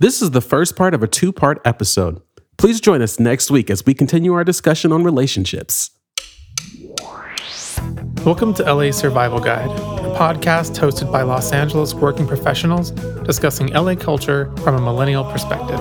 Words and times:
This 0.00 0.20
is 0.20 0.32
the 0.32 0.40
first 0.40 0.74
part 0.74 0.92
of 0.92 1.04
a 1.04 1.06
two 1.06 1.32
part 1.32 1.62
episode. 1.64 2.20
Please 2.58 2.80
join 2.80 3.00
us 3.00 3.20
next 3.20 3.48
week 3.48 3.70
as 3.70 3.86
we 3.86 3.94
continue 3.94 4.32
our 4.32 4.42
discussion 4.42 4.90
on 4.90 5.04
relationships. 5.04 5.92
Welcome 8.24 8.54
to 8.54 8.64
LA 8.64 8.90
Survival 8.90 9.38
Guide, 9.38 9.70
a 9.70 10.16
podcast 10.16 10.76
hosted 10.80 11.12
by 11.12 11.22
Los 11.22 11.52
Angeles 11.52 11.94
working 11.94 12.26
professionals 12.26 12.90
discussing 12.90 13.68
LA 13.68 13.94
culture 13.94 14.52
from 14.64 14.74
a 14.74 14.80
millennial 14.80 15.22
perspective. 15.30 15.78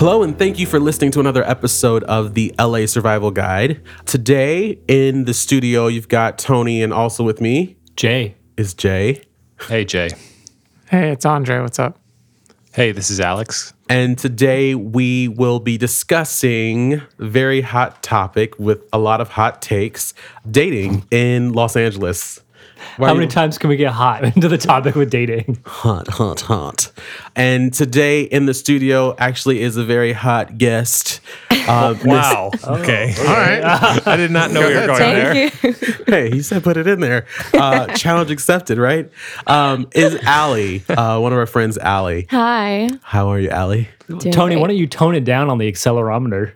Hello, 0.00 0.22
and 0.22 0.38
thank 0.38 0.58
you 0.58 0.64
for 0.64 0.80
listening 0.80 1.10
to 1.10 1.20
another 1.20 1.44
episode 1.44 2.04
of 2.04 2.32
the 2.32 2.54
LA 2.58 2.86
Survival 2.86 3.30
Guide. 3.30 3.82
Today 4.06 4.78
in 4.88 5.26
the 5.26 5.34
studio, 5.34 5.88
you've 5.88 6.08
got 6.08 6.38
Tony, 6.38 6.82
and 6.82 6.90
also 6.90 7.22
with 7.22 7.42
me 7.42 7.76
Jay. 7.96 8.34
is 8.56 8.72
Jay. 8.72 9.22
Hey, 9.68 9.84
Jay. 9.84 10.08
Hey, 10.88 11.10
it's 11.10 11.26
Andre. 11.26 11.60
What's 11.60 11.78
up? 11.78 11.98
Hey, 12.72 12.92
this 12.92 13.10
is 13.10 13.20
Alex. 13.20 13.74
And 13.90 14.16
today 14.16 14.74
we 14.74 15.28
will 15.28 15.60
be 15.60 15.76
discussing 15.76 16.94
a 16.94 17.02
very 17.18 17.60
hot 17.60 18.02
topic 18.02 18.58
with 18.58 18.82
a 18.94 18.98
lot 18.98 19.20
of 19.20 19.28
hot 19.28 19.60
takes 19.60 20.14
dating 20.50 21.04
in 21.10 21.52
Los 21.52 21.76
Angeles. 21.76 22.40
Why 22.96 23.08
How 23.08 23.14
you- 23.14 23.20
many 23.20 23.30
times 23.30 23.58
can 23.58 23.68
we 23.70 23.76
get 23.76 23.92
hot 23.92 24.24
into 24.36 24.48
the 24.48 24.58
topic 24.58 24.94
with 24.94 25.10
dating? 25.10 25.58
hot, 25.66 26.08
hot, 26.08 26.40
hot. 26.42 26.90
And 27.36 27.72
today 27.72 28.22
in 28.22 28.46
the 28.46 28.54
studio 28.54 29.14
actually 29.18 29.60
is 29.62 29.76
a 29.76 29.84
very 29.84 30.12
hot 30.12 30.58
guest. 30.58 31.20
Uh, 31.50 31.94
Miss- 31.96 32.04
Wow. 32.06 32.50
okay. 32.66 33.14
All 33.18 33.24
right. 33.26 33.62
I 34.06 34.16
did 34.16 34.30
not 34.30 34.50
know 34.50 34.66
we 34.66 34.74
were 34.74 34.86
going 34.86 34.98
there. 34.98 35.34
You. 35.34 35.50
hey, 36.06 36.30
he 36.30 36.42
said 36.42 36.64
put 36.64 36.76
it 36.76 36.86
in 36.86 37.00
there. 37.00 37.26
Uh, 37.54 37.86
challenge 37.94 38.30
accepted, 38.30 38.78
right? 38.78 39.10
Um, 39.46 39.88
is 39.94 40.16
Allie, 40.24 40.82
uh, 40.88 41.18
one 41.20 41.32
of 41.32 41.38
our 41.38 41.46
friends, 41.46 41.78
Allie. 41.78 42.26
Hi. 42.30 42.88
How 43.02 43.28
are 43.28 43.38
you, 43.38 43.50
Allie? 43.50 43.88
Doing 44.08 44.32
Tony, 44.32 44.56
why 44.56 44.66
don't 44.68 44.76
you 44.76 44.86
tone 44.88 45.14
it 45.14 45.24
down 45.24 45.48
on 45.50 45.58
the 45.58 45.70
accelerometer? 45.70 46.52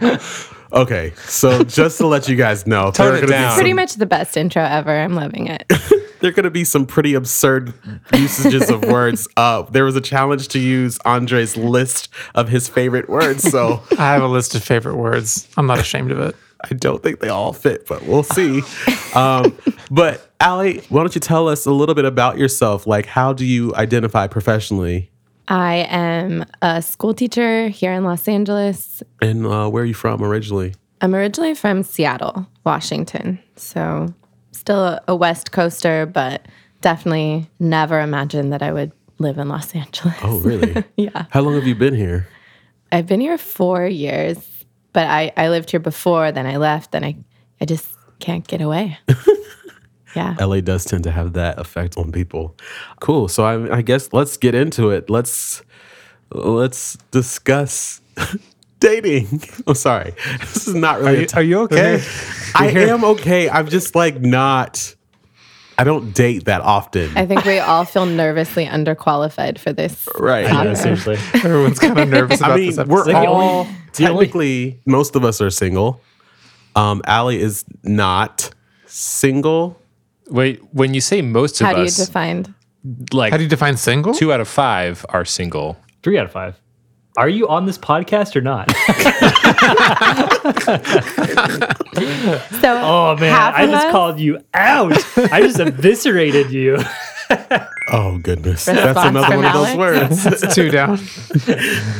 Okay, 0.72 1.12
so 1.24 1.62
just 1.64 1.98
to 1.98 2.06
let 2.06 2.28
you 2.28 2.36
guys 2.36 2.66
know, 2.66 2.90
Tone 2.90 3.14
it 3.16 3.26
down. 3.26 3.50
some- 3.50 3.58
Pretty 3.58 3.72
much 3.72 3.94
the 3.94 4.06
best 4.06 4.36
intro 4.36 4.62
ever. 4.62 4.90
I'm 4.96 5.14
loving 5.14 5.46
it. 5.46 5.64
there 6.20 6.28
are 6.30 6.32
going 6.32 6.44
to 6.44 6.50
be 6.50 6.64
some 6.64 6.84
pretty 6.84 7.14
absurd 7.14 7.72
usages 8.12 8.68
of 8.68 8.84
words. 8.84 9.26
Uh, 9.36 9.62
there 9.62 9.84
was 9.84 9.96
a 9.96 10.00
challenge 10.00 10.48
to 10.48 10.58
use 10.58 10.98
Andre's 11.04 11.56
list 11.56 12.08
of 12.34 12.48
his 12.48 12.68
favorite 12.68 13.08
words, 13.08 13.48
so 13.50 13.82
I 13.98 14.12
have 14.12 14.22
a 14.22 14.26
list 14.28 14.54
of 14.54 14.62
favorite 14.62 14.96
words. 14.96 15.48
I'm 15.56 15.66
not 15.66 15.78
ashamed 15.78 16.10
of 16.10 16.20
it. 16.20 16.36
I 16.70 16.74
don't 16.74 17.00
think 17.02 17.20
they 17.20 17.28
all 17.28 17.52
fit, 17.52 17.86
but 17.86 18.02
we'll 18.04 18.24
see. 18.24 18.62
um, 19.14 19.56
but 19.92 20.28
Allie, 20.40 20.80
why 20.88 21.00
don't 21.02 21.14
you 21.14 21.20
tell 21.20 21.48
us 21.48 21.66
a 21.66 21.70
little 21.70 21.94
bit 21.94 22.04
about 22.04 22.36
yourself? 22.36 22.84
Like, 22.86 23.06
how 23.06 23.32
do 23.32 23.46
you 23.46 23.72
identify 23.76 24.26
professionally, 24.26 25.10
I 25.48 25.86
am 25.88 26.44
a 26.60 26.82
school 26.82 27.14
teacher 27.14 27.68
here 27.68 27.92
in 27.92 28.04
Los 28.04 28.28
Angeles. 28.28 29.02
and 29.22 29.46
uh, 29.46 29.68
where 29.68 29.82
are 29.82 29.86
you 29.86 29.94
from 29.94 30.22
originally? 30.22 30.74
I'm 31.00 31.14
originally 31.14 31.54
from 31.54 31.82
Seattle, 31.82 32.46
Washington. 32.64 33.38
So 33.56 34.12
still 34.52 35.00
a, 35.08 35.16
West 35.16 35.52
Coaster, 35.52 36.04
but 36.04 36.46
definitely 36.82 37.48
never 37.58 38.00
imagined 38.00 38.52
that 38.52 38.62
I 38.62 38.72
would 38.72 38.92
live 39.18 39.38
in 39.38 39.48
Los 39.48 39.74
Angeles. 39.74 40.16
Oh, 40.22 40.38
really? 40.40 40.84
Yeah. 40.96 41.24
How 41.30 41.40
long 41.40 41.54
have 41.54 41.66
you 41.66 41.74
been 41.74 41.94
here? 41.94 42.28
I've 42.92 43.06
been 43.06 43.20
here 43.20 43.38
four 43.38 43.86
years, 43.86 44.64
but 44.92 45.06
I, 45.06 45.32
I 45.36 45.48
lived 45.48 45.70
here 45.70 45.80
before, 45.80 46.30
then 46.30 46.46
I 46.46 46.56
left, 46.56 46.92
then 46.92 47.04
I, 47.04 47.16
I 47.60 47.64
just 47.64 47.88
can't 48.18 48.46
get 48.46 48.60
away. 48.60 48.98
yeah. 50.18 50.34
LA 50.46 50.60
does 50.60 50.84
tend 50.84 51.04
to 51.04 51.10
have 51.10 51.32
that 51.34 51.58
effect 51.58 51.96
on 51.96 52.10
people. 52.12 52.44
Cool. 53.00 53.28
So 53.28 53.44
I, 53.44 53.78
I 53.78 53.82
guess 53.82 54.12
let's 54.12 54.36
get 54.36 54.54
into 54.54 54.90
it. 54.90 55.08
Let's 55.08 55.62
let's 56.32 56.96
discuss 57.10 58.00
dating. 58.80 59.26
I'm 59.66 59.74
sorry. 59.74 60.12
This 60.40 60.68
is 60.68 60.74
not 60.74 61.00
really. 61.00 61.24
a 61.24 61.36
Are 61.36 61.42
you 61.42 61.58
okay? 61.66 62.02
I 62.54 62.68
am 62.92 63.04
okay. 63.04 63.48
I'm 63.48 63.68
just 63.68 63.94
like 63.94 64.20
not. 64.20 64.94
I 65.80 65.84
don't 65.84 66.12
date 66.12 66.46
that 66.46 66.60
often. 66.62 67.16
I 67.16 67.24
think 67.24 67.44
we 67.44 67.60
all 67.60 67.84
feel 67.84 68.04
nervously 68.04 68.66
underqualified 68.66 69.58
for 69.58 69.72
this. 69.72 70.08
right. 70.18 70.42
Yeah, 70.44 70.74
seriously. 70.74 71.16
Everyone's 71.34 71.78
kind 71.78 71.96
of 72.00 72.08
nervous 72.08 72.40
about 72.40 72.50
I 72.52 72.56
mean, 72.56 72.66
this 72.70 72.78
episode. 72.78 72.92
we're 72.92 73.04
like 73.12 73.28
all 73.28 73.60
only- 73.60 73.72
the 73.96 74.08
only- 74.08 74.26
technically 74.26 74.80
most 74.86 75.14
of 75.14 75.24
us 75.24 75.40
are 75.40 75.50
single. 75.50 76.00
Um, 76.74 77.00
Allie 77.06 77.40
is 77.40 77.64
not 77.84 78.50
single. 78.86 79.77
Wait, 80.30 80.62
when 80.72 80.94
you 80.94 81.00
say 81.00 81.22
most 81.22 81.60
of 81.60 81.66
How 81.66 81.74
do 81.74 81.80
you 81.80 81.86
us, 81.86 81.96
define? 81.96 82.54
like 83.12 83.32
How 83.32 83.36
do 83.36 83.42
you 83.42 83.48
define 83.48 83.76
single? 83.76 84.14
two 84.14 84.32
out 84.32 84.40
of 84.40 84.48
five 84.48 85.04
are 85.10 85.24
single. 85.24 85.76
Three 86.02 86.18
out 86.18 86.26
of 86.26 86.32
five. 86.32 86.58
Are 87.16 87.28
you 87.28 87.48
on 87.48 87.66
this 87.66 87.78
podcast 87.78 88.36
or 88.36 88.40
not? 88.40 88.68
So, 92.60 92.78
Oh 92.80 93.16
man, 93.18 93.34
half 93.34 93.54
I 93.54 93.62
of 93.64 93.70
just 93.70 93.86
us- 93.86 93.92
called 93.92 94.20
you 94.20 94.38
out. 94.54 94.92
I 95.32 95.40
just 95.40 95.58
eviscerated 95.58 96.50
you. 96.50 96.78
Oh 97.90 98.18
goodness, 98.22 98.64
that's 98.66 98.78
Response 98.86 99.08
another 99.10 99.26
from 99.26 99.36
one 99.36 99.44
of 99.46 99.52
those 99.52 99.76
words. 99.76 100.54
Two 100.54 100.70
down. 100.70 100.98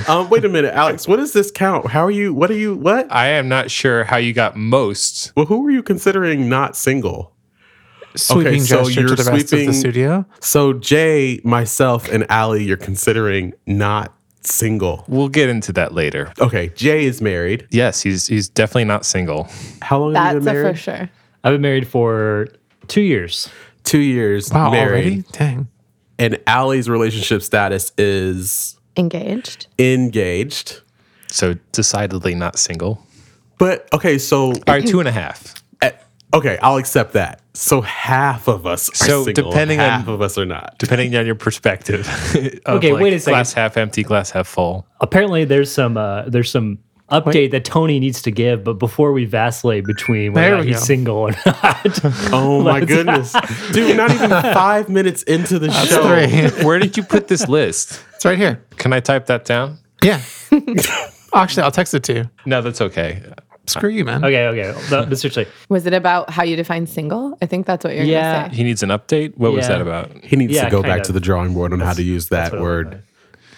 Um, 0.07 0.29
wait 0.31 0.43
a 0.45 0.49
minute, 0.51 0.73
Alex. 0.75 1.07
What 1.09 1.17
does 1.17 1.33
this 1.35 1.51
count? 1.51 1.87
How 1.91 2.05
are 2.05 2.11
you? 2.11 2.33
What 2.35 2.51
are 2.51 2.55
you? 2.57 2.75
What? 2.77 3.11
I 3.11 3.29
am 3.29 3.49
not 3.49 3.71
sure 3.71 4.05
how 4.05 4.17
you 4.19 4.33
got 4.35 4.55
most. 4.57 5.33
Well, 5.37 5.45
who 5.47 5.63
were 5.63 5.71
you 5.71 5.83
considering 5.83 6.47
not 6.49 6.77
single? 6.77 7.35
Sweeping 8.19 8.61
so 8.63 8.85
gesture 8.85 9.01
you're 9.01 9.09
to 9.11 9.23
the 9.23 9.31
rest 9.31 9.43
of 9.45 9.49
sweeping- 9.49 9.67
the 9.69 9.75
studio. 9.75 10.27
So 10.41 10.73
Jay, 10.73 11.41
myself, 11.45 12.09
and 12.11 12.27
Allie, 12.31 12.65
you're 12.65 12.77
considering 12.77 13.53
not 13.67 14.15
single. 14.43 15.05
We'll 15.09 15.29
get 15.29 15.49
into 15.49 15.73
that 15.75 15.93
later. 15.95 16.33
Okay, 16.41 16.71
Jay 16.71 17.05
is 17.05 17.21
married. 17.21 17.67
Yes, 17.71 18.01
he's 18.03 18.27
he's 18.27 18.49
definitely 18.49 18.85
not 18.85 19.05
single. 19.05 19.49
How 19.83 19.99
long 19.99 20.15
have 20.15 20.35
you 20.35 20.41
That's 20.41 20.45
been 20.45 20.57
a 20.57 20.61
married? 20.63 20.77
for 20.77 20.83
sure. 20.83 21.11
I've 21.45 21.55
been 21.55 21.61
married 21.61 21.87
for 21.89 22.49
two 22.89 23.01
years. 23.03 23.49
Two 23.85 23.99
years 24.01 24.51
Wow, 24.53 24.71
married. 24.71 24.91
already? 24.91 25.25
Dang. 25.33 25.69
And 26.19 26.39
Allie's 26.47 26.91
relationship 26.91 27.43
status 27.43 27.93
is 27.97 28.77
Engaged. 28.97 29.67
engaged. 29.79 30.81
So 31.29 31.55
decidedly 31.73 32.35
not 32.35 32.59
single. 32.59 33.05
But 33.59 33.89
okay, 33.93 34.19
so 34.19 34.47
All 34.53 34.55
right, 34.67 34.87
two 34.87 34.99
and 35.01 35.09
a 35.09 35.13
half. 35.13 35.55
eh, 35.83 35.91
okay, 36.35 36.59
I'll 36.63 36.77
accept 36.77 37.13
that. 37.15 37.41
So 37.59 37.81
half 37.81 38.47
of 38.49 38.67
us 38.67 38.89
are 38.91 38.95
So 38.95 39.25
single. 39.25 39.51
depending 39.51 39.81
on- 39.81 39.91
half 39.91 40.09
of 40.09 40.23
us 40.23 40.39
are 40.39 40.47
not. 40.47 40.77
Depending 40.79 41.15
on 41.17 41.27
your 41.27 41.35
perspective. 41.35 42.07
of, 42.67 42.77
Okay, 42.77 42.93
wait 42.93 43.13
a 43.13 43.19
second. 43.19 43.33
Glass 43.35 43.53
half 43.53 43.77
empty, 43.77 44.03
glass 44.05 44.31
half 44.31 44.47
full. 44.47 44.87
Apparently, 45.01 45.45
there's 45.45 45.71
some 45.73 45.97
uh, 45.97 46.23
there's 46.29 46.51
some 46.51 46.79
update 47.11 47.51
that 47.53 47.65
Tony 47.65 47.99
needs 47.99 48.21
to 48.23 48.31
give, 48.31 48.63
but 48.63 48.75
before 48.75 49.13
we 49.13 49.25
vacillate 49.25 49.85
between 49.87 50.35
whether 50.35 50.55
or 50.55 50.57
not 50.59 50.67
he's 50.67 50.79
go. 50.79 50.85
single 50.85 51.17
or 51.17 51.31
not. 51.47 51.99
Oh 52.33 52.63
my 52.63 52.85
goodness, 52.85 53.35
dude! 53.73 53.97
Not 53.97 54.11
even 54.13 54.31
five 54.31 54.89
minutes 54.89 55.23
into 55.25 55.59
the 55.59 55.71
show. 55.73 56.03
Three. 56.07 56.65
Where 56.65 56.79
did 56.79 56.97
you 56.97 57.03
put 57.03 57.27
this 57.29 57.49
list? 57.49 58.05
It's 58.15 58.25
right 58.25 58.39
here. 58.39 58.63
Can 58.77 58.93
I 58.93 59.01
type 59.01 59.27
that 59.27 59.45
down? 59.45 59.79
Yeah. 60.05 60.21
Actually, 61.35 61.63
I'll 61.65 61.71
text 61.73 61.93
it 61.95 62.03
to 62.05 62.13
you. 62.15 62.31
No, 62.47 62.63
that's 62.63 62.81
okay. 62.81 63.23
Screw 63.69 63.91
you, 63.91 64.05
man. 64.05 64.25
okay, 64.25 64.47
okay. 64.49 64.81
No, 64.91 65.07
but 65.07 65.19
seriously, 65.19 65.47
Was 65.69 65.87
it 65.87 65.95
about 65.95 66.31
how 66.31 66.43
you 66.43 66.57
define 66.57 66.87
single? 66.87 67.37
I 67.43 67.47
think 67.47 67.67
that's 67.67 67.85
what 67.85 67.95
you're 67.95 68.05
Yeah. 68.05 68.33
going 68.41 68.45
to 68.45 68.51
say. 68.51 68.57
He 68.57 68.65
needs 68.65 68.83
an 68.83 68.89
update. 68.91 69.37
What 69.37 69.53
was 69.53 69.65
Yeah. 69.67 69.79
that 69.79 69.81
about? 69.83 70.11
He 70.25 70.37
needs 70.37 70.53
Yeah, 70.55 70.65
to 70.65 70.71
go 70.71 70.83
kind 70.83 70.91
back 70.93 71.01
of. 71.01 71.07
to 71.07 71.13
the 71.13 71.21
drawing 71.21 71.55
board 71.55 71.73
on 71.73 71.81
how 71.81 71.93
to 71.93 72.03
use 72.03 72.29
that 72.29 72.61
word. 72.61 73.03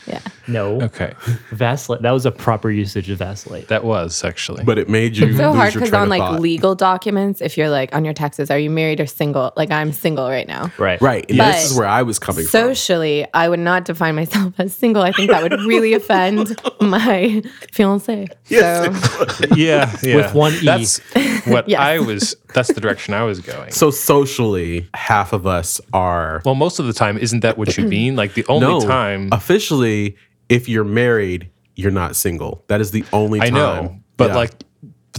Yeah. 0.07 0.19
No. 0.49 0.81
Okay, 0.83 1.15
Vacillate. 1.51 2.03
That 2.03 2.13
was 2.13 2.27
a 2.27 2.31
proper 2.33 2.71
usage 2.71 3.09
of 3.11 3.19
vacillate. 3.19 3.69
that 3.69 3.85
was 3.85 4.25
actually. 4.25 4.65
But 4.65 4.79
it 4.79 4.89
made 4.89 5.17
you 5.17 5.33
So 5.37 5.49
lose 5.51 5.57
hard 5.57 5.75
because 5.75 5.93
on 5.93 6.09
like 6.09 6.21
thought. 6.21 6.41
legal 6.41 6.75
documents, 6.75 7.41
if 7.41 7.57
you're 7.57 7.71
like 7.71 7.95
on 7.95 8.05
your 8.05 8.15
taxes, 8.15 8.51
are 8.51 8.59
you 8.59 8.71
married 8.71 9.01
or 9.01 9.07
single? 9.07 9.53
Like 9.57 9.71
I'm 9.71 9.93
single 9.93 10.29
right 10.29 10.47
now. 10.49 10.73
right. 10.79 11.01
right. 11.01 11.25
And 11.29 11.39
But 11.39 11.53
this 11.53 11.71
is 11.71 11.77
where 11.79 11.87
I 11.87 12.03
was 12.03 12.19
coming 12.19 12.45
from. 12.45 12.51
Socially, 12.51 13.27
I 13.35 13.49
would 13.49 13.61
not 13.61 13.85
define 13.85 14.15
myself 14.15 14.55
as 14.59 14.75
single. 14.75 15.03
I 15.03 15.13
think 15.13 15.31
that 15.31 15.43
would 15.43 15.61
really 15.63 15.95
offend 15.95 16.61
my 16.81 17.43
fiance. 17.73 18.29
Yes, 18.49 19.29
so 19.29 19.47
yeah, 19.57 19.97
yeah. 20.03 20.17
With 20.17 20.35
one 20.35 20.53
E. 20.55 20.65
That's 20.65 20.99
what 21.47 21.69
Yes. 21.69 21.81
I 21.81 21.99
was. 21.99 22.35
That's 22.55 22.73
the 22.73 22.81
direction 22.81 23.15
I 23.15 23.23
was 23.23 23.41
going. 23.41 23.71
So 23.73 23.91
socially, 23.91 24.89
half 24.95 25.33
of 25.33 25.47
us 25.47 25.81
are 25.93 26.43
Well, 26.45 26.55
most 26.55 26.79
of 26.81 26.87
the 26.87 26.93
time, 26.93 27.17
isn't 27.19 27.41
that 27.41 27.57
what 27.59 27.77
you 27.77 27.85
mean? 27.97 28.17
Like 28.17 28.35
the 28.35 28.45
only 28.49 28.67
no. 28.67 28.81
time 28.81 29.29
Officially, 29.33 30.17
if 30.51 30.69
you're 30.69 30.85
married, 30.85 31.49
you're 31.77 31.91
not 31.91 32.15
single. 32.17 32.63
That 32.69 32.83
is 32.83 32.91
the 32.91 33.05
only 33.15 33.41
I 33.41 33.45
time. 33.47 33.55
know, 33.55 33.97
but 34.19 34.31
Yeah. 34.31 34.37
like 34.37 34.53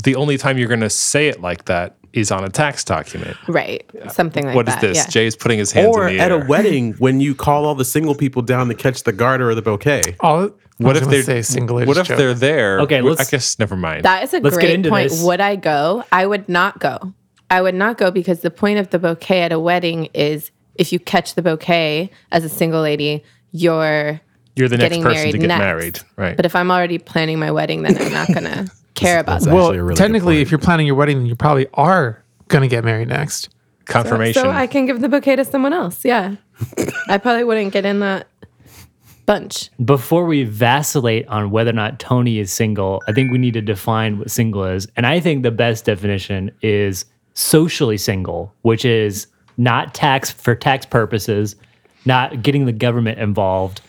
the 0.03 0.15
only 0.15 0.37
time 0.37 0.57
you're 0.59 0.67
going 0.67 0.81
to 0.81 0.89
say 0.89 1.27
it 1.27 1.41
like 1.41 1.65
that 1.65 1.95
is 2.13 2.29
on 2.29 2.43
a 2.43 2.49
tax 2.49 2.83
document. 2.83 3.37
Right. 3.47 3.89
Something 4.11 4.45
like 4.45 4.53
What 4.55 4.67
is 4.67 4.75
that. 4.75 4.81
What 4.83 4.91
is 4.91 4.97
this? 4.97 5.05
Yeah. 5.05 5.09
Jay's 5.09 5.35
putting 5.35 5.57
his 5.59 5.71
hands 5.71 5.95
Or 5.95 6.07
in 6.09 6.17
the 6.17 6.23
at 6.23 6.31
a 6.31 6.37
wedding 6.39 6.93
when 6.99 7.21
you 7.21 7.33
call 7.33 7.65
all 7.65 7.73
the 7.75 7.85
single 7.85 8.13
people 8.15 8.41
down 8.41 8.67
to 8.67 8.73
catch 8.75 9.03
the 9.03 9.13
garter 9.13 9.49
or 9.49 9.55
the 9.55 9.61
bouquet. 9.61 10.01
Oh, 10.19 10.27
all, 10.27 10.49
what 10.77 10.97
if 10.97 11.05
they 11.05 11.21
they're 11.21 11.23
say 11.23 11.41
single 11.41 11.77
What 11.85 11.97
if 11.97 12.07
they're 12.09 12.33
there? 12.33 12.81
Okay, 12.81 12.97
I 12.97 13.01
let's- 13.01 13.29
guess 13.31 13.57
never 13.59 13.77
mind. 13.77 14.03
That 14.03 14.23
is 14.23 14.33
a 14.33 14.39
Let's 14.41 14.57
great 14.57 14.85
point. 14.87 15.09
this. 15.09 15.23
Would 15.23 15.39
I 15.39 15.55
go? 15.55 16.03
I 16.11 16.25
would 16.25 16.49
not 16.49 16.79
go. 16.79 17.13
I 17.49 17.61
would 17.61 17.75
not 17.75 17.97
go 17.97 18.11
because 18.11 18.41
the 18.41 18.51
point 18.51 18.77
of 18.79 18.89
the 18.89 18.99
bouquet 18.99 19.41
at 19.43 19.51
a 19.51 19.59
wedding 19.59 20.09
is 20.13 20.51
if 20.75 20.91
you 20.91 20.99
catch 20.99 21.35
the 21.35 21.41
bouquet 21.41 22.09
as 22.31 22.43
a 22.43 22.49
single 22.49 22.81
lady, 22.81 23.23
you're 23.51 24.19
You're 24.55 24.67
the 24.67 24.77
next 24.77 24.89
getting 24.89 25.03
person 25.03 25.17
married 25.17 25.31
to 25.31 25.37
get 25.37 25.47
next. 25.47 25.59
married, 25.59 25.99
right? 26.17 26.35
But 26.35 26.45
if 26.45 26.55
I'm 26.55 26.71
already 26.71 26.97
planning 26.97 27.39
my 27.39 27.51
wedding, 27.51 27.83
then 27.83 27.97
I'm 27.97 28.11
not 28.11 28.27
gonna 28.33 28.67
care 28.93 29.19
about 29.19 29.41
that. 29.41 29.53
well, 29.53 29.73
really 29.73 29.95
technically, 29.95 30.41
if 30.41 30.51
you're 30.51 30.59
planning 30.59 30.87
your 30.87 30.95
wedding, 30.95 31.19
then 31.19 31.25
you 31.25 31.35
probably 31.35 31.67
are 31.73 32.23
going 32.47 32.61
to 32.61 32.67
get 32.67 32.83
married 32.83 33.07
next. 33.07 33.49
Confirmation. 33.85 34.41
So 34.41 34.49
I 34.49 34.67
can 34.67 34.85
give 34.85 35.01
the 35.01 35.09
bouquet 35.09 35.37
to 35.37 35.45
someone 35.45 35.73
else. 35.73 36.05
Yeah, 36.05 36.35
I 37.07 37.17
probably 37.17 37.43
wouldn't 37.43 37.73
get 37.73 37.85
in 37.85 37.99
that 37.99 38.27
bunch. 39.25 39.69
Before 39.83 40.25
we 40.25 40.43
vacillate 40.43 41.27
on 41.27 41.51
whether 41.51 41.71
or 41.71 41.73
not 41.73 41.99
Tony 41.99 42.39
is 42.39 42.53
single, 42.53 43.01
I 43.07 43.13
think 43.13 43.31
we 43.31 43.37
need 43.37 43.53
to 43.53 43.61
define 43.61 44.19
what 44.19 44.29
single 44.29 44.65
is. 44.65 44.87
And 44.95 45.07
I 45.07 45.19
think 45.19 45.43
the 45.43 45.51
best 45.51 45.85
definition 45.85 46.51
is 46.61 47.05
socially 47.33 47.97
single, 47.97 48.53
which 48.61 48.85
is 48.85 49.27
not 49.57 49.93
tax 49.93 50.31
for 50.31 50.55
tax 50.55 50.85
purposes, 50.85 51.55
not 52.05 52.43
getting 52.43 52.65
the 52.65 52.73
government 52.73 53.19
involved. 53.19 53.81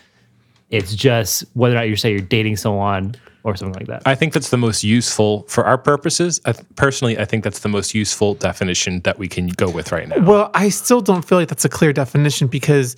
It's 0.73 0.95
just 0.95 1.45
whether 1.53 1.75
or 1.75 1.79
not 1.79 1.89
you 1.89 1.95
say 1.95 2.11
you're 2.11 2.21
dating 2.21 2.57
someone 2.57 3.15
or 3.43 3.55
something 3.55 3.79
like 3.79 3.87
that. 3.87 4.01
I 4.05 4.15
think 4.15 4.33
that's 4.33 4.49
the 4.49 4.57
most 4.57 4.83
useful 4.83 5.43
for 5.43 5.65
our 5.65 5.77
purposes. 5.77 6.39
I 6.45 6.53
th- 6.53 6.65
personally, 6.75 7.17
I 7.19 7.25
think 7.25 7.43
that's 7.43 7.59
the 7.59 7.69
most 7.69 7.93
useful 7.93 8.35
definition 8.35 9.01
that 9.01 9.19
we 9.19 9.27
can 9.27 9.47
go 9.49 9.69
with 9.69 9.91
right 9.91 10.07
now. 10.07 10.19
Well, 10.19 10.49
I 10.53 10.69
still 10.69 11.01
don't 11.01 11.23
feel 11.23 11.37
like 11.37 11.49
that's 11.49 11.65
a 11.65 11.69
clear 11.69 11.93
definition 11.93 12.47
because 12.47 12.95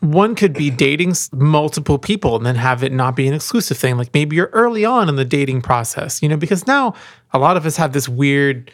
one 0.00 0.34
could 0.34 0.52
be 0.52 0.70
dating 0.70 1.14
multiple 1.32 1.98
people 1.98 2.36
and 2.36 2.46
then 2.46 2.54
have 2.54 2.82
it 2.84 2.92
not 2.92 3.16
be 3.16 3.26
an 3.26 3.34
exclusive 3.34 3.76
thing. 3.76 3.96
Like 3.96 4.14
maybe 4.14 4.36
you're 4.36 4.50
early 4.52 4.84
on 4.84 5.08
in 5.08 5.16
the 5.16 5.24
dating 5.24 5.62
process, 5.62 6.22
you 6.22 6.28
know, 6.28 6.36
because 6.36 6.66
now 6.66 6.94
a 7.32 7.38
lot 7.38 7.56
of 7.56 7.66
us 7.66 7.76
have 7.76 7.92
this 7.92 8.08
weird 8.08 8.70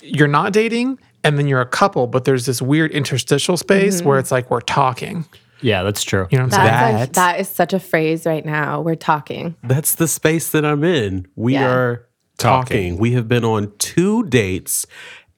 you're 0.00 0.28
not 0.28 0.52
dating 0.52 0.98
and 1.24 1.38
then 1.38 1.46
you're 1.46 1.60
a 1.60 1.66
couple, 1.66 2.06
but 2.06 2.24
there's 2.24 2.46
this 2.46 2.62
weird 2.62 2.90
interstitial 2.92 3.56
space 3.56 3.98
mm-hmm. 3.98 4.08
where 4.08 4.18
it's 4.18 4.30
like 4.30 4.50
we're 4.50 4.60
talking. 4.60 5.24
Yeah, 5.60 5.82
that's 5.82 6.02
true. 6.02 6.26
You 6.30 6.38
know 6.38 6.44
what 6.44 6.54
I'm 6.54 6.60
saying? 6.60 6.66
That's 6.66 6.94
a, 6.94 7.06
That- 7.06 7.12
that 7.14 7.40
is 7.40 7.48
such 7.48 7.72
a 7.72 7.80
phrase 7.80 8.26
right 8.26 8.44
now. 8.44 8.80
We're 8.80 8.94
talking. 8.94 9.56
That's 9.62 9.94
the 9.94 10.08
space 10.08 10.50
that 10.50 10.64
I'm 10.64 10.84
in. 10.84 11.26
We 11.36 11.54
Yeah. 11.54 11.68
are 11.68 12.06
talking. 12.38 12.98
We 12.98 13.12
have 13.12 13.26
been 13.28 13.44
on 13.44 13.72
two 13.78 14.22
dates 14.24 14.86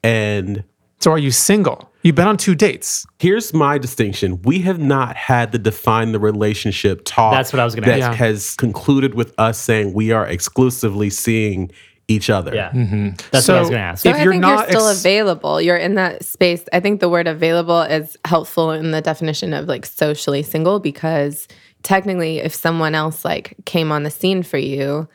and 0.03 0.65
So 0.99 1.11
are 1.13 1.19
you 1.19 1.31
single? 1.31 1.91
You've 2.03 2.15
been 2.15 2.27
on 2.27 2.37
two 2.39 2.55
dates. 2.55 3.07
here's 3.19 3.53
my 3.55 3.77
distinction. 3.79 4.41
We 4.43 4.61
have 4.61 4.79
not 4.79 5.17
had 5.17 5.53
the 5.53 5.59
define 5.59 6.13
the 6.13 6.19
relationship 6.19 7.03
talk. 7.05 7.33
That's 7.33 7.53
what 7.53 7.61
I 7.61 7.65
was 7.65 7.75
gonna 7.75 7.87
that 7.89 8.01
ask. 8.01 8.19
has 8.19 8.55
concluded 8.57 9.15
with 9.15 9.35
us 9.39 9.59
saying 9.59 9.93
we 9.95 10.11
are 10.13 10.27
exclusively 10.27 11.11
seeing 11.11 11.71
each 12.11 12.29
other. 12.29 12.55
Yeah. 12.55 12.71
Mm-hmm. 12.73 13.11
That's 13.31 13.47
So 13.47 13.53
what 13.55 13.59
I 13.59 13.61
was 13.61 13.71
going 13.71 13.81
to 13.81 13.85
ask. 13.87 14.05
if 14.07 14.17
I 14.17 14.23
you're 14.23 14.33
think 14.33 14.43
not 14.43 14.69
you're 14.69 14.79
still 14.79 14.89
ex- 14.89 15.01
available. 15.01 15.61
You're 15.61 15.77
in 15.77 15.95
that 15.95 16.25
space. 16.25 16.65
I 16.73 16.81
think 16.81 17.01
the 17.01 17.09
word 17.09 17.29
available 17.29 17.81
is 17.83 18.17
helpful 18.25 18.73
in 18.73 18.91
the 18.91 19.01
definition 19.01 19.53
of 19.55 19.67
like 19.69 19.87
socially 19.87 20.43
single 20.43 20.81
because 20.81 21.47
technically 21.83 22.39
if 22.39 22.55
someone 22.55 22.95
else 22.95 23.25
like 23.25 23.55
came 23.65 23.93
on 23.93 24.03
the 24.03 24.11
scene 24.11 24.43
for 24.43 24.59
you, 24.59 25.09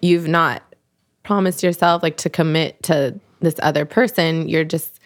you've 0.00 0.28
not 0.28 0.62
promised 1.24 1.62
yourself 1.62 2.02
like 2.02 2.16
to 2.18 2.30
commit 2.30 2.82
to 2.84 3.18
this 3.40 3.56
other 3.62 3.84
person. 3.84 4.48
You're 4.48 4.64
just 4.64 5.00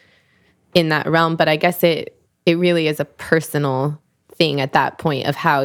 in 0.74 0.90
that 0.90 1.06
realm, 1.06 1.36
but 1.36 1.48
I 1.48 1.56
guess 1.56 1.82
it 1.82 2.16
it 2.44 2.56
really 2.58 2.88
is 2.88 3.00
a 3.00 3.04
personal 3.04 4.00
thing 4.32 4.60
at 4.60 4.72
that 4.72 4.98
point 4.98 5.26
of 5.26 5.36
how 5.36 5.64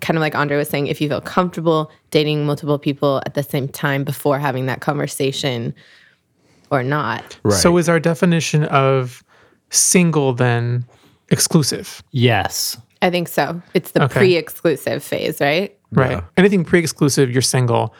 kind 0.00 0.16
of 0.16 0.20
like 0.20 0.34
Andre 0.34 0.56
was 0.56 0.68
saying, 0.68 0.86
if 0.86 1.00
you 1.00 1.08
feel 1.08 1.20
comfortable 1.20 1.90
dating 2.10 2.44
multiple 2.46 2.78
people 2.78 3.22
at 3.26 3.34
the 3.34 3.42
same 3.42 3.68
time 3.68 4.04
before 4.04 4.38
having 4.38 4.66
that 4.66 4.80
conversation 4.80 5.74
or 6.70 6.82
not. 6.82 7.38
Right. 7.42 7.54
So 7.54 7.76
is 7.78 7.88
our 7.88 8.00
definition 8.00 8.64
of 8.64 9.22
single 9.70 10.32
then 10.32 10.84
exclusive? 11.30 12.02
yes. 12.12 12.76
I 13.04 13.10
think 13.10 13.26
so. 13.26 13.60
It's 13.74 13.90
the 13.90 14.04
Okay. 14.04 14.14
pre 14.20 14.36
exclusive 14.36 15.02
phase, 15.02 15.40
right? 15.40 15.76
Right. 15.90 16.12
Yeah. 16.12 16.20
Anything 16.36 16.64
pre-exclusive, 16.64 17.32
you're 17.32 17.42
single, 17.42 17.92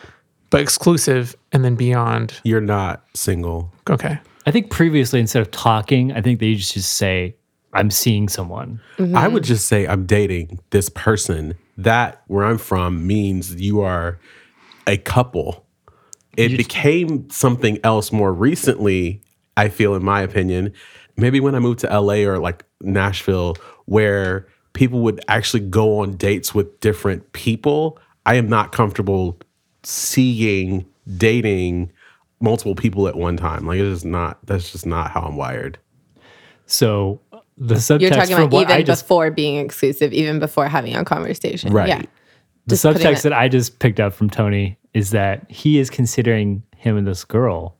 but 0.50 0.60
exclusive 0.60 1.34
and 1.50 1.64
then 1.64 1.74
beyond. 1.74 2.34
You're 2.44 2.60
not 2.60 3.02
single. 3.12 3.72
Okay. 3.90 4.16
I 4.46 4.50
think 4.52 4.70
previously, 4.70 5.18
instead 5.18 5.42
of 5.42 5.50
talking, 5.50 6.12
I 6.12 6.20
think 6.22 6.38
they 6.38 6.46
used 6.46 6.68
to 6.68 6.74
just 6.74 6.94
say, 6.94 7.34
I'm 7.72 7.90
seeing 7.90 8.28
someone. 8.28 8.80
I 8.98 9.28
would 9.28 9.42
mm-hmm. 9.42 9.48
just 9.48 9.66
say 9.66 9.86
I'm 9.86 10.06
dating 10.06 10.60
this 10.70 10.88
person. 10.88 11.54
That 11.78 12.22
where 12.26 12.44
I'm 12.44 12.58
from 12.58 13.06
means 13.06 13.54
you 13.54 13.80
are 13.80 14.18
a 14.86 14.98
couple. 14.98 15.64
It 16.36 16.56
became 16.56 17.28
something 17.30 17.78
else 17.84 18.12
more 18.12 18.32
recently, 18.32 19.22
I 19.56 19.68
feel 19.68 19.94
in 19.94 20.04
my 20.04 20.20
opinion. 20.22 20.72
Maybe 21.16 21.40
when 21.40 21.54
I 21.54 21.58
moved 21.58 21.80
to 21.80 22.00
LA 22.00 22.26
or 22.26 22.38
like 22.38 22.64
Nashville 22.80 23.56
where 23.86 24.46
people 24.72 25.00
would 25.00 25.22
actually 25.28 25.60
go 25.60 25.98
on 26.00 26.16
dates 26.16 26.54
with 26.54 26.80
different 26.80 27.32
people. 27.32 27.98
I 28.24 28.36
am 28.36 28.48
not 28.48 28.72
comfortable 28.72 29.38
seeing 29.82 30.86
dating 31.16 31.92
multiple 32.40 32.74
people 32.74 33.08
at 33.08 33.16
one 33.16 33.36
time. 33.36 33.66
Like 33.66 33.78
it's 33.78 33.96
just 33.96 34.04
not 34.04 34.38
that's 34.46 34.72
just 34.72 34.86
not 34.86 35.10
how 35.10 35.22
I'm 35.22 35.36
wired. 35.36 35.78
So 36.66 37.20
the 37.62 37.76
subtext 37.76 38.00
You're 38.00 38.10
talking 38.10 38.34
from 38.34 38.44
about 38.44 38.52
what 38.52 38.62
even 38.62 38.76
I 38.76 38.82
just 38.82 39.04
before 39.04 39.30
being 39.30 39.64
exclusive, 39.64 40.12
even 40.12 40.38
before 40.38 40.68
having 40.68 40.96
a 40.96 41.04
conversation. 41.04 41.72
Right. 41.72 41.88
Yeah. 41.88 42.02
the 42.66 42.74
just 42.74 42.84
subtext 42.84 43.22
that 43.22 43.32
I 43.32 43.48
just 43.48 43.78
picked 43.78 44.00
up 44.00 44.12
from 44.12 44.28
Tony 44.28 44.78
is 44.94 45.10
that 45.10 45.48
he 45.50 45.78
is 45.78 45.88
considering 45.88 46.62
him 46.76 46.96
and 46.96 47.06
this 47.06 47.24
girl 47.24 47.76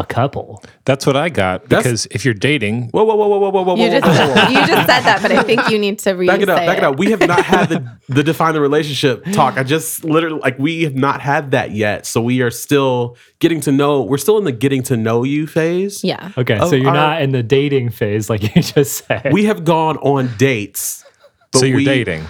a 0.00 0.04
couple. 0.06 0.62
That's 0.84 1.06
what 1.06 1.16
I 1.16 1.28
got 1.28 1.68
That's- 1.68 1.84
because 1.84 2.06
if 2.10 2.24
you're 2.24 2.34
dating, 2.34 2.88
Whoa, 2.90 3.04
whoa, 3.04 3.14
whoa, 3.14 3.26
whoa, 3.28 3.38
whoa, 3.38 3.50
whoa, 3.50 3.62
whoa, 3.62 3.74
You 3.76 3.90
whoa, 3.90 4.00
just 4.00 4.06
whoa, 4.06 4.26
whoa, 4.28 4.34
whoa. 4.34 4.48
you 4.50 4.66
just 4.66 4.86
said 4.88 5.00
that, 5.02 5.18
but 5.22 5.32
I 5.32 5.42
think 5.42 5.68
you 5.68 5.78
need 5.78 5.98
to 6.00 6.12
re 6.12 6.26
Back 6.32 6.40
it 6.40 6.48
up, 6.48 6.56
back 6.58 6.78
it 6.78 6.84
up. 6.84 6.98
We 6.98 7.10
have 7.10 7.20
not 7.20 7.44
had 7.44 7.68
the 7.68 7.98
the 8.08 8.22
define 8.22 8.54
the 8.54 8.60
relationship 8.60 9.24
talk. 9.32 9.56
I 9.56 9.62
just 9.62 10.04
literally 10.04 10.40
like 10.40 10.58
we 10.58 10.82
have 10.84 10.94
not 10.94 11.20
had 11.20 11.52
that 11.52 11.70
yet. 11.72 12.06
So 12.06 12.20
we 12.20 12.42
are 12.42 12.50
still 12.50 13.16
getting 13.38 13.60
to 13.62 13.72
know. 13.72 14.02
We're 14.02 14.18
still 14.18 14.38
in 14.38 14.44
the 14.44 14.52
getting 14.52 14.82
to 14.84 14.96
know 14.96 15.24
you 15.24 15.46
phase. 15.46 16.02
Yeah. 16.04 16.32
Okay, 16.36 16.58
so 16.58 16.74
you're 16.74 16.88
our- 16.88 16.94
not 16.94 17.22
in 17.22 17.32
the 17.32 17.42
dating 17.42 17.90
phase 17.90 18.28
like 18.30 18.42
you 18.56 18.62
just 18.62 19.06
said. 19.06 19.32
We 19.32 19.44
have 19.44 19.64
gone 19.64 19.96
on 19.98 20.30
dates. 20.38 21.04
But 21.52 21.60
so 21.60 21.64
you're 21.66 21.76
we- 21.78 21.84
dating. 21.84 22.24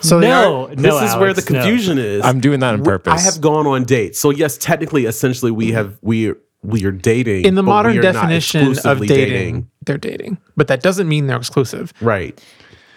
So 0.00 0.20
they 0.20 0.28
no, 0.28 0.66
are- 0.66 0.74
no, 0.76 1.00
This 1.00 1.10
is 1.10 1.16
where 1.16 1.32
the 1.32 1.40
Alex, 1.40 1.50
no. 1.50 1.60
confusion 1.62 1.98
is. 1.98 2.22
I'm 2.24 2.38
doing 2.40 2.60
that 2.60 2.74
on 2.74 2.80
We- 2.80 2.84
purpose. 2.84 3.12
I 3.12 3.20
have 3.20 3.40
gone 3.40 3.66
on 3.66 3.84
dates. 3.84 4.18
So 4.20 4.30
yes, 4.30 4.58
technically, 4.58 5.06
essentially, 5.06 5.50
we 5.50 5.72
have 5.72 5.98
we 6.02 6.32
we 6.64 6.84
are 6.86 6.90
dating 6.92 7.44
in 7.44 7.54
the 7.54 7.62
modern 7.62 7.92
we 7.92 7.98
are 7.98 8.02
not 8.02 8.12
definition 8.14 8.62
of 8.66 8.72
exclusively 8.72 9.06
dating, 9.08 9.70
they're 9.84 9.98
dating, 9.98 10.38
but 10.56 10.68
that 10.68 10.82
doesn't 10.82 11.08
mean 11.08 11.26
they're 11.26 11.36
exclusive. 11.36 11.92
Right. 12.00 12.42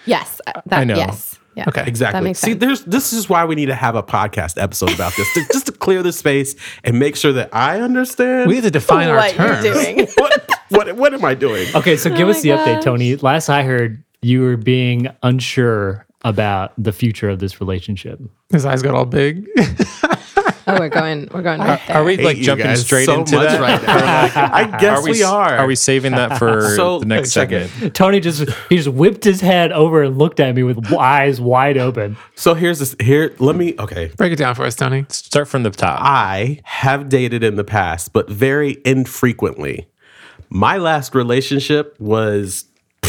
Yes. 0.06 0.40
uh, 0.48 0.62
That, 0.68 0.80
I 0.80 0.84
know. 0.86 0.96
Yes. 0.96 1.38
Yeah. 1.56 1.66
Okay. 1.68 1.82
That 1.82 1.88
Exactly. 1.88 2.22
makes 2.22 2.40
See, 2.40 2.52
sense. 2.52 2.60
there's 2.62 2.84
this 2.86 3.14
is 3.14 3.28
why 3.30 3.44
we 3.46 3.56
need 3.56 3.66
to 3.66 3.76
have 3.76 3.96
a 3.96 4.04
podcast 4.04 4.62
episode 4.62 4.94
about 4.94 5.14
this, 5.18 5.28
to, 5.34 5.42
just 5.52 5.66
to 5.66 5.72
clear 5.72 6.04
the 6.04 6.14
space 6.14 6.56
and 6.84 7.00
make 7.00 7.16
sure 7.16 7.34
that 7.34 7.50
I 7.54 7.82
understand 7.82 8.48
We 8.48 8.56
need 8.56 8.64
to 8.64 8.72
define 8.72 9.10
our 9.10 9.28
terms. 9.30 9.66
you're 9.66 9.74
doing. 9.74 10.08
what 10.18 10.50
what 10.70 10.96
what 10.96 11.14
am 11.14 11.26
I 11.26 11.34
doing? 11.34 11.68
Okay, 11.76 11.98
so 11.98 12.10
give 12.10 12.28
Oh 12.28 12.32
us 12.32 12.38
my 12.38 12.42
the 12.44 12.50
update. 12.58 12.82
Tony. 12.84 13.16
Last 13.18 13.50
I 13.50 13.64
heard, 13.64 14.04
you 14.22 14.42
were 14.42 14.56
being 14.56 15.08
unsure 15.24 16.06
about 16.24 16.74
the 16.78 16.92
future 16.92 17.30
of 17.30 17.40
this 17.40 17.60
relationship. 17.60 18.20
His 18.50 18.66
eyes 18.66 18.82
got 18.84 18.94
all 18.96 19.06
big. 19.06 19.48
oh, 20.68 20.80
we're 20.80 20.90
going. 20.90 21.28
We're 21.34 21.42
going 21.42 21.60
right 21.60 21.82
there. 21.88 21.98
Are 21.98 22.04
we 22.04 22.18
like 22.18 22.38
jumping 22.38 22.76
straight 22.76 23.06
so 23.06 23.20
into 23.22 23.36
much 23.38 23.50
that? 23.50 23.60
right 23.62 23.82
now. 24.36 24.50
I 24.54 24.78
guess 24.80 25.00
Are 25.00 25.04
we, 25.04 25.12
we, 25.12 25.24
are. 25.24 25.56
Are 25.58 25.68
we 25.68 25.76
saving 25.76 26.12
that 26.14 26.38
for 26.38 26.62
So- 26.76 27.00
the 27.00 27.06
next 27.06 27.32
Second. 27.32 27.70
segment? 27.70 27.96
Tony 27.96 28.20
just 28.20 28.50
he 28.70 28.78
just 28.78 28.90
whipped 28.90 29.24
his 29.24 29.42
head 29.42 29.72
over 29.72 30.04
and 30.04 30.18
looked 30.18 30.40
at 30.40 30.54
me 30.56 30.64
with 30.64 30.94
eyes 30.94 31.40
wide 31.42 31.78
open. 31.78 32.18
So 32.36 32.54
here's 32.54 32.80
this. 32.80 32.96
Here, 33.00 33.34
let 33.40 33.56
me. 33.56 33.76
Okay, 33.80 34.12
Break 34.18 34.34
it 34.34 34.38
down 34.38 34.56
for 34.56 34.64
us, 34.66 34.76
Tony. 34.76 35.06
Start 35.10 35.48
from 35.48 35.64
the 35.64 35.70
top. 35.72 36.00
I 36.02 36.60
have 36.64 37.10
dated 37.10 37.44
in 37.44 37.56
the 37.56 37.64
past, 37.64 38.14
but 38.14 38.30
very 38.30 38.78
infrequently. 38.86 39.88
My 40.50 40.78
last 40.78 41.16
relationship 41.16 41.96
was. 42.00 42.66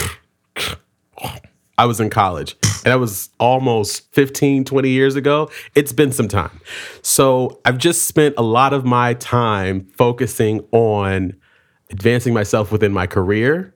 I 1.79 1.87
was 1.87 2.01
in 2.01 2.11
college 2.11 2.57
and 2.63 2.93
that 2.93 2.99
was 2.99 3.31
almost 3.39 4.13
15, 4.13 4.65
20 4.65 4.89
years 4.91 5.17
ago. 5.17 5.49
It's 5.75 5.93
been 5.93 6.13
some 6.13 6.29
time. 6.29 6.61
So 7.03 7.61
I've 7.65 7.79
just 7.79 8.07
spent 8.07 8.35
a 8.37 8.43
lot 8.43 8.73
of 8.73 8.85
my 8.85 9.15
time 9.15 9.87
focusing 9.97 10.67
on 10.73 11.35
advancing 11.91 12.35
myself 12.35 12.73
within 12.73 12.93
my 12.93 13.07
career 13.07 13.75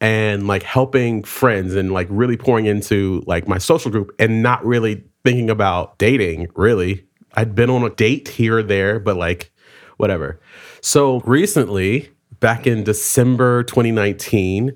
and 0.00 0.46
like 0.46 0.62
helping 0.62 1.24
friends 1.24 1.74
and 1.74 1.92
like 1.92 2.06
really 2.08 2.36
pouring 2.36 2.66
into 2.66 3.22
like 3.26 3.46
my 3.46 3.58
social 3.58 3.90
group 3.90 4.14
and 4.18 4.42
not 4.42 4.64
really 4.64 5.04
thinking 5.24 5.50
about 5.50 5.98
dating 5.98 6.48
really. 6.54 7.04
I'd 7.34 7.54
been 7.54 7.70
on 7.70 7.84
a 7.84 7.90
date 7.90 8.28
here 8.28 8.58
or 8.58 8.62
there, 8.62 8.98
but 8.98 9.16
like 9.16 9.52
whatever. 9.96 10.40
So 10.80 11.20
recently, 11.20 12.10
back 12.40 12.66
in 12.66 12.84
December 12.84 13.62
2019, 13.64 14.72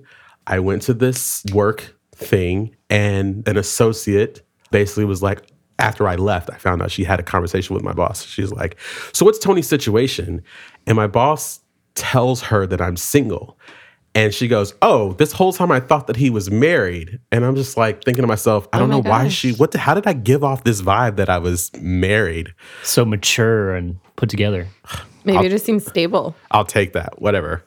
I 0.47 0.61
went 0.61 0.83
to 0.83 0.95
this 0.95 1.45
work 1.53 1.94
thing 2.15 2.75
and 2.91 3.47
an 3.49 3.57
associate 3.57 4.43
basically 4.71 5.05
was 5.05 5.23
like, 5.23 5.51
after 5.79 6.07
I 6.07 6.15
left, 6.17 6.51
I 6.51 6.57
found 6.57 6.83
out 6.83 6.91
she 6.91 7.05
had 7.05 7.19
a 7.19 7.23
conversation 7.23 7.75
with 7.75 7.83
my 7.83 7.93
boss. 7.93 8.25
She's 8.25 8.53
like, 8.53 8.79
So 9.13 9.25
what's 9.25 9.39
Tony's 9.39 9.69
situation? 9.69 10.43
And 10.87 10.97
my 10.97 11.07
boss 11.07 11.61
tells 11.95 12.43
her 12.43 12.67
that 12.67 12.81
I'm 12.81 12.97
single. 12.97 13.59
And 14.17 14.33
she 14.33 14.47
goes, 14.47 14.75
"Oh, 14.81 15.15
this 15.15 15.33
whole 15.33 15.53
time 15.53 15.73
I 15.73 15.81
thought 15.81 16.07
that 16.07 16.15
he 16.15 16.31
was 16.31 16.49
married." 16.49 17.19
And 17.33 17.45
I'm 17.45 17.57
just 17.57 17.77
like 17.77 18.05
thinking 18.05 18.23
to 18.23 18.29
myself, 18.29 18.69
I 18.73 18.77
oh 18.77 18.81
don't 18.81 18.89
my 18.91 18.95
know 18.95 19.11
why 19.11 19.29
she. 19.29 19.53
What? 19.55 19.73
The, 19.73 19.79
how 19.79 19.95
did 19.95 20.07
I 20.07 20.13
give 20.13 20.45
off 20.45 20.63
this 20.63 20.83
vibe 20.83 21.17
that 21.17 21.29
I 21.29 21.39
was 21.39 21.73
married? 21.81 22.55
So 22.85 23.05
mature 23.05 23.75
and 23.75 23.99
put 24.15 24.29
together. 24.29 24.69
Maybe 25.25 25.47
it 25.47 25.51
just 25.51 25.65
seems 25.65 25.85
stable. 25.85 26.37
I'll 26.53 26.65
take 26.65 26.93
that. 26.93 27.21
Whatever. 27.21 27.65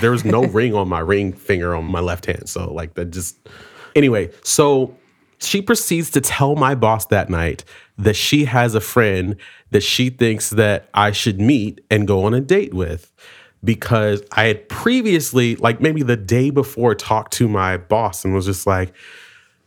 There 0.00 0.10
was 0.10 0.24
no 0.24 0.44
ring 0.46 0.74
on 0.74 0.88
my 0.88 0.98
ring 0.98 1.32
finger 1.32 1.76
on 1.76 1.84
my 1.84 2.00
left 2.00 2.26
hand, 2.26 2.48
so 2.48 2.72
like 2.72 2.94
that 2.94 3.10
just. 3.12 3.36
Anyway, 3.96 4.30
so 4.42 4.94
she 5.38 5.60
proceeds 5.60 6.10
to 6.10 6.20
tell 6.20 6.54
my 6.54 6.74
boss 6.74 7.06
that 7.06 7.30
night 7.30 7.64
that 7.98 8.14
she 8.14 8.44
has 8.44 8.74
a 8.74 8.80
friend 8.80 9.36
that 9.70 9.82
she 9.82 10.10
thinks 10.10 10.50
that 10.50 10.88
I 10.94 11.12
should 11.12 11.40
meet 11.40 11.80
and 11.90 12.06
go 12.06 12.24
on 12.24 12.34
a 12.34 12.40
date 12.40 12.74
with 12.74 13.12
because 13.64 14.22
I 14.32 14.44
had 14.44 14.68
previously, 14.68 15.56
like 15.56 15.80
maybe 15.80 16.02
the 16.02 16.16
day 16.16 16.50
before, 16.50 16.94
talked 16.94 17.32
to 17.34 17.48
my 17.48 17.78
boss 17.78 18.24
and 18.24 18.34
was 18.34 18.44
just 18.44 18.66
like, 18.66 18.92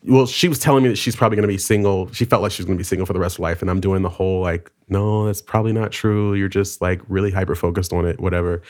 well, 0.03 0.25
she 0.25 0.48
was 0.48 0.59
telling 0.59 0.83
me 0.83 0.89
that 0.89 0.95
she's 0.95 1.15
probably 1.15 1.36
going 1.36 1.48
to 1.48 1.53
be 1.53 1.57
single. 1.57 2.12
She 2.13 2.24
felt 2.24 2.41
like 2.41 2.51
she 2.51 2.62
was 2.62 2.67
going 2.67 2.77
to 2.77 2.79
be 2.79 2.86
single 2.86 3.05
for 3.05 3.13
the 3.13 3.19
rest 3.19 3.36
of 3.36 3.39
life. 3.41 3.62
And 3.62 3.69
I'm 3.69 3.81
doing 3.81 4.01
the 4.01 4.09
whole 4.09 4.41
like, 4.41 4.71
no, 4.88 5.25
that's 5.25 5.41
probably 5.41 5.74
not 5.74 5.91
true. 5.91 6.36
You're 6.36 6.48
just 6.48 6.81
like 6.81 7.01
really 7.09 7.31
hyper 7.31 7.55
focused 7.55 7.91
on 7.91 8.05
it, 8.05 8.19
whatever. 8.19 8.62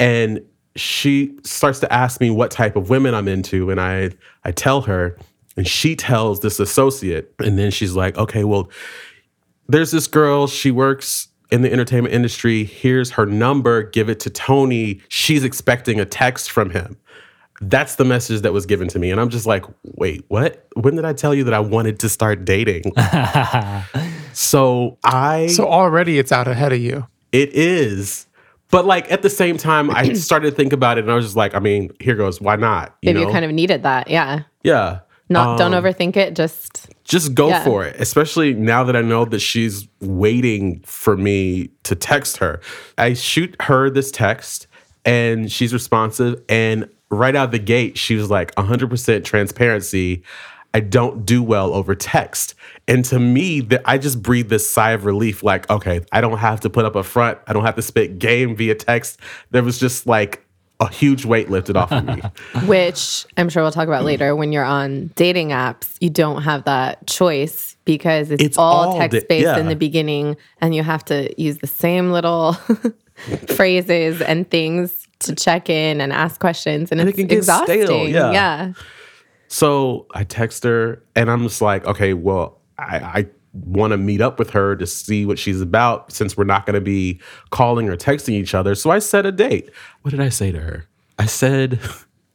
And 0.00 0.42
she 0.76 1.36
starts 1.44 1.80
to 1.80 1.92
ask 1.92 2.20
me 2.20 2.30
what 2.30 2.50
type 2.50 2.76
of 2.76 2.88
women 2.90 3.14
I'm 3.14 3.28
into. 3.28 3.70
And 3.70 3.80
I, 3.80 4.10
I 4.44 4.52
tell 4.52 4.82
her, 4.82 5.18
and 5.56 5.66
she 5.68 5.94
tells 5.96 6.40
this 6.40 6.58
associate. 6.60 7.34
And 7.38 7.58
then 7.58 7.70
she's 7.70 7.94
like, 7.94 8.16
okay, 8.16 8.44
well, 8.44 8.70
there's 9.68 9.90
this 9.90 10.06
girl, 10.06 10.46
she 10.46 10.70
works 10.70 11.28
in 11.50 11.60
the 11.62 11.70
entertainment 11.72 12.14
industry. 12.14 12.64
Here's 12.64 13.10
her 13.12 13.26
number, 13.26 13.82
give 13.82 14.08
it 14.08 14.18
to 14.20 14.30
Tony. 14.30 15.00
She's 15.08 15.44
expecting 15.44 16.00
a 16.00 16.04
text 16.06 16.50
from 16.50 16.70
him. 16.70 16.96
That's 17.60 17.94
the 17.96 18.04
message 18.04 18.40
that 18.40 18.52
was 18.52 18.66
given 18.66 18.88
to 18.88 18.98
me. 18.98 19.10
And 19.12 19.20
I'm 19.20 19.28
just 19.28 19.46
like, 19.46 19.64
wait, 19.84 20.24
what? 20.28 20.66
When 20.74 20.96
did 20.96 21.04
I 21.04 21.12
tell 21.12 21.34
you 21.34 21.44
that 21.44 21.54
I 21.54 21.60
wanted 21.60 22.00
to 22.00 22.08
start 22.08 22.44
dating? 22.44 22.92
so 24.32 24.98
I, 25.04 25.46
So 25.48 25.68
already 25.68 26.18
it's 26.18 26.32
out 26.32 26.48
ahead 26.48 26.72
of 26.72 26.80
you. 26.80 27.06
it 27.30 27.50
is. 27.52 28.26
But 28.72 28.84
like 28.86 29.08
at 29.12 29.22
the 29.22 29.30
same 29.30 29.56
time, 29.56 29.88
I 29.90 30.12
started 30.14 30.50
to 30.50 30.56
think 30.56 30.72
about 30.72 30.98
it 30.98 31.02
and 31.04 31.12
I 31.12 31.14
was 31.14 31.24
just 31.26 31.36
like, 31.36 31.54
I 31.54 31.60
mean, 31.60 31.92
here 32.00 32.16
goes, 32.16 32.40
why 32.40 32.56
not? 32.56 32.96
You 33.02 33.10
Maybe 33.10 33.20
know? 33.20 33.26
you 33.28 33.32
kind 33.32 33.44
of 33.44 33.52
needed 33.52 33.84
that. 33.84 34.08
Yeah. 34.10 34.42
yeah. 34.64 35.00
Not 35.28 35.56
don't 35.58 35.72
Um, 35.72 35.82
overthink 35.84 36.16
it. 36.16 36.34
Just 36.34 36.88
just 37.04 37.34
go 37.34 37.48
Yeah. 37.48 37.64
for 37.64 37.84
it 37.84 37.96
especially 37.98 38.54
now 38.54 38.84
that 38.84 38.94
i 38.94 39.00
know 39.02 39.24
that 39.24 39.40
she's 39.40 39.88
waiting 40.00 40.80
for 40.86 41.16
me 41.16 41.68
to 41.82 41.96
text 41.96 42.36
her 42.36 42.60
i 42.96 43.12
shoot 43.12 43.56
her 43.62 43.90
this 43.90 44.10
text 44.12 44.68
and 45.04 45.50
she's 45.50 45.72
responsive 45.72 46.40
and 46.48 46.88
right 47.10 47.34
out 47.34 47.50
the 47.50 47.58
gate 47.58 47.98
she 47.98 48.14
was 48.14 48.30
like 48.30 48.54
100% 48.54 49.24
transparency 49.24 50.22
i 50.74 50.80
don't 50.80 51.26
do 51.26 51.42
well 51.42 51.74
over 51.74 51.94
text 51.96 52.54
and 52.88 53.04
to 53.04 53.18
me 53.18 53.60
that 53.60 53.82
i 53.84 53.96
just 53.98 54.22
breathed 54.22 54.48
this 54.48 54.68
sigh 54.68 54.92
of 54.92 55.04
relief 55.04 55.42
like 55.42 55.68
okay 55.70 56.00
i 56.12 56.20
don't 56.20 56.38
have 56.38 56.60
to 56.60 56.70
put 56.70 56.84
up 56.84 56.96
a 56.96 57.02
front 57.02 57.38
i 57.46 57.52
don't 57.52 57.64
have 57.64 57.76
to 57.76 57.82
spit 57.82 58.18
game 58.18 58.56
via 58.56 58.74
text 58.74 59.20
there 59.50 59.62
was 59.62 59.78
just 59.78 60.06
like 60.06 60.44
a 60.80 60.88
huge 60.88 61.24
weight 61.24 61.48
lifted 61.48 61.76
off 61.76 61.92
of 61.92 62.04
me 62.04 62.20
which 62.66 63.24
I'm 63.36 63.48
sure 63.48 63.62
we'll 63.62 63.70
talk 63.70 63.86
about 63.86 64.04
later. 64.04 64.34
When 64.34 64.50
you're 64.50 64.64
on 64.64 65.12
dating 65.14 65.50
apps, 65.50 65.96
you 66.00 66.10
don't 66.10 66.42
have 66.42 66.64
that 66.64 67.06
choice 67.06 67.76
because 67.84 68.32
it's, 68.32 68.42
It's 68.42 68.58
all 68.58 68.88
all 68.88 68.98
text 68.98 69.20
da- 69.20 69.26
based 69.28 69.44
yeah. 69.44 69.58
in 69.58 69.68
the 69.68 69.76
beginning, 69.76 70.36
and 70.60 70.74
you 70.74 70.82
have 70.82 71.04
to 71.04 71.32
use 71.40 71.58
the 71.58 71.68
same 71.68 72.10
little 72.10 72.54
phrases 73.54 74.20
and 74.20 74.50
things 74.50 75.06
to 75.20 75.36
check 75.36 75.70
in 75.70 76.00
and 76.00 76.12
ask 76.12 76.40
questions, 76.40 76.90
and, 76.90 77.00
it 77.00 77.08
it's 77.08 77.16
can 77.16 77.26
get 77.28 77.44
stale, 77.44 77.62
exhausting. 77.68 78.08
yeah. 78.08 78.32
yeah. 78.32 78.72
So 79.46 80.06
I 80.12 80.24
text 80.24 80.64
her 80.64 81.02
and 81.14 81.30
I'm 81.30 81.42
just 81.42 81.60
like, 81.60 81.86
okay, 81.86 82.14
well, 82.14 82.58
I, 82.88 82.96
I 83.20 83.26
want 83.52 83.92
to 83.92 83.98
meet 83.98 84.20
up 84.20 84.38
with 84.38 84.50
her 84.50 84.76
to 84.76 84.86
see 84.86 85.26
what 85.26 85.38
she's 85.38 85.60
about 85.60 86.10
since 86.10 86.36
we're 86.36 86.44
not 86.44 86.66
going 86.66 86.74
to 86.74 86.80
be 86.80 87.20
calling 87.50 87.88
or 87.88 87.96
texting 87.96 88.32
each 88.32 88.54
other. 88.54 88.74
So 88.74 88.90
I 88.90 88.98
set 88.98 89.26
a 89.26 89.32
date. 89.32 89.70
What 90.02 90.10
did 90.10 90.20
I 90.20 90.30
say 90.30 90.52
to 90.52 90.60
her? 90.60 90.86
I 91.18 91.26
said, 91.26 91.78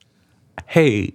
hey, 0.67 1.13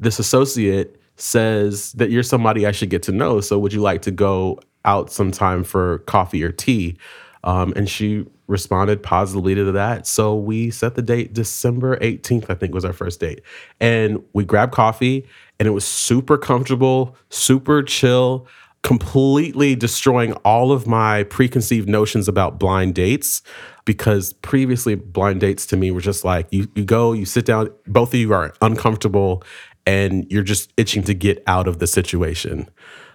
this 0.00 0.18
associate 0.18 1.00
says 1.16 1.92
that 1.92 2.10
you're 2.10 2.22
somebody 2.22 2.66
I 2.66 2.72
should 2.72 2.90
get 2.90 3.02
to 3.04 3.12
know. 3.12 3.40
So 3.40 3.58
would 3.58 3.72
you 3.72 3.80
like 3.80 4.02
to 4.02 4.10
go 4.10 4.60
out 4.84 5.10
sometime 5.10 5.64
for 5.64 5.98
coffee 6.00 6.42
or 6.42 6.52
tea? 6.52 6.96
Um, 7.44 7.72
and 7.76 7.88
she 7.88 8.26
responded 8.48 9.02
positively 9.02 9.54
to 9.54 9.72
that. 9.72 10.06
So 10.06 10.34
we 10.34 10.70
set 10.70 10.94
the 10.94 11.02
date 11.02 11.32
December 11.32 11.96
18th, 11.98 12.50
I 12.50 12.54
think 12.54 12.74
was 12.74 12.84
our 12.84 12.92
first 12.92 13.20
date. 13.20 13.40
And 13.80 14.22
we 14.32 14.44
grabbed 14.44 14.72
coffee 14.72 15.26
and 15.58 15.66
it 15.66 15.70
was 15.70 15.84
super 15.84 16.36
comfortable, 16.36 17.16
super 17.30 17.82
chill, 17.82 18.46
completely 18.86 19.74
destroying 19.74 20.32
all 20.44 20.70
of 20.70 20.86
my 20.86 21.24
preconceived 21.24 21.88
notions 21.88 22.28
about 22.28 22.56
blind 22.56 22.94
dates 22.94 23.42
because 23.84 24.32
previously 24.34 24.94
blind 24.94 25.40
dates 25.40 25.66
to 25.66 25.76
me 25.76 25.90
were 25.90 26.00
just 26.00 26.24
like 26.24 26.46
you 26.52 26.68
you 26.76 26.84
go, 26.84 27.12
you 27.12 27.24
sit 27.24 27.44
down, 27.44 27.68
both 27.88 28.14
of 28.14 28.20
you 28.20 28.32
are 28.32 28.54
uncomfortable 28.62 29.42
and 29.86 30.24
you're 30.30 30.44
just 30.44 30.72
itching 30.76 31.02
to 31.02 31.14
get 31.14 31.42
out 31.48 31.66
of 31.66 31.80
the 31.80 31.86
situation. 31.88 32.70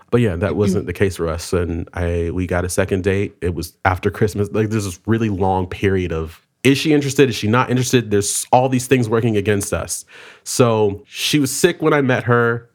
But 0.10 0.20
yeah, 0.20 0.36
that 0.36 0.50
mm-hmm. 0.50 0.58
wasn't 0.58 0.88
the 0.88 0.94
case 0.94 1.16
for 1.16 1.30
us. 1.30 1.54
And 1.54 1.88
I 1.94 2.32
we 2.32 2.48
got 2.48 2.66
a 2.66 2.70
second 2.70 3.06
date. 3.06 3.38
It 3.40 3.56
was 3.56 3.78
after 3.86 4.12
Christmas. 4.12 4.50
Like 4.52 4.72
there's 4.72 4.84
this 4.84 5.00
really 5.06 5.30
long 5.30 5.68
period 5.68 6.12
of 6.12 6.46
is 6.66 6.78
she 6.78 6.92
interested? 6.92 7.30
Is 7.30 7.36
she 7.36 7.48
not 7.48 7.70
interested? 7.70 8.12
There's 8.12 8.46
all 8.52 8.68
these 8.68 8.88
things 8.88 9.08
working 9.08 9.38
against 9.38 9.72
us. 9.72 10.04
So 10.44 11.02
she 11.08 11.40
was 11.40 11.50
sick 11.50 11.82
when 11.82 11.94
I 11.94 12.02
met 12.02 12.26
her. 12.26 12.70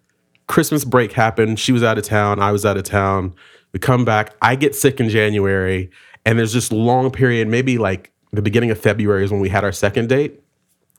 Christmas 0.46 0.84
break 0.84 1.12
happened. 1.12 1.58
She 1.58 1.72
was 1.72 1.82
out 1.82 1.98
of 1.98 2.04
town. 2.04 2.40
I 2.40 2.52
was 2.52 2.64
out 2.64 2.76
of 2.76 2.84
town. 2.84 3.34
We 3.72 3.80
come 3.80 4.04
back. 4.04 4.34
I 4.42 4.56
get 4.56 4.74
sick 4.74 5.00
in 5.00 5.08
January. 5.08 5.90
And 6.24 6.38
there's 6.38 6.52
this 6.52 6.72
long 6.72 7.10
period, 7.10 7.48
maybe 7.48 7.78
like 7.78 8.12
the 8.32 8.42
beginning 8.42 8.70
of 8.70 8.78
February 8.78 9.24
is 9.24 9.30
when 9.30 9.40
we 9.40 9.48
had 9.48 9.64
our 9.64 9.72
second 9.72 10.08
date, 10.08 10.40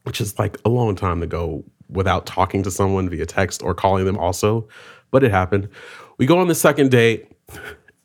which 0.04 0.22
is 0.22 0.38
like 0.40 0.58
a 0.66 0.70
long 0.70 0.96
time 0.96 1.22
to 1.22 1.28
go 1.28 1.64
without 1.90 2.26
talking 2.26 2.64
to 2.64 2.72
someone 2.72 3.10
via 3.10 3.26
text 3.26 3.64
or 3.64 3.74
calling 3.74 4.06
them 4.06 4.18
also. 4.18 4.68
But 5.12 5.24
it 5.24 5.32
happened. 5.32 5.70
We 6.18 6.26
go 6.26 6.40
on 6.40 6.48
the 6.48 6.56
second 6.56 6.92
date. 6.92 7.32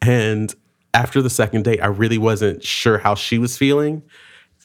And 0.01 0.55
after 0.95 1.23
the 1.23 1.31
second 1.31 1.65
date, 1.65 1.81
I 1.81 1.87
really 1.87 2.19
wasn't 2.19 2.63
sure 2.63 2.99
how 2.99 3.15
she 3.15 3.39
was 3.39 3.57
feeling. 3.57 4.03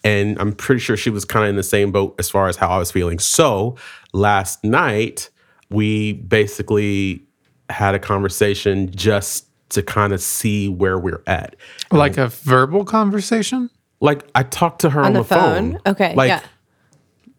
And 0.04 0.40
I'm 0.40 0.54
pretty 0.54 0.80
sure 0.80 0.98
she 0.98 1.10
was 1.10 1.26
kind 1.26 1.46
of 1.46 1.50
in 1.50 1.56
the 1.56 1.64
same 1.64 1.92
boat 1.92 2.16
as 2.20 2.30
far 2.30 2.48
as 2.48 2.56
how 2.56 2.70
I 2.70 2.78
was 2.78 2.92
feeling. 2.92 3.20
So 3.20 3.76
last 4.14 4.64
night, 4.64 5.30
we 5.70 6.14
basically 6.14 7.24
had 7.70 7.96
a 7.96 8.00
conversation 8.00 8.90
just 8.96 9.46
to 9.70 9.84
kind 9.84 10.14
of 10.14 10.22
see 10.22 10.70
where 10.70 10.98
we're 10.98 11.22
at. 11.28 11.56
Like 11.92 12.18
a 12.18 12.28
verbal 12.28 12.86
conversation? 12.86 13.70
Like 14.00 14.24
I 14.36 14.44
talked 14.44 14.82
to 14.82 14.90
her 14.92 15.02
on, 15.02 15.08
On 15.08 15.14
the 15.14 15.24
phone? 15.24 15.80
Okay, 15.86 16.16
Like 16.16 16.30
yeah. 16.30 16.42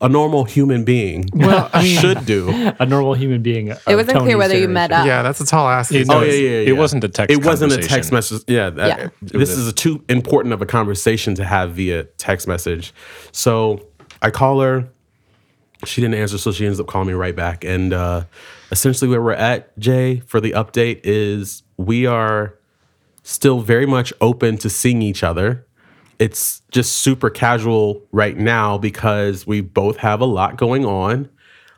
a 0.02 0.08
normal 0.08 0.44
human 0.44 0.84
being 0.84 1.24
Well, 1.32 1.70
I 1.72 1.82
mean, 1.82 1.98
should 1.98 2.26
do. 2.26 2.50
A 2.78 2.84
normal 2.84 3.14
human 3.14 3.42
being. 3.42 3.68
It 3.68 3.78
uh, 3.86 3.96
wasn't 3.96 4.18
clear 4.18 4.36
whether 4.36 4.58
you 4.58 4.68
met 4.68 4.92
up. 4.92 5.06
yeah, 5.06 5.22
that's 5.22 5.40
a 5.40 5.46
tall 5.46 5.66
ask. 5.68 5.90
It- 5.92 6.06
Oh 6.10 6.20
yeah, 6.22 6.32
yeah, 6.32 6.48
yeah. 6.60 6.68
it 6.68 6.72
wasn't 6.76 7.04
a 7.04 7.08
text 7.08 7.32
It 7.32 7.44
wasn't 7.46 7.72
a 7.72 7.78
text 7.78 8.12
message. 8.12 8.42
Yeah, 8.46 8.70
that, 8.70 8.98
Yeah. 8.98 9.08
this 9.22 9.50
is 9.50 9.66
a 9.68 9.72
too 9.72 10.04
important 10.08 10.52
of 10.52 10.60
a 10.60 10.66
conversation 10.66 11.34
to 11.36 11.44
have 11.44 11.70
via 11.72 12.04
text 12.18 12.46
message. 12.46 12.92
So 13.32 13.80
I 14.20 14.30
call 14.30 14.60
her. 14.60 14.88
She 15.84 16.00
didn't 16.00 16.14
answer, 16.16 16.38
so 16.38 16.50
she 16.52 16.66
ends 16.66 16.80
up 16.80 16.86
calling 16.86 17.06
me 17.08 17.14
right 17.14 17.36
back. 17.36 17.64
And 17.64 17.92
uh, 17.92 18.24
essentially, 18.72 19.08
where 19.08 19.22
we're 19.22 19.32
at, 19.32 19.78
Jay, 19.78 20.20
for 20.26 20.40
the 20.40 20.52
update 20.52 21.00
is 21.04 21.62
we 21.76 22.04
are 22.06 22.54
still 23.22 23.60
very 23.60 23.86
much 23.86 24.12
open 24.20 24.56
to 24.58 24.70
seeing 24.70 25.02
each 25.02 25.22
other. 25.22 25.64
It's 26.18 26.62
just 26.72 26.96
super 26.96 27.30
casual 27.30 28.02
right 28.10 28.36
now 28.36 28.76
because 28.76 29.46
we 29.46 29.60
both 29.60 29.98
have 29.98 30.20
a 30.20 30.24
lot 30.24 30.56
going 30.56 30.84
on 30.84 31.28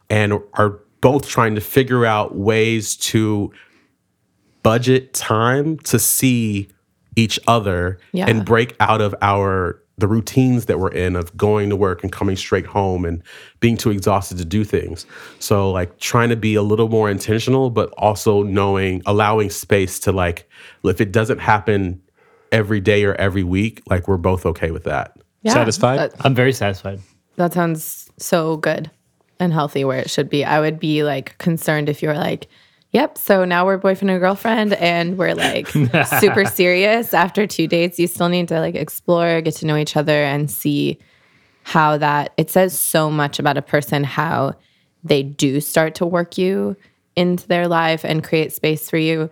and 0.09 0.33
are 0.55 0.81
both 1.03 1.29
trying 1.29 1.55
to 1.57 1.61
figure 1.61 2.07
out 2.07 2.35
ways 2.35 2.97
to 2.97 3.53
budget 4.63 5.13
time 5.15 5.79
to 5.79 5.99
see 5.99 6.69
each 7.17 7.39
other 7.47 7.99
Yeah. 8.13 8.27
and 8.29 8.45
break 8.45 8.77
out 8.81 9.01
of 9.01 9.15
our 9.21 9.83
the 10.01 10.09
routines 10.09 10.67
that 10.67 10.79
we're 10.79 10.91
in 10.91 11.15
of 11.15 11.37
going 11.37 11.71
to 11.71 11.77
work 11.77 12.03
and 12.03 12.11
coming 12.11 12.37
straight 12.37 12.67
home 12.67 13.05
and 13.05 13.23
being 13.61 13.77
too 13.77 13.91
exhausted 13.91 14.39
to 14.39 14.45
do 14.45 14.65
things. 14.65 15.07
So 15.39 15.71
like 15.71 15.99
trying 15.99 16.31
to 16.31 16.37
be 16.37 16.55
a 16.55 16.63
little 16.63 16.89
more 16.89 17.11
intentional 17.11 17.71
but 17.71 17.91
also 17.97 18.43
knowing 18.43 19.03
allowing 19.07 19.51
space 19.51 19.99
to 20.01 20.13
like 20.13 20.49
if 20.85 21.01
it 21.01 21.13
doesn't 21.13 21.39
happen 21.39 22.03
every 22.51 22.81
day 22.81 23.05
or 23.05 23.15
every 23.15 23.45
week, 23.45 23.83
like 23.89 24.09
we're 24.09 24.17
both 24.17 24.45
okay 24.45 24.71
with 24.71 24.85
that. 24.85 25.17
Yeah, 25.43 25.55
Satisfied? 25.55 25.99
That, 25.99 26.15
I'm 26.21 26.35
very 26.35 26.53
satisfied. 26.53 27.01
that 27.37 27.53
sounds 27.53 28.11
so 28.19 28.57
good 28.57 28.91
and 29.39 29.53
healthy 29.53 29.85
where 29.85 29.99
it 29.99 30.11
should 30.11 30.29
be. 30.29 30.45
I 30.45 30.61
would 30.61 30.79
be 30.79 31.03
like 31.03 31.39
concerned 31.39 31.89
if 31.89 32.03
you 32.03 32.09
were 32.09 32.15
like, 32.15 32.49
yep, 32.93 33.19
so 33.19 33.45
now 33.45 33.67
we're 33.67 33.79
boyfriend 33.79 34.11
and 34.11 34.21
girlfriend 34.21 34.73
and 34.75 35.19
we're 35.19 35.35
like 35.35 35.69
super 36.21 36.45
serious. 36.45 37.15
After 37.15 37.47
two 37.47 37.67
dates, 37.67 37.99
you 37.99 38.07
still 38.07 38.29
need 38.29 38.49
to 38.49 38.61
like 38.61 38.75
explore, 38.75 39.41
get 39.41 39.55
to 39.57 39.67
know 39.67 39.77
each 39.77 39.97
other, 39.97 40.23
and 40.23 40.51
see 40.51 40.99
how 41.63 41.99
that 41.99 42.33
it 42.37 42.51
says 42.51 42.79
so 42.79 43.11
much 43.11 43.39
about 43.39 43.57
a 43.57 43.63
person 43.63 44.05
how 44.05 44.55
they 45.05 45.23
do 45.23 45.61
start 45.61 45.95
to 45.95 46.07
work 46.07 46.39
you 46.39 46.77
into 47.17 47.47
their 47.49 47.69
life 47.69 48.05
and 48.05 48.25
create 48.25 48.53
space 48.53 48.89
for 48.89 48.97
you 48.97 49.31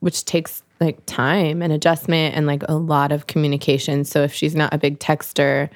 which 0.00 0.24
takes 0.24 0.62
like 0.80 1.04
time 1.06 1.62
and 1.62 1.72
adjustment 1.72 2.34
and 2.34 2.46
like 2.46 2.62
a 2.68 2.74
lot 2.74 3.12
of 3.12 3.26
communication 3.26 4.04
so 4.04 4.22
if 4.22 4.32
she's 4.32 4.54
not 4.54 4.72
a 4.72 4.78
big 4.78 4.98
texter 4.98 5.68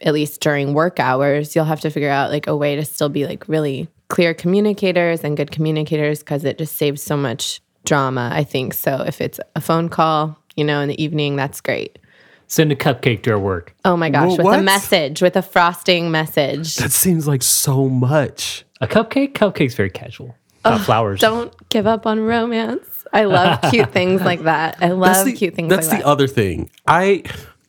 at 0.00 0.12
least 0.12 0.40
during 0.40 0.74
work 0.74 0.98
hours 0.98 1.54
you'll 1.54 1.64
have 1.64 1.80
to 1.80 1.90
figure 1.90 2.10
out 2.10 2.30
like 2.30 2.46
a 2.46 2.56
way 2.56 2.76
to 2.76 2.84
still 2.84 3.08
be 3.08 3.26
like 3.26 3.46
really 3.48 3.88
clear 4.08 4.34
communicators 4.34 5.24
and 5.24 5.36
good 5.36 5.50
communicators 5.50 6.20
because 6.20 6.44
it 6.44 6.58
just 6.58 6.76
saves 6.76 7.02
so 7.02 7.16
much 7.16 7.60
drama 7.84 8.30
i 8.32 8.42
think 8.44 8.72
so 8.74 9.02
if 9.06 9.20
it's 9.20 9.38
a 9.56 9.60
phone 9.60 9.88
call 9.88 10.38
you 10.56 10.64
know 10.64 10.80
in 10.80 10.88
the 10.88 11.02
evening 11.02 11.36
that's 11.36 11.60
great 11.60 11.98
Send 12.46 12.70
a 12.70 12.76
cupcake 12.76 13.22
to 13.22 13.32
our 13.32 13.38
work. 13.38 13.74
oh 13.86 13.96
my 13.96 14.10
gosh 14.10 14.32
Wha- 14.32 14.36
with 14.36 14.44
what? 14.44 14.58
a 14.58 14.62
message 14.62 15.22
with 15.22 15.34
a 15.36 15.42
frosting 15.42 16.10
message 16.10 16.76
That 16.76 16.92
seems 16.92 17.26
like 17.26 17.42
so 17.42 17.88
much. 17.88 18.66
A 18.82 18.86
cupcake? 18.86 19.32
Cupcake's 19.32 19.74
very 19.74 19.88
casual. 19.88 20.36
Not 20.62 20.82
flowers. 20.82 21.20
don't 21.20 21.52
give 21.70 21.86
up 21.86 22.06
on 22.06 22.20
romance 22.20 23.04
i 23.14 23.24
love 23.24 23.60
cute 23.70 23.92
things 23.92 24.20
like 24.22 24.42
that 24.42 24.76
i 24.82 24.90
love 24.90 25.24
the, 25.24 25.32
cute 25.32 25.54
things 25.54 25.70
That's 25.70 25.88
like 25.88 25.98
the 26.00 26.04
that 26.04 26.08
other 26.10 26.26
thing. 26.26 26.70
I 26.86 27.22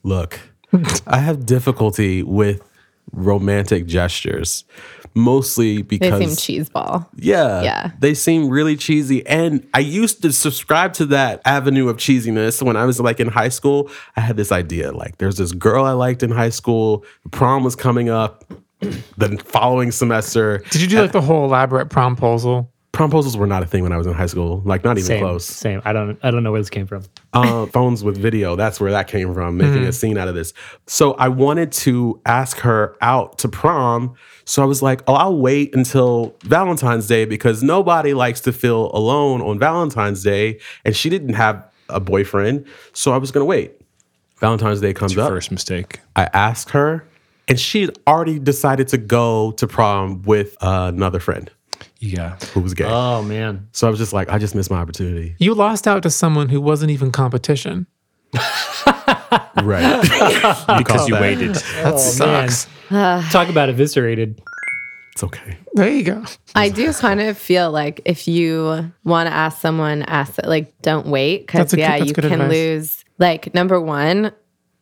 look, 0.03 0.39
I 1.07 1.19
have 1.19 1.45
difficulty 1.45 2.21
with 2.21 2.61
romantic 3.13 3.85
gestures, 3.87 4.65
mostly 5.15 5.81
because 5.81 6.19
they 6.19 6.27
seem 6.27 6.65
cheeseball 6.65 7.07
Yeah. 7.15 7.61
Yeah. 7.63 7.91
They 7.99 8.13
seem 8.13 8.49
really 8.49 8.75
cheesy. 8.75 9.25
And 9.25 9.65
I 9.73 9.79
used 9.79 10.21
to 10.21 10.31
subscribe 10.33 10.93
to 10.95 11.05
that 11.07 11.41
avenue 11.45 11.87
of 11.87 11.97
cheesiness 11.97 12.61
when 12.61 12.75
I 12.75 12.85
was 12.85 12.99
like 12.99 13.19
in 13.19 13.29
high 13.29 13.49
school. 13.49 13.89
I 14.17 14.21
had 14.21 14.35
this 14.37 14.51
idea 14.51 14.91
like 14.91 15.17
there's 15.17 15.37
this 15.37 15.53
girl 15.53 15.85
I 15.85 15.93
liked 15.93 16.21
in 16.21 16.31
high 16.31 16.49
school, 16.49 17.05
prom 17.31 17.63
was 17.63 17.75
coming 17.75 18.09
up. 18.09 18.43
the 19.17 19.37
following 19.45 19.89
semester, 19.89 20.57
Did 20.69 20.81
you 20.81 20.87
do 20.87 21.01
like 21.01 21.13
the 21.13 21.21
whole 21.21 21.45
elaborate 21.45 21.87
promposal? 21.87 22.67
promposals 22.95 23.35
were 23.35 23.47
not 23.47 23.61
a 23.61 23.65
thing 23.65 23.83
when 23.83 23.91
I 23.91 23.97
was 23.97 24.07
in 24.07 24.13
high 24.13 24.25
school, 24.25 24.61
like 24.65 24.83
not 24.83 24.97
even 24.97 25.07
same. 25.07 25.19
close. 25.19 25.45
Same. 25.45 25.81
I 25.85 25.91
don't. 25.93 26.17
I 26.23 26.31
don't 26.31 26.43
know 26.43 26.51
where 26.51 26.61
this 26.61 26.69
came 26.69 26.87
from. 26.87 27.03
uh, 27.33 27.65
phones 27.67 28.03
with 28.03 28.17
video. 28.17 28.55
That's 28.55 28.79
where 28.79 28.91
that 28.91 29.07
came 29.07 29.33
from, 29.33 29.57
making 29.57 29.83
a 29.83 29.91
scene 29.91 30.17
out 30.17 30.27
of 30.27 30.35
this. 30.35 30.53
So 30.87 31.13
I 31.13 31.27
wanted 31.27 31.71
to 31.73 32.21
ask 32.25 32.57
her 32.59 32.95
out 33.01 33.37
to 33.39 33.49
prom. 33.49 34.15
So 34.45 34.61
I 34.61 34.65
was 34.65 34.81
like, 34.81 35.01
oh, 35.07 35.13
I'll 35.15 35.37
wait 35.37 35.75
until 35.75 36.35
Valentine's 36.43 37.07
Day 37.07 37.25
because 37.25 37.63
nobody 37.63 38.13
likes 38.13 38.41
to 38.41 38.53
feel 38.53 38.91
alone 38.93 39.41
on 39.41 39.57
Valentine's 39.59 40.23
Day. 40.23 40.59
And 40.85 40.95
she 40.95 41.09
didn't 41.09 41.33
have 41.33 41.63
a 41.89 41.99
boyfriend. 41.99 42.65
So 42.93 43.11
I 43.11 43.17
was 43.17 43.31
going 43.31 43.41
to 43.41 43.45
wait. 43.45 43.81
Valentine's 44.39 44.81
Day 44.81 44.93
comes 44.93 45.13
Your 45.15 45.23
up. 45.25 45.29
first 45.29 45.51
mistake. 45.51 45.99
I 46.15 46.25
asked 46.33 46.69
her, 46.71 47.05
and 47.47 47.59
she 47.59 47.81
had 47.81 47.97
already 48.05 48.37
decided 48.37 48.87
to 48.89 48.97
go 48.97 49.51
to 49.53 49.65
prom 49.67 50.21
with 50.23 50.55
uh, 50.61 50.91
another 50.93 51.19
friend 51.19 51.49
Yeah. 51.99 52.37
who 52.53 52.59
was 52.59 52.73
gay. 52.73 52.85
Oh 52.87 53.23
man. 53.23 53.67
so 53.71 53.87
I 53.87 53.89
was 53.89 53.97
just 53.99 54.13
like, 54.13 54.29
I 54.29 54.37
just 54.37 54.53
missed 54.53 54.69
my 54.69 54.77
opportunity. 54.77 55.35
You 55.39 55.53
lost 55.55 55.87
out 55.87 56.03
to 56.03 56.09
someone 56.09 56.49
who 56.49 56.59
wasn't 56.61 56.91
even 56.91 57.11
competition. 57.11 57.87
Right. 59.63 60.01
Because 60.01 60.67
you 61.07 61.15
that. 61.15 61.21
waited. 61.21 61.55
That 61.55 61.99
sucks. 61.99 62.67
Talk 63.31 63.49
about 63.49 63.69
eviscerated. 63.69 64.41
it's 65.13 65.23
okay. 65.23 65.57
There 65.73 65.89
you 65.89 66.03
go. 66.03 66.23
I 66.55 66.69
do 66.69 66.91
kind 66.93 67.19
of 67.21 67.37
feel 67.37 67.71
like 67.71 68.01
if 68.05 68.27
you 68.27 68.91
want 69.03 69.27
to 69.27 69.33
ask 69.33 69.61
someone, 69.61 70.03
ask 70.03 70.39
like 70.43 70.79
don't 70.81 71.07
wait 71.07 71.47
because 71.47 71.59
That's 71.59 71.73
a 71.73 71.75
good- 71.77 71.81
yeah, 71.81 71.97
that's 71.97 72.07
you 72.09 72.13
good 72.13 72.23
can 72.25 72.41
advice. 72.41 72.51
lose. 72.51 73.05
Like 73.17 73.53
number 73.53 73.79
one, 73.81 74.31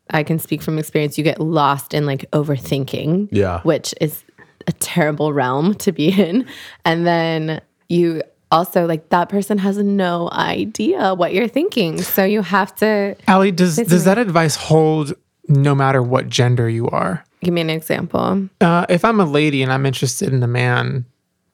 I 0.10 0.24
can 0.24 0.38
speak 0.40 0.62
from 0.62 0.78
experience. 0.80 1.18
You 1.18 1.24
get 1.24 1.40
lost 1.40 1.94
in 1.94 2.06
like 2.06 2.30
overthinking, 2.32 3.30
Yeah. 3.32 3.62
which 3.62 3.94
is 4.02 4.24
a 4.68 4.72
terrible 4.74 5.34
realm 5.34 5.74
to 5.76 5.92
be 5.92 6.10
in, 6.10 6.46
and 6.86 7.06
then 7.08 7.62
you 7.90 8.22
also 8.54 8.86
like 8.86 9.10
that 9.10 9.30
person 9.30 9.58
has 9.58 9.78
no 9.78 10.30
idea 10.32 11.14
what 11.14 11.34
you're 11.34 11.48
thinking, 11.48 12.02
so 12.02 12.24
you 12.24 12.42
have 12.42 12.74
to 12.76 13.16
Allie, 13.28 13.52
does 13.52 13.76
does 13.76 14.06
that 14.06 14.18
advice 14.18 14.56
hold 14.56 15.14
no 15.48 15.76
matter 15.76 16.02
what 16.02 16.30
gender 16.30 16.70
you 16.70 16.88
are? 16.88 17.24
give 17.44 17.54
me 17.54 17.62
an 17.62 17.70
example. 17.70 18.50
Uh, 18.62 18.86
if 18.90 19.06
I'm 19.06 19.20
a 19.20 19.26
lady 19.26 19.62
and 19.62 19.72
I'm 19.72 19.86
interested 19.86 20.34
in 20.34 20.42
a 20.42 20.48
man, 20.48 21.06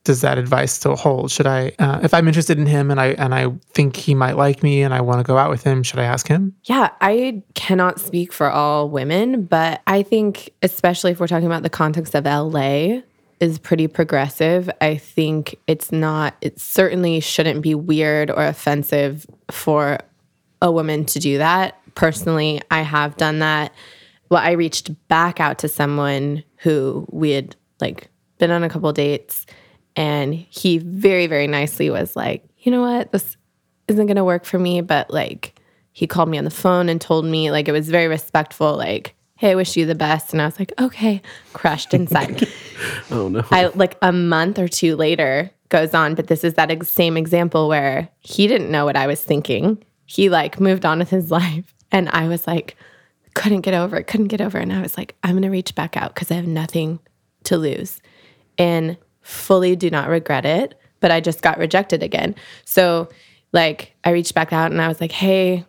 does 0.05 0.21
that 0.21 0.37
advice 0.37 0.71
still 0.71 0.95
hold? 0.95 1.29
Should 1.29 1.47
I, 1.47 1.73
uh, 1.77 1.99
if 2.03 2.13
I'm 2.13 2.27
interested 2.27 2.57
in 2.57 2.65
him 2.65 2.89
and 2.89 3.01
I 3.01 3.07
and 3.07 3.35
I 3.35 3.47
think 3.73 3.95
he 3.95 4.15
might 4.15 4.37
like 4.37 4.63
me 4.63 4.81
and 4.81 4.93
I 4.93 5.01
want 5.01 5.19
to 5.19 5.23
go 5.23 5.37
out 5.37 5.49
with 5.49 5.63
him, 5.63 5.83
should 5.83 5.99
I 5.99 6.05
ask 6.05 6.27
him? 6.27 6.55
Yeah, 6.63 6.91
I 7.01 7.43
cannot 7.53 7.99
speak 7.99 8.31
for 8.31 8.49
all 8.49 8.89
women, 8.89 9.43
but 9.45 9.81
I 9.87 10.03
think, 10.03 10.51
especially 10.61 11.11
if 11.11 11.19
we're 11.19 11.27
talking 11.27 11.47
about 11.47 11.63
the 11.63 11.69
context 11.69 12.15
of 12.15 12.25
LA, 12.25 13.01
is 13.39 13.57
pretty 13.57 13.87
progressive. 13.87 14.69
I 14.81 14.97
think 14.97 15.57
it's 15.65 15.91
not, 15.91 16.35
it 16.41 16.59
certainly 16.59 17.19
shouldn't 17.19 17.61
be 17.61 17.73
weird 17.75 18.29
or 18.29 18.43
offensive 18.43 19.25
for 19.49 19.99
a 20.61 20.71
woman 20.71 21.05
to 21.05 21.19
do 21.19 21.37
that. 21.37 21.79
Personally, 21.95 22.61
I 22.69 22.81
have 22.81 23.17
done 23.17 23.39
that. 23.39 23.73
Well, 24.29 24.43
I 24.43 24.51
reached 24.51 24.91
back 25.07 25.39
out 25.39 25.57
to 25.59 25.67
someone 25.67 26.43
who 26.57 27.07
we 27.11 27.31
had 27.31 27.55
like 27.79 28.09
been 28.37 28.51
on 28.51 28.63
a 28.63 28.69
couple 28.69 28.91
dates, 28.93 29.45
and 29.95 30.33
he 30.35 30.77
very, 30.77 31.27
very 31.27 31.47
nicely 31.47 31.89
was 31.89 32.15
like, 32.15 32.43
you 32.59 32.71
know 32.71 32.81
what, 32.81 33.11
this 33.11 33.37
isn't 33.87 34.07
gonna 34.07 34.25
work 34.25 34.45
for 34.45 34.59
me, 34.59 34.81
but 34.81 35.09
like 35.11 35.59
he 35.93 36.07
called 36.07 36.29
me 36.29 36.37
on 36.37 36.43
the 36.43 36.51
phone 36.51 36.89
and 36.89 37.01
told 37.01 37.25
me 37.25 37.51
like 37.51 37.67
it 37.67 37.73
was 37.73 37.89
very 37.89 38.07
respectful, 38.07 38.77
like, 38.77 39.15
hey, 39.39 39.51
I 39.51 39.55
wish 39.55 39.77
you 39.77 39.85
the 39.85 39.95
best. 39.95 40.33
And 40.33 40.41
I 40.41 40.45
was 40.45 40.59
like, 40.59 40.73
okay, 40.79 41.21
crushed 41.53 41.93
inside. 41.93 42.47
Oh, 43.11 43.27
no. 43.27 43.43
I 43.51 43.65
like 43.75 43.97
a 44.01 44.13
month 44.13 44.57
or 44.57 44.69
two 44.69 44.95
later 44.95 45.51
goes 45.67 45.93
on, 45.93 46.15
but 46.15 46.27
this 46.27 46.45
is 46.45 46.53
that 46.53 46.71
ex- 46.71 46.89
same 46.89 47.17
example 47.17 47.67
where 47.67 48.07
he 48.19 48.47
didn't 48.47 48.71
know 48.71 48.85
what 48.85 48.95
I 48.95 49.05
was 49.05 49.21
thinking. 49.21 49.83
He 50.05 50.29
like 50.29 50.61
moved 50.61 50.85
on 50.85 50.99
with 50.99 51.09
his 51.09 51.29
life. 51.39 51.73
And 51.91 52.07
I 52.09 52.29
was 52.29 52.47
like, 52.47 52.77
couldn't 53.33 53.61
get 53.61 53.73
over 53.73 53.97
it, 53.97 54.07
couldn't 54.07 54.27
get 54.27 54.39
over 54.39 54.59
it. 54.59 54.63
And 54.63 54.71
I 54.71 54.81
was 54.81 54.97
like, 54.97 55.15
I'm 55.23 55.33
gonna 55.35 55.49
reach 55.49 55.75
back 55.75 55.97
out 55.97 56.13
because 56.13 56.31
I 56.31 56.35
have 56.35 56.47
nothing 56.47 56.99
to 57.45 57.57
lose. 57.57 58.01
And 58.57 58.97
fully 59.21 59.75
do 59.75 59.89
not 59.89 60.07
regret 60.07 60.45
it, 60.45 60.79
but 61.01 61.11
I 61.11 61.19
just 61.19 61.41
got 61.41 61.57
rejected 61.57 62.01
again. 62.01 62.35
So 62.63 63.09
like 63.51 63.93
I 64.05 64.11
reached 64.11 64.35
back 64.35 64.53
out 64.53 64.71
and 64.71 64.81
I 64.81 64.87
was 64.87 65.01
like, 65.01 65.11
hey, 65.11 65.65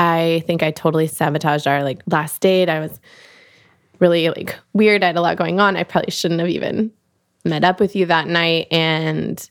I 0.00 0.42
think 0.46 0.62
I 0.62 0.70
totally 0.70 1.06
sabotaged 1.06 1.66
our 1.66 1.84
like 1.84 2.00
last 2.06 2.40
date. 2.40 2.70
I 2.70 2.80
was 2.80 2.98
really 3.98 4.30
like 4.30 4.58
weird. 4.72 5.04
I 5.04 5.08
had 5.08 5.16
a 5.16 5.20
lot 5.20 5.36
going 5.36 5.60
on. 5.60 5.76
I 5.76 5.84
probably 5.84 6.10
shouldn't 6.10 6.40
have 6.40 6.48
even 6.48 6.90
met 7.44 7.64
up 7.64 7.80
with 7.80 7.94
you 7.94 8.06
that 8.06 8.26
night. 8.26 8.66
And 8.70 9.50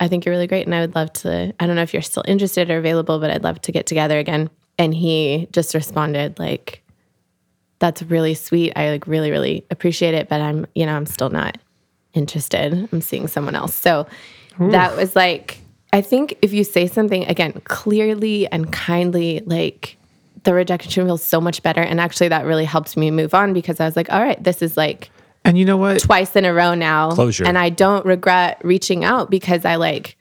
I 0.00 0.08
think 0.08 0.24
you're 0.24 0.34
really 0.34 0.46
great. 0.46 0.64
And 0.64 0.74
I 0.74 0.80
would 0.80 0.94
love 0.94 1.12
to, 1.12 1.54
I 1.60 1.66
don't 1.66 1.76
know 1.76 1.82
if 1.82 1.92
you're 1.92 2.00
still 2.00 2.24
interested 2.26 2.70
or 2.70 2.78
available, 2.78 3.18
but 3.18 3.30
I'd 3.30 3.44
love 3.44 3.60
to 3.60 3.72
get 3.72 3.86
together 3.86 4.18
again. 4.18 4.48
And 4.78 4.94
he 4.94 5.48
just 5.52 5.74
responded 5.74 6.38
like, 6.38 6.82
that's 7.78 8.02
really 8.02 8.32
sweet. 8.32 8.72
I 8.76 8.88
like 8.88 9.06
really, 9.06 9.30
really 9.30 9.66
appreciate 9.70 10.14
it, 10.14 10.30
but 10.30 10.40
I'm, 10.40 10.66
you 10.74 10.86
know, 10.86 10.96
I'm 10.96 11.06
still 11.06 11.28
not 11.28 11.58
interested. 12.14 12.88
I'm 12.90 13.02
seeing 13.02 13.28
someone 13.28 13.54
else. 13.54 13.74
So 13.74 14.06
that 14.58 14.96
was 14.96 15.14
like, 15.14 15.58
I 15.94 16.00
think 16.00 16.36
if 16.42 16.52
you 16.52 16.64
say 16.64 16.88
something 16.88 17.24
again 17.26 17.52
clearly 17.62 18.48
and 18.48 18.72
kindly, 18.72 19.42
like 19.46 19.96
the 20.42 20.52
rejection 20.52 21.06
feels 21.06 21.22
so 21.22 21.40
much 21.40 21.62
better. 21.62 21.80
And 21.80 22.00
actually, 22.00 22.28
that 22.28 22.44
really 22.46 22.64
helped 22.64 22.96
me 22.96 23.12
move 23.12 23.32
on 23.32 23.52
because 23.52 23.78
I 23.78 23.84
was 23.84 23.94
like, 23.94 24.10
all 24.10 24.20
right, 24.20 24.42
this 24.42 24.60
is 24.60 24.76
like 24.76 25.10
And 25.44 25.56
you 25.56 25.64
know 25.64 25.76
what? 25.76 26.00
twice 26.00 26.34
in 26.34 26.44
a 26.44 26.52
row 26.52 26.74
now. 26.74 27.12
Closure. 27.12 27.46
And 27.46 27.56
I 27.56 27.68
don't 27.68 28.04
regret 28.04 28.60
reaching 28.64 29.04
out 29.04 29.30
because 29.30 29.64
I 29.64 29.76
like 29.76 30.16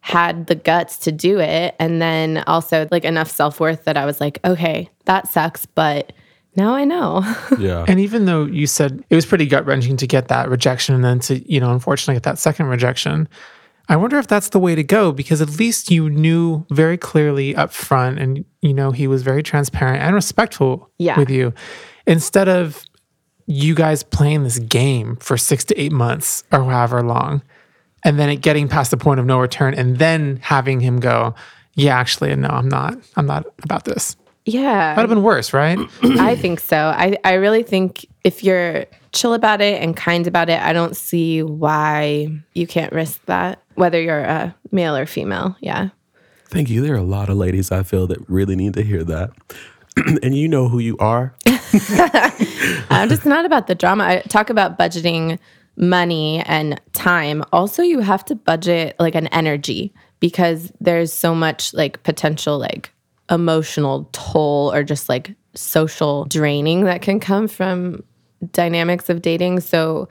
had 0.00 0.48
the 0.48 0.54
guts 0.54 0.98
to 0.98 1.12
do 1.12 1.40
it. 1.40 1.74
And 1.78 2.02
then 2.02 2.44
also 2.46 2.86
like 2.90 3.06
enough 3.06 3.30
self 3.30 3.58
worth 3.58 3.84
that 3.84 3.96
I 3.96 4.04
was 4.04 4.20
like, 4.20 4.38
okay, 4.44 4.90
that 5.06 5.28
sucks, 5.28 5.64
but 5.64 6.12
now 6.56 6.74
I 6.74 6.84
know. 6.84 7.22
yeah. 7.58 7.86
And 7.88 8.00
even 8.00 8.26
though 8.26 8.44
you 8.44 8.66
said 8.66 9.02
it 9.08 9.14
was 9.14 9.24
pretty 9.24 9.46
gut 9.46 9.64
wrenching 9.64 9.96
to 9.96 10.06
get 10.06 10.28
that 10.28 10.50
rejection 10.50 10.94
and 10.94 11.02
then 11.02 11.20
to, 11.20 11.38
you 11.50 11.58
know, 11.58 11.72
unfortunately 11.72 12.16
get 12.16 12.24
that 12.24 12.38
second 12.38 12.66
rejection, 12.66 13.30
I 13.90 13.96
wonder 13.96 14.18
if 14.18 14.26
that's 14.28 14.48
the 14.50 14.58
way 14.60 14.74
to 14.74 14.82
go 14.84 15.12
because 15.12 15.42
at 15.42 15.58
least 15.58 15.90
you 15.90 16.08
knew 16.08 16.64
very 16.70 16.96
clearly 16.96 17.54
up 17.56 17.72
front 17.72 18.18
and, 18.20 18.44
you 18.62 18.72
know, 18.72 18.92
he 18.92 19.06
was 19.06 19.22
very 19.22 19.42
transparent 19.42 20.00
and 20.02 20.14
respectful 20.14 20.88
Yeah. 20.98 21.18
with 21.18 21.28
you 21.28 21.52
instead 22.06 22.48
of 22.48 22.84
you 23.46 23.74
guys 23.74 24.02
playing 24.04 24.44
this 24.44 24.60
game 24.60 25.16
for 25.16 25.36
six 25.36 25.64
to 25.66 25.78
eight 25.80 25.90
months 25.92 26.44
or 26.52 26.62
however 26.64 27.02
long 27.02 27.42
and 28.04 28.16
then 28.18 28.28
it 28.30 28.36
getting 28.36 28.68
past 28.68 28.92
the 28.92 28.96
point 28.96 29.18
of 29.20 29.26
no 29.26 29.40
return 29.40 29.74
and 29.74 29.98
then 29.98 30.38
having 30.40 30.78
him 30.80 31.00
go, 31.00 31.34
yeah, 31.74 31.98
actually, 31.98 32.34
no, 32.36 32.48
I'm 32.48 32.68
not, 32.68 32.96
I'm 33.16 33.26
not 33.26 33.44
about 33.64 33.84
this. 33.84 34.16
Yeah. 34.46 34.94
That'd 34.94 35.10
have 35.10 35.16
been 35.16 35.22
worse, 35.24 35.52
right? 35.52 35.78
I 36.02 36.36
think 36.36 36.60
so. 36.60 36.76
I, 36.76 37.18
I 37.24 37.34
really 37.34 37.62
think 37.64 38.06
if 38.24 38.42
you're 38.44 38.86
chill 39.12 39.34
about 39.34 39.60
it 39.60 39.82
and 39.82 39.96
kind 39.96 40.26
about 40.26 40.48
it, 40.48 40.60
I 40.62 40.72
don't 40.72 40.96
see 40.96 41.42
why 41.42 42.28
you 42.54 42.66
can't 42.66 42.92
risk 42.92 43.24
that, 43.26 43.60
whether 43.80 44.00
you're 44.00 44.20
a 44.20 44.54
male 44.70 44.94
or 44.94 45.06
female. 45.06 45.56
Yeah. 45.60 45.88
Thank 46.46 46.68
you. 46.68 46.82
There 46.82 46.94
are 46.94 46.98
a 46.98 47.02
lot 47.02 47.28
of 47.28 47.36
ladies 47.36 47.72
I 47.72 47.82
feel 47.82 48.06
that 48.08 48.18
really 48.28 48.54
need 48.54 48.74
to 48.74 48.82
hear 48.82 49.02
that. 49.04 49.30
and 50.22 50.36
you 50.36 50.48
know 50.48 50.68
who 50.68 50.78
you 50.78 50.96
are. 50.98 51.34
I'm 52.90 53.08
just 53.08 53.24
not 53.24 53.44
about 53.44 53.66
the 53.66 53.74
drama. 53.74 54.04
I 54.04 54.20
talk 54.28 54.50
about 54.50 54.78
budgeting 54.78 55.38
money 55.76 56.42
and 56.46 56.80
time. 56.92 57.42
Also, 57.52 57.82
you 57.82 58.00
have 58.00 58.24
to 58.26 58.34
budget 58.34 58.96
like 58.98 59.14
an 59.14 59.28
energy 59.28 59.94
because 60.20 60.72
there's 60.80 61.12
so 61.12 61.34
much 61.34 61.72
like 61.72 62.02
potential 62.02 62.58
like 62.58 62.92
emotional 63.30 64.08
toll 64.12 64.72
or 64.72 64.82
just 64.82 65.08
like 65.08 65.34
social 65.54 66.24
draining 66.26 66.84
that 66.84 67.00
can 67.00 67.20
come 67.20 67.48
from 67.48 68.02
dynamics 68.52 69.08
of 69.08 69.22
dating. 69.22 69.60
So 69.60 70.08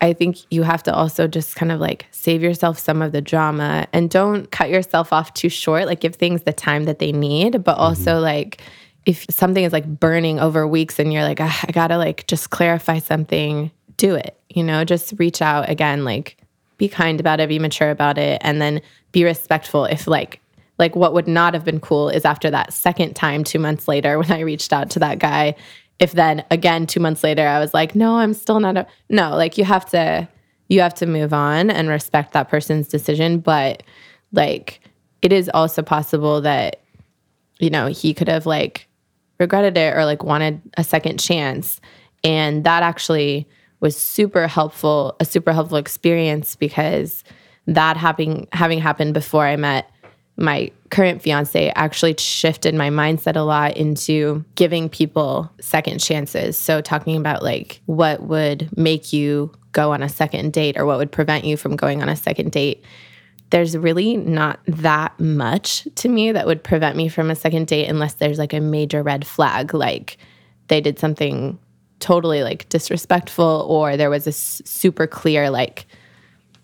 I 0.00 0.12
think 0.12 0.38
you 0.50 0.62
have 0.62 0.82
to 0.84 0.94
also 0.94 1.26
just 1.26 1.56
kind 1.56 1.72
of 1.72 1.80
like 1.80 2.06
save 2.10 2.42
yourself 2.42 2.78
some 2.78 3.00
of 3.00 3.12
the 3.12 3.20
drama 3.20 3.86
and 3.92 4.10
don't 4.10 4.50
cut 4.50 4.68
yourself 4.68 5.12
off 5.12 5.32
too 5.34 5.48
short. 5.48 5.86
Like 5.86 6.00
give 6.00 6.16
things 6.16 6.42
the 6.42 6.52
time 6.52 6.84
that 6.84 6.98
they 6.98 7.12
need, 7.12 7.64
but 7.64 7.78
also 7.78 8.20
like 8.20 8.60
if 9.06 9.26
something 9.30 9.64
is 9.64 9.72
like 9.72 9.86
burning 9.86 10.40
over 10.40 10.66
weeks 10.66 10.98
and 10.98 11.12
you're 11.12 11.22
like, 11.22 11.40
"Ah, 11.40 11.64
I 11.66 11.72
gotta 11.72 11.96
like 11.96 12.26
just 12.26 12.50
clarify 12.50 12.98
something, 12.98 13.70
do 13.96 14.14
it. 14.14 14.38
You 14.48 14.62
know, 14.62 14.84
just 14.84 15.14
reach 15.18 15.40
out 15.42 15.68
again, 15.68 16.04
like 16.04 16.36
be 16.76 16.88
kind 16.88 17.20
about 17.20 17.40
it, 17.40 17.48
be 17.48 17.58
mature 17.58 17.90
about 17.90 18.18
it, 18.18 18.40
and 18.42 18.60
then 18.60 18.80
be 19.12 19.24
respectful 19.24 19.84
if 19.84 20.06
like 20.06 20.40
like 20.78 20.96
what 20.96 21.12
would 21.12 21.28
not 21.28 21.54
have 21.54 21.64
been 21.64 21.80
cool 21.80 22.08
is 22.08 22.24
after 22.24 22.50
that 22.50 22.72
second 22.72 23.14
time 23.14 23.44
two 23.44 23.58
months 23.58 23.86
later 23.86 24.18
when 24.20 24.32
I 24.32 24.40
reached 24.40 24.72
out 24.72 24.90
to 24.90 24.98
that 25.00 25.18
guy, 25.18 25.54
if 25.98 26.12
then 26.12 26.44
again 26.50 26.86
two 26.86 27.00
months 27.00 27.22
later 27.22 27.46
I 27.46 27.58
was 27.58 27.74
like, 27.74 27.94
no, 27.94 28.16
I'm 28.16 28.34
still 28.34 28.60
not 28.60 28.76
a 28.76 28.86
no, 29.08 29.30
like 29.30 29.58
you 29.58 29.64
have 29.64 29.86
to 29.90 30.28
you 30.68 30.80
have 30.80 30.94
to 30.94 31.06
move 31.06 31.32
on 31.32 31.70
and 31.70 31.88
respect 31.88 32.32
that 32.32 32.48
person's 32.48 32.88
decision. 32.88 33.38
But 33.38 33.82
like 34.32 34.80
it 35.22 35.32
is 35.32 35.50
also 35.54 35.82
possible 35.82 36.40
that, 36.42 36.82
you 37.58 37.70
know, 37.70 37.86
he 37.86 38.12
could 38.14 38.28
have 38.28 38.46
like 38.46 38.88
regretted 39.38 39.76
it 39.76 39.96
or 39.96 40.04
like 40.04 40.22
wanted 40.22 40.60
a 40.76 40.84
second 40.84 41.18
chance. 41.18 41.80
And 42.22 42.64
that 42.64 42.82
actually 42.82 43.48
was 43.80 43.96
super 43.96 44.46
helpful, 44.46 45.16
a 45.20 45.24
super 45.24 45.52
helpful 45.52 45.76
experience 45.76 46.56
because 46.56 47.24
that 47.66 47.96
having 47.96 48.48
having 48.52 48.78
happened 48.78 49.14
before 49.14 49.46
I 49.46 49.56
met 49.56 49.90
my 50.36 50.70
current 50.90 51.22
fiance 51.22 51.72
actually 51.76 52.14
shifted 52.18 52.74
my 52.74 52.90
mindset 52.90 53.36
a 53.36 53.40
lot 53.40 53.76
into 53.76 54.44
giving 54.54 54.88
people 54.88 55.50
second 55.60 55.98
chances. 55.98 56.56
So 56.58 56.80
talking 56.80 57.16
about 57.16 57.42
like 57.42 57.80
what 57.86 58.22
would 58.22 58.76
make 58.76 59.12
you 59.12 59.52
go 59.72 59.92
on 59.92 60.02
a 60.02 60.08
second 60.08 60.52
date 60.52 60.76
or 60.76 60.86
what 60.86 60.98
would 60.98 61.12
prevent 61.12 61.44
you 61.44 61.56
from 61.56 61.76
going 61.76 62.02
on 62.02 62.08
a 62.08 62.16
second 62.16 62.52
date. 62.52 62.84
There's 63.50 63.76
really 63.76 64.16
not 64.16 64.60
that 64.66 65.18
much 65.20 65.86
to 65.96 66.08
me 66.08 66.32
that 66.32 66.46
would 66.46 66.64
prevent 66.64 66.96
me 66.96 67.08
from 67.08 67.30
a 67.30 67.36
second 67.36 67.66
date 67.66 67.88
unless 67.88 68.14
there's 68.14 68.38
like 68.38 68.52
a 68.52 68.60
major 68.60 69.02
red 69.02 69.26
flag 69.26 69.74
like 69.74 70.16
they 70.68 70.80
did 70.80 70.98
something 70.98 71.58
totally 72.00 72.42
like 72.42 72.68
disrespectful 72.68 73.66
or 73.68 73.96
there 73.96 74.10
was 74.10 74.26
a 74.26 74.32
super 74.32 75.06
clear 75.06 75.50
like 75.50 75.86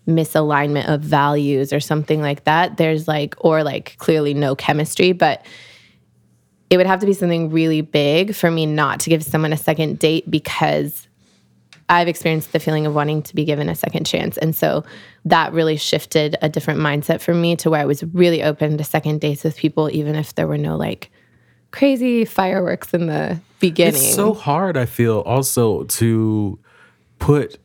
misalignment 0.07 0.87
of 0.87 1.01
values 1.01 1.71
or 1.71 1.79
something 1.79 2.21
like 2.21 2.43
that 2.45 2.77
there's 2.77 3.07
like 3.07 3.35
or 3.39 3.63
like 3.63 3.95
clearly 3.97 4.33
no 4.33 4.55
chemistry 4.55 5.11
but 5.11 5.45
it 6.71 6.77
would 6.77 6.87
have 6.87 7.01
to 7.01 7.05
be 7.05 7.13
something 7.13 7.49
really 7.49 7.81
big 7.81 8.33
for 8.33 8.49
me 8.49 8.65
not 8.65 8.99
to 9.01 9.09
give 9.09 9.23
someone 9.23 9.53
a 9.53 9.57
second 9.57 9.99
date 9.99 10.29
because 10.29 11.07
I've 11.91 12.07
experienced 12.07 12.53
the 12.53 12.59
feeling 12.59 12.85
of 12.85 12.95
wanting 12.95 13.21
to 13.23 13.35
be 13.35 13.43
given 13.43 13.67
a 13.67 13.75
second 13.75 14.05
chance. 14.05 14.37
And 14.37 14.55
so 14.55 14.85
that 15.25 15.51
really 15.51 15.75
shifted 15.75 16.37
a 16.41 16.47
different 16.47 16.79
mindset 16.79 17.19
for 17.19 17.33
me 17.33 17.57
to 17.57 17.69
where 17.69 17.81
I 17.81 17.85
was 17.85 18.01
really 18.05 18.41
open 18.41 18.77
to 18.77 18.83
second 18.85 19.19
dates 19.19 19.43
with 19.43 19.57
people, 19.57 19.89
even 19.91 20.15
if 20.15 20.33
there 20.35 20.47
were 20.47 20.57
no 20.57 20.77
like 20.77 21.11
crazy 21.71 22.23
fireworks 22.23 22.93
in 22.93 23.07
the 23.07 23.41
beginning. 23.59 24.01
It's 24.01 24.15
so 24.15 24.33
hard, 24.33 24.77
I 24.77 24.85
feel, 24.85 25.19
also 25.19 25.83
to 25.83 26.57
put 27.19 27.59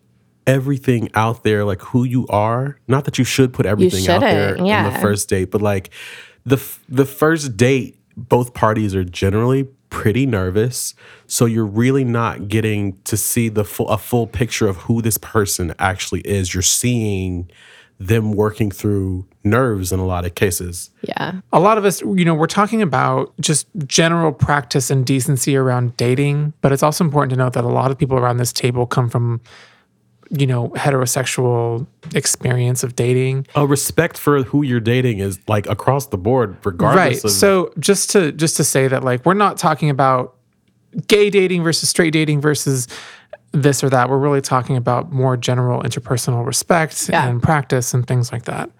everything 0.47 1.11
out 1.15 1.45
there, 1.45 1.65
like 1.65 1.83
who 1.83 2.05
you 2.05 2.27
are. 2.29 2.79
Not 2.89 3.05
that 3.05 3.19
you 3.19 3.25
should 3.25 3.53
put 3.53 3.67
everything 3.67 4.09
out 4.09 4.21
there 4.21 4.49
shouldn't, 4.51 4.61
in 4.61 4.67
yeah. 4.67 4.91
the 4.91 4.99
first 4.99 5.29
date, 5.29 5.51
but 5.51 5.63
like 5.63 5.91
the 6.45 6.63
the 6.89 7.05
first 7.07 7.57
date, 7.57 7.99
both 8.17 8.55
parties 8.55 8.95
are 8.95 9.05
generally 9.05 9.65
pretty 9.91 10.27
nervous, 10.27 10.95
so 11.27 11.47
you're 11.47 11.65
really 11.65 12.05
not 12.05 12.49
getting 12.49 12.99
to 13.05 13.17
see 13.17 13.49
the 13.49 13.65
full 13.65 13.89
a 13.89 13.99
full 13.99 14.27
picture 14.27 14.69
of 14.69 14.77
who 14.79 15.03
this 15.03 15.19
person 15.19 15.75
actually 15.79 16.21
is. 16.21 16.55
You're 16.55 16.63
seeing 16.63 17.51
them 17.99 18.33
working 18.33 18.71
through 18.71 19.27
nerves 19.43 19.93
in 19.93 19.99
a 19.99 20.05
lot 20.05 20.25
of 20.25 20.35
cases. 20.35 20.91
yeah. 21.03 21.41
a 21.53 21.61
lot 21.61 21.79
of 21.79 21.85
us, 21.85 22.03
you 22.03 22.25
know, 22.25 22.35
we're 22.35 22.47
talking 22.47 22.83
about 22.83 23.33
just 23.41 23.67
general 23.87 24.33
practice 24.33 24.91
and 24.91 25.07
decency 25.07 25.57
around 25.57 25.97
dating, 25.97 26.53
but 26.61 26.73
it's 26.73 26.83
also 26.83 27.05
important 27.05 27.31
to 27.31 27.37
note 27.37 27.55
that 27.55 27.65
a 27.65 27.69
lot 27.69 27.91
of 27.91 27.97
people 27.97 28.19
around 28.19 28.37
this 28.37 28.53
table 28.53 28.87
come 28.87 29.09
from, 29.09 29.41
you 30.31 30.47
know, 30.47 30.71
heterosexual 30.71 31.87
experience 32.15 32.83
of 32.83 32.97
dating. 32.97 33.47
A 33.55 33.67
respect 33.67 34.19
for 34.19 34.43
who 34.43 34.63
you're 34.63 34.81
dating 34.81 35.19
is 35.21 35.39
like 35.49 35.67
across 35.69 36.07
the 36.07 36.19
board, 36.19 36.57
regardless 36.65 36.97
Right. 36.97 37.25
of 37.25 37.31
So 37.31 37.73
just 37.79 38.11
to 38.11 38.33
just 38.33 38.57
to 38.57 38.65
say 38.65 38.89
that 38.89 39.05
like 39.05 39.25
we're 39.25 39.35
not 39.35 39.57
talking 39.57 39.91
about 39.91 40.35
gay 41.09 41.31
dating 41.31 41.63
versus 41.63 41.89
straight 41.89 42.13
dating 42.13 42.41
versus 42.41 42.89
this 43.53 43.83
or 43.85 43.89
that. 43.91 44.09
We're 44.11 44.19
really 44.19 44.41
talking 44.41 44.77
about 44.77 45.13
more 45.13 45.37
general 45.37 45.83
interpersonal 45.83 46.45
respect 46.45 47.09
Yeah. 47.09 47.27
and 47.29 47.43
practice 47.43 47.95
and 47.95 48.07
things 48.07 48.33
like 48.33 48.45
that. 48.45 48.71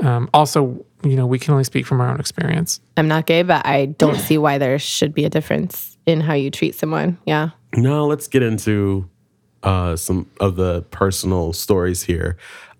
Um, 0.00 0.28
also, 0.34 0.84
you 1.04 1.16
know, 1.16 1.26
we 1.26 1.38
can 1.38 1.52
only 1.52 1.64
speak 1.64 1.86
from 1.86 2.00
our 2.00 2.10
own 2.10 2.18
experience. 2.20 2.80
I'm 2.96 3.08
not 3.08 3.26
gay, 3.26 3.42
but 3.42 3.64
I 3.66 3.86
don't 3.86 4.18
see 4.18 4.38
why 4.38 4.58
there 4.58 4.78
should 4.78 5.14
be 5.14 5.24
a 5.24 5.30
difference 5.30 5.96
in 6.06 6.20
how 6.20 6.34
you 6.34 6.50
treat 6.50 6.74
someone. 6.74 7.16
Yeah. 7.26 7.50
Now 7.76 8.04
let's 8.04 8.26
get 8.28 8.42
into 8.42 9.08
uh, 9.64 9.96
some 9.96 10.30
of 10.40 10.56
the 10.56 10.82
personal 10.90 11.52
stories 11.52 12.02
here. 12.02 12.36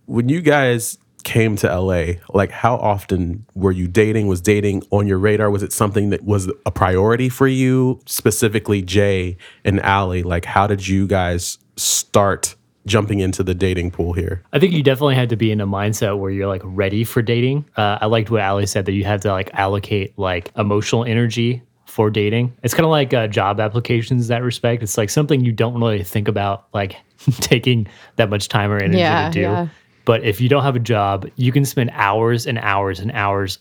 When 0.06 0.28
you 0.28 0.40
guys 0.40 0.98
came 1.24 1.56
to 1.56 1.80
LA, 1.80 2.20
like 2.32 2.50
how 2.50 2.76
often 2.76 3.46
were 3.54 3.72
you 3.72 3.88
dating? 3.88 4.26
Was 4.26 4.40
dating 4.40 4.82
on 4.90 5.06
your 5.06 5.18
radar? 5.18 5.50
Was 5.50 5.62
it 5.62 5.72
something 5.72 6.10
that 6.10 6.22
was 6.22 6.50
a 6.66 6.70
priority 6.70 7.28
for 7.28 7.48
you? 7.48 8.00
Specifically, 8.06 8.82
Jay 8.82 9.38
and 9.64 9.80
Allie, 9.80 10.22
like 10.22 10.44
how 10.44 10.66
did 10.66 10.86
you 10.86 11.06
guys 11.06 11.58
start 11.76 12.54
jumping 12.86 13.20
into 13.20 13.42
the 13.42 13.54
dating 13.54 13.90
pool 13.90 14.12
here? 14.12 14.42
I 14.52 14.58
think 14.58 14.74
you 14.74 14.82
definitely 14.82 15.14
had 15.14 15.30
to 15.30 15.36
be 15.36 15.50
in 15.50 15.62
a 15.62 15.66
mindset 15.66 16.18
where 16.18 16.30
you're 16.30 16.46
like 16.46 16.60
ready 16.64 17.02
for 17.02 17.22
dating. 17.22 17.64
Uh, 17.76 17.98
I 18.02 18.06
liked 18.06 18.30
what 18.30 18.42
Allie 18.42 18.66
said 18.66 18.84
that 18.84 18.92
you 18.92 19.04
had 19.04 19.22
to 19.22 19.32
like 19.32 19.48
allocate 19.54 20.18
like 20.18 20.52
emotional 20.56 21.04
energy 21.04 21.62
for 21.94 22.10
dating. 22.10 22.52
It's 22.64 22.74
kind 22.74 22.84
of 22.84 22.90
like 22.90 23.14
uh, 23.14 23.28
job 23.28 23.60
applications 23.60 24.22
in 24.22 24.28
that 24.34 24.42
respect. 24.42 24.82
It's 24.82 24.98
like 24.98 25.10
something 25.10 25.44
you 25.44 25.52
don't 25.52 25.74
really 25.80 26.02
think 26.02 26.26
about 26.26 26.66
like 26.74 26.96
taking 27.40 27.86
that 28.16 28.28
much 28.30 28.48
time 28.48 28.72
or 28.72 28.78
energy 28.78 28.98
Yeah, 28.98 29.26
to 29.28 29.32
do. 29.32 29.40
yeah. 29.42 29.68
But 30.04 30.24
if 30.24 30.40
you 30.40 30.48
don't 30.48 30.64
have 30.64 30.74
a 30.74 30.80
job, 30.80 31.30
you 31.36 31.52
can 31.52 31.64
spend 31.64 31.90
hours 31.94 32.46
and 32.48 32.58
hours 32.58 32.98
and 32.98 33.12
hours 33.12 33.58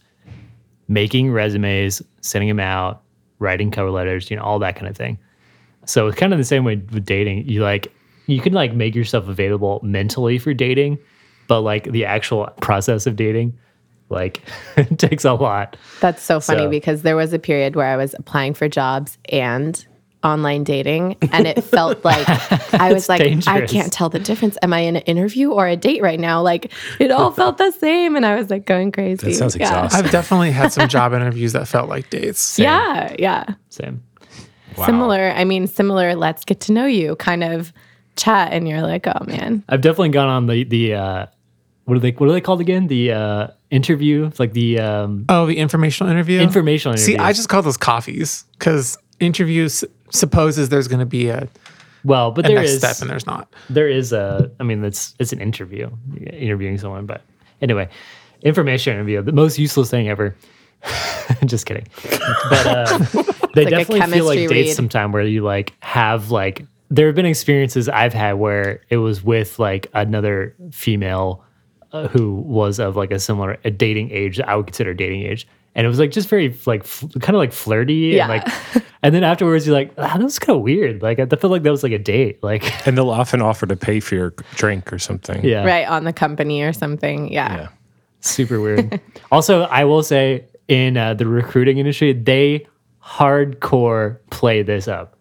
making 0.88 1.32
resumes, 1.32 2.02
sending 2.22 2.50
them 2.50 2.60
out, 2.60 3.04
writing 3.38 3.70
cover 3.70 3.92
letters, 3.92 4.32
you 4.32 4.38
know, 4.38 4.42
all 4.44 4.58
that 4.60 4.76
kind 4.76 4.88
of 4.88 4.98
thing. 4.98 5.20
So 5.86 6.08
it's 6.08 6.18
kind 6.18 6.34
of 6.34 6.40
the 6.40 6.46
same 6.46 6.64
way 6.64 6.78
with 6.78 7.06
dating. 7.06 7.48
You 7.48 7.62
like 7.62 7.94
you 8.26 8.42
can 8.42 8.54
like 8.54 8.74
make 8.74 8.96
yourself 8.96 9.28
available 9.28 9.80
mentally 9.84 10.40
for 10.40 10.56
dating, 10.56 10.98
but 11.48 11.62
like 11.62 11.92
the 11.92 12.04
actual 12.06 12.48
process 12.62 13.06
of 13.06 13.16
dating, 13.16 13.56
like 14.10 14.42
it 14.78 14.98
takes 15.00 15.26
a 15.26 15.34
lot. 15.34 15.78
That's 16.02 16.22
so 16.22 16.40
funny 16.40 16.64
So- 16.64 16.70
because 16.70 17.02
there 17.02 17.16
was 17.16 17.34
a 17.34 17.40
period 17.40 17.76
where 17.76 17.88
I 17.88 17.98
was 17.98 18.14
applying 18.18 18.54
for 18.54 18.68
jobs 18.70 19.18
and 19.30 19.86
online 20.24 20.64
dating 20.64 21.18
and 21.34 21.46
it 21.46 21.62
felt 21.62 22.06
like 22.06 22.26
I 22.74 22.94
was 22.94 23.10
like 23.10 23.46
I 23.46 23.66
can't 23.68 23.92
tell 23.92 24.08
the 24.08 24.20
difference 24.20 24.58
am 24.62 24.72
I 24.72 24.80
in 24.80 24.96
an 24.96 25.02
interview 25.02 25.52
or 25.52 25.68
a 25.68 25.76
date 25.76 26.02
right 26.02 26.18
now 26.18 26.42
like 26.42 26.72
it 26.98 27.12
all 27.12 27.30
felt 27.42 27.58
the 27.58 27.72
same 27.72 28.16
and 28.16 28.26
I 28.26 28.36
was 28.36 28.50
like 28.50 28.66
going 28.66 28.94
crazy 28.94 29.28
That 29.28 29.34
sounds 29.36 29.58
yeah. 29.58 29.64
exhausting. 29.64 30.06
I've 30.06 30.12
definitely 30.14 30.52
had 30.52 30.72
some 30.72 30.88
job 30.88 31.12
interviews 31.14 31.52
that 31.52 31.68
felt 31.68 31.90
like 31.90 32.10
dates. 32.10 32.58
yeah 32.58 33.14
yeah 33.20 33.44
Same. 33.68 34.02
similar 34.86 35.32
I 35.36 35.44
mean 35.44 35.68
similar 35.68 36.16
let's 36.16 36.46
get 36.46 36.62
to 36.62 36.72
know 36.72 36.86
you 36.86 37.16
kind 37.18 37.44
of 37.44 37.74
chat 38.16 38.54
and 38.54 38.66
you're 38.66 38.82
like 38.82 39.06
oh 39.08 39.26
man 39.26 39.64
I've 39.68 39.82
definitely 39.82 40.10
gone 40.10 40.30
on 40.30 40.48
the 40.48 40.64
the 40.64 40.94
uh, 40.94 41.26
what 41.86 41.98
are 41.98 42.00
they 42.00 42.12
what 42.12 42.30
are 42.30 42.32
they 42.32 42.40
called 42.40 42.62
again? 42.62 42.88
The 42.88 43.12
uh, 43.12 43.48
interview, 43.74 44.32
like 44.40 44.54
the 44.54 44.80
um, 44.80 45.26
Oh, 45.30 45.46
the 45.46 45.58
informational 45.58 46.12
interview? 46.12 46.40
informational 46.40 46.94
interview. 46.96 47.16
See, 47.16 47.18
I 47.18 47.34
just 47.34 47.50
call 47.50 47.62
those 47.62 47.78
coffees 47.78 48.46
because 48.58 48.98
interviews 49.20 49.84
supposes 50.12 50.70
there's 50.70 50.88
going 50.88 51.00
to 51.00 51.06
be 51.06 51.30
a, 51.30 51.48
well, 52.04 52.32
but 52.32 52.46
a 52.46 52.48
there 52.50 52.58
next 52.60 52.72
is 52.72 52.78
step 52.80 53.02
and 53.02 53.10
there's 53.10 53.26
not. 53.26 53.52
there 53.70 53.88
is 53.88 54.12
a 54.14 54.52
i 54.60 54.64
mean 54.64 54.84
it's 54.84 55.16
it's 55.20 55.32
an 55.34 55.40
interview 55.42 55.90
interviewing 56.32 56.78
someone 56.78 57.06
but 57.06 57.22
anyway 57.62 57.88
information 58.42 58.94
interview 58.94 59.22
the 59.22 59.32
most 59.32 59.58
useless 59.58 59.90
thing 59.90 60.10
ever 60.10 60.36
just 61.46 61.66
kidding 61.66 61.88
but 62.50 62.68
uh 62.68 62.98
they 63.56 63.64
like 63.66 63.70
definitely 63.70 64.02
feel 64.02 64.26
like 64.26 64.38
chemistry 64.38 64.48
dates 64.48 64.68
read. 64.70 64.76
sometime 64.76 65.12
where 65.14 65.24
you 65.24 65.42
like 65.44 65.74
have 65.80 66.30
like 66.30 66.66
there 66.90 67.08
have 67.08 67.16
been 67.16 67.26
experiences 67.26 67.88
I've 67.90 68.14
had 68.14 68.34
where 68.34 68.82
it 68.90 68.98
was 68.98 69.24
with 69.24 69.58
like 69.58 69.88
another 69.94 70.56
female 70.72 71.44
who 72.12 72.36
was 72.36 72.80
of 72.80 72.96
like 72.96 73.12
a 73.12 73.20
similar 73.20 73.58
a 73.64 73.70
dating 73.72 74.12
age 74.12 74.38
that 74.38 74.50
I 74.50 74.56
would 74.56 74.66
consider 74.68 74.94
dating 74.94 75.22
age. 75.24 75.48
And 75.76 75.86
it 75.86 75.88
was 75.90 75.98
like 76.00 76.12
just 76.12 76.30
very 76.30 76.56
like 76.66 76.82
f- 76.82 77.04
kind 77.20 77.36
of 77.36 77.40
like 77.40 77.52
flirty 77.54 77.94
Yeah. 78.16 78.30
and 78.32 78.44
like 78.44 78.84
and 79.04 79.14
then 79.16 79.24
afterwards 79.24 79.66
you're 79.66 79.76
like 79.76 79.92
ah, 79.98 80.18
that 80.18 80.24
was 80.24 80.38
kind 80.40 80.56
of 80.58 80.64
weird 80.64 81.02
like 81.02 81.20
I 81.20 81.26
felt 81.26 81.52
like 81.52 81.64
that 81.64 81.72
was 81.72 81.84
like 81.84 81.92
a 81.92 81.98
date 82.00 82.44
like 82.44 82.64
And 82.88 82.98
they'll 82.98 83.10
often 83.10 83.42
offer 83.42 83.66
to 83.66 83.76
pay 83.76 84.00
for 84.00 84.16
your 84.16 84.34
drink 84.56 84.92
or 84.94 85.00
something. 85.00 85.44
yeah 85.44 85.64
right 85.66 85.88
on 85.88 86.04
the 86.04 86.14
company 86.14 86.62
or 86.62 86.74
something. 86.74 87.32
Yeah. 87.32 87.56
Yeah. 87.56 87.68
super 88.22 88.60
weird. 88.62 89.00
also, 89.32 89.64
I 89.64 89.86
will 89.86 90.04
say 90.04 90.46
in 90.68 90.96
uh, 90.98 91.14
the 91.14 91.26
recruiting 91.28 91.78
industry, 91.78 92.14
they 92.14 92.66
hardcore 93.04 94.18
play 94.30 94.62
this 94.64 94.88
up. 94.88 95.18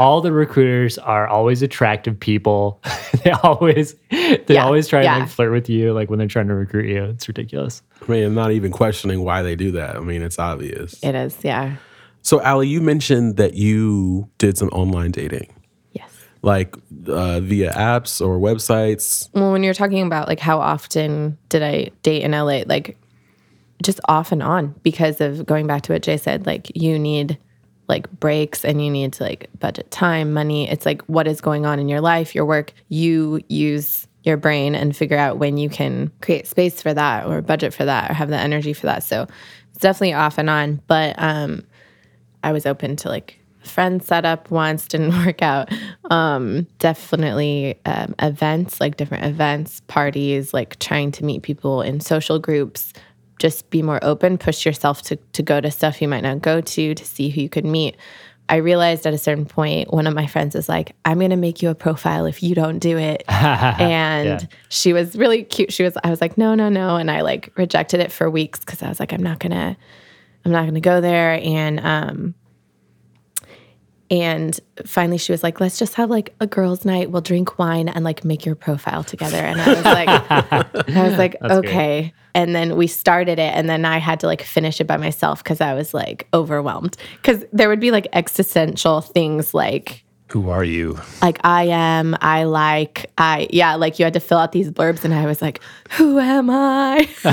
All 0.00 0.22
the 0.22 0.32
recruiters 0.32 0.96
are 0.98 1.28
always 1.28 1.60
attractive 1.62 2.18
people. 2.18 2.80
they 3.22 3.30
always 3.32 3.94
they 4.10 4.42
Yeah, 4.48 4.64
always 4.64 4.88
try 4.88 5.02
yeah. 5.02 5.12
and 5.16 5.20
like 5.24 5.30
flirt 5.30 5.52
with 5.52 5.68
you 5.68 5.92
like 5.92 6.08
when 6.08 6.18
they're 6.18 6.26
trying 6.26 6.48
to 6.48 6.54
recruit 6.54 6.88
you. 6.88 7.04
It's 7.04 7.28
ridiculous. 7.28 7.82
I 8.06 8.10
mean, 8.10 8.24
I'm 8.24 8.34
not 8.34 8.50
even 8.52 8.72
questioning 8.72 9.22
why 9.24 9.42
they 9.42 9.56
do 9.56 9.72
that. 9.72 9.96
I 9.96 10.00
mean, 10.00 10.22
it's 10.22 10.38
obvious. 10.38 10.98
It 11.04 11.14
is. 11.14 11.36
Yeah. 11.44 11.76
So, 12.22 12.40
Allie, 12.40 12.68
you 12.68 12.80
mentioned 12.80 13.36
that 13.36 13.54
you 13.54 14.28
did 14.38 14.56
some 14.58 14.68
online 14.70 15.10
dating, 15.10 15.52
Yes. 15.92 16.10
like 16.42 16.74
uh, 17.06 17.40
via 17.40 17.70
apps 17.72 18.24
or 18.26 18.38
websites. 18.38 19.28
Well, 19.34 19.52
when 19.52 19.62
you're 19.62 19.74
talking 19.74 20.06
about 20.06 20.28
like 20.28 20.40
how 20.40 20.60
often 20.60 21.36
did 21.50 21.62
I 21.62 21.90
date 22.02 22.22
in 22.22 22.32
LA, 22.32 22.62
like 22.66 22.96
just 23.82 24.00
off 24.08 24.32
and 24.32 24.42
on 24.42 24.74
because 24.82 25.20
of 25.20 25.44
going 25.46 25.66
back 25.66 25.82
to 25.82 25.92
what 25.92 26.02
Jay 26.02 26.16
said, 26.16 26.46
like 26.46 26.70
you 26.74 26.98
need 26.98 27.38
like 27.90 28.10
breaks 28.18 28.64
and 28.64 28.82
you 28.82 28.90
need 28.90 29.12
to 29.14 29.24
like 29.24 29.50
budget 29.58 29.90
time, 29.90 30.32
money. 30.32 30.70
It's 30.70 30.86
like 30.86 31.02
what 31.02 31.28
is 31.28 31.42
going 31.42 31.66
on 31.66 31.78
in 31.78 31.88
your 31.88 32.00
life, 32.00 32.34
your 32.34 32.46
work. 32.46 32.72
You 32.88 33.42
use 33.48 34.06
your 34.22 34.36
brain 34.36 34.74
and 34.74 34.96
figure 34.96 35.18
out 35.18 35.38
when 35.38 35.58
you 35.58 35.68
can 35.68 36.10
create 36.22 36.46
space 36.46 36.80
for 36.80 36.94
that 36.94 37.26
or 37.26 37.42
budget 37.42 37.74
for 37.74 37.84
that 37.84 38.10
or 38.10 38.14
have 38.14 38.30
the 38.30 38.38
energy 38.38 38.72
for 38.72 38.86
that. 38.86 39.02
So 39.02 39.26
it's 39.70 39.80
definitely 39.80 40.14
off 40.14 40.38
and 40.38 40.48
on. 40.48 40.80
But 40.86 41.16
um 41.18 41.64
I 42.42 42.52
was 42.52 42.64
open 42.64 42.96
to 42.96 43.08
like 43.08 43.38
friend 43.62 44.02
setup 44.02 44.50
once 44.50 44.88
didn't 44.88 45.14
work 45.26 45.42
out 45.42 45.68
um 46.10 46.66
definitely 46.78 47.78
um, 47.84 48.14
events 48.18 48.80
like 48.80 48.96
different 48.96 49.22
events 49.26 49.82
parties 49.86 50.54
like 50.54 50.78
trying 50.78 51.12
to 51.12 51.26
meet 51.26 51.42
people 51.42 51.82
in 51.82 52.00
social 52.00 52.38
groups 52.38 52.94
just 53.40 53.68
be 53.70 53.82
more 53.82 53.98
open 54.02 54.38
push 54.38 54.64
yourself 54.64 55.02
to, 55.02 55.16
to 55.16 55.42
go 55.42 55.60
to 55.60 55.70
stuff 55.70 56.00
you 56.00 56.06
might 56.06 56.22
not 56.22 56.40
go 56.40 56.60
to 56.60 56.94
to 56.94 57.04
see 57.04 57.28
who 57.30 57.40
you 57.40 57.48
could 57.48 57.64
meet. 57.64 57.96
I 58.48 58.56
realized 58.56 59.06
at 59.06 59.14
a 59.14 59.18
certain 59.18 59.46
point 59.46 59.92
one 59.92 60.06
of 60.06 60.14
my 60.14 60.26
friends 60.26 60.54
was 60.56 60.68
like 60.68 60.94
i'm 61.04 61.18
going 61.18 61.30
to 61.30 61.36
make 61.36 61.62
you 61.62 61.68
a 61.70 61.74
profile 61.74 62.26
if 62.26 62.42
you 62.42 62.54
don't 62.54 62.78
do 62.78 62.96
it. 62.98 63.24
And 63.28 64.40
Yeah. 64.42 64.46
she 64.68 64.92
was 64.92 65.16
really 65.16 65.42
cute. 65.44 65.72
She 65.72 65.82
was 65.82 65.96
i 66.04 66.10
was 66.10 66.20
like 66.20 66.36
no 66.38 66.54
no 66.54 66.68
no. 66.68 66.96
And 66.96 67.10
i 67.10 67.20
like 67.22 67.50
rejected 67.56 67.98
it 68.00 68.12
for 68.12 68.28
weeks 68.30 68.60
because 68.60 68.82
i 68.82 68.88
was 68.88 69.00
like 69.00 69.12
i'm 69.12 69.22
not 69.22 69.38
gonna 69.40 69.76
i'm 70.44 70.52
not 70.52 70.64
gonna 70.66 70.80
go 70.80 71.00
there. 71.00 71.40
And 71.42 71.80
um 71.80 72.34
and 74.10 74.58
finally 74.84 75.18
she 75.18 75.30
was 75.30 75.42
like 75.44 75.60
let's 75.60 75.78
just 75.78 75.94
have 75.94 76.10
like 76.10 76.34
a 76.40 76.46
girls 76.46 76.84
night. 76.84 77.10
We'll 77.10 77.22
drink 77.22 77.58
wine 77.58 77.88
and 77.88 78.04
like 78.04 78.24
make 78.24 78.44
your 78.44 78.56
profile 78.56 79.04
together. 79.04 79.36
And 79.38 79.60
i 79.60 79.68
was 79.74 79.84
like 79.84 80.08
i 80.96 81.08
was 81.08 81.16
like 81.18 81.38
great. 81.38 81.52
okay 81.52 82.12
and 82.34 82.54
then 82.54 82.76
we 82.76 82.86
started 82.86 83.38
it 83.38 83.52
and 83.54 83.68
then 83.68 83.84
i 83.84 83.98
had 83.98 84.20
to 84.20 84.26
like 84.26 84.42
finish 84.42 84.80
it 84.80 84.86
by 84.86 84.96
myself 84.96 85.42
because 85.42 85.60
i 85.60 85.74
was 85.74 85.92
like 85.94 86.26
overwhelmed 86.34 86.96
because 87.16 87.44
there 87.52 87.68
would 87.68 87.80
be 87.80 87.90
like 87.90 88.06
existential 88.12 89.00
things 89.00 89.52
like 89.54 90.04
Who 90.28 90.48
are 90.50 90.62
you? 90.64 90.96
like 91.22 91.38
I 91.42 91.64
am, 91.64 92.16
I 92.20 92.44
like, 92.44 93.10
I 93.18 93.48
yeah, 93.50 93.74
like 93.74 93.98
you 93.98 94.04
had 94.04 94.14
to 94.14 94.20
fill 94.20 94.38
out 94.38 94.52
these 94.52 94.70
blurbs, 94.70 95.04
and 95.04 95.12
I 95.12 95.26
was 95.26 95.42
like, 95.42 95.58
who 95.98 96.20
am 96.20 96.48
I? 96.50 97.08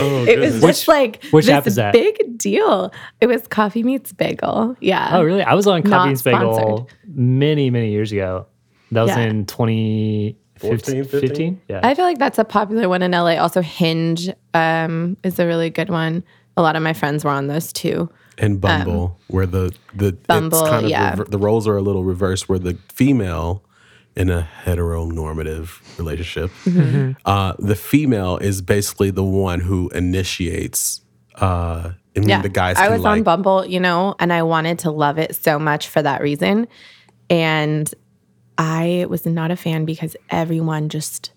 Oh, 0.00 0.24
it 0.28 0.38
was 0.38 0.60
just 0.60 0.86
like 0.86 1.24
which 1.32 1.46
this 1.46 1.52
app 1.54 1.66
is 1.66 1.74
that? 1.74 1.92
big 1.92 2.38
deal. 2.38 2.92
It 3.20 3.26
was 3.26 3.48
Coffee 3.48 3.82
Meets 3.82 4.12
Bagel. 4.12 4.76
Yeah. 4.80 5.10
Oh, 5.12 5.24
really? 5.24 5.42
I 5.42 5.54
was 5.54 5.66
on 5.66 5.82
Not 5.82 5.90
Coffee 5.90 6.10
and 6.10 6.22
Bagel 6.24 6.54
sponsored. 6.54 6.96
many, 7.08 7.68
many 7.70 7.90
years 7.90 8.12
ago. 8.12 8.46
That 8.92 9.02
was 9.02 9.10
Yeah. 9.10 9.26
in 9.26 9.44
2015. 9.46 10.36
14, 10.58 11.04
15? 11.04 11.60
Yeah. 11.68 11.80
I 11.82 11.94
feel 11.94 12.04
like 12.04 12.18
that's 12.18 12.38
a 12.38 12.44
popular 12.44 12.88
one 12.88 13.02
in 13.02 13.10
LA. 13.12 13.36
Also, 13.36 13.60
Hinge 13.60 14.30
um, 14.54 15.16
is 15.24 15.38
a 15.38 15.46
really 15.46 15.70
good 15.70 15.90
one. 15.90 16.22
A 16.56 16.62
lot 16.62 16.76
of 16.76 16.82
my 16.82 16.92
friends 16.92 17.24
were 17.24 17.30
on 17.32 17.48
those 17.48 17.72
too. 17.72 18.08
and 18.38 18.60
Bumble, 18.60 19.18
where 19.28 19.46
the 19.46 19.74
the 19.94 20.12
Bumble, 20.12 20.60
it's 20.60 20.68
kind 20.68 20.84
of 20.84 20.90
yeah. 20.90 21.10
rever- 21.10 21.24
the 21.24 21.38
roles 21.38 21.66
are 21.68 21.76
a 21.76 21.82
little 21.82 22.04
reversed, 22.04 22.48
where 22.48 22.58
the 22.58 22.78
female 22.88 23.62
in 24.16 24.30
a 24.30 24.48
heteronormative 24.64 25.80
relationship, 25.98 26.50
Mm-hmm. 26.64 27.12
uh, 27.24 27.54
the 27.58 27.74
female 27.74 28.36
is 28.38 28.62
basically 28.62 29.10
the 29.10 29.24
one 29.24 29.60
who 29.60 29.88
initiates. 29.90 31.00
Uh, 31.40 31.90
I 32.16 32.20
mean, 32.20 32.28
Yeah. 32.28 32.42
the 32.42 32.48
guys. 32.48 32.76
I 32.78 32.88
was 32.90 33.00
like, 33.02 33.18
on 33.18 33.22
Bumble, 33.24 33.66
you 33.66 33.80
know, 33.80 34.14
and 34.20 34.32
I 34.32 34.42
wanted 34.44 34.78
to 34.80 34.92
love 34.92 35.18
it 35.18 35.34
so 35.34 35.58
much 35.58 35.88
for 35.88 36.00
that 36.02 36.22
reason. 36.22 36.68
And 37.28 37.92
I 38.58 39.06
was 39.08 39.26
not 39.26 39.50
a 39.50 39.56
fan 39.56 39.84
because 39.84 40.16
everyone 40.30 40.88
just 40.88 41.32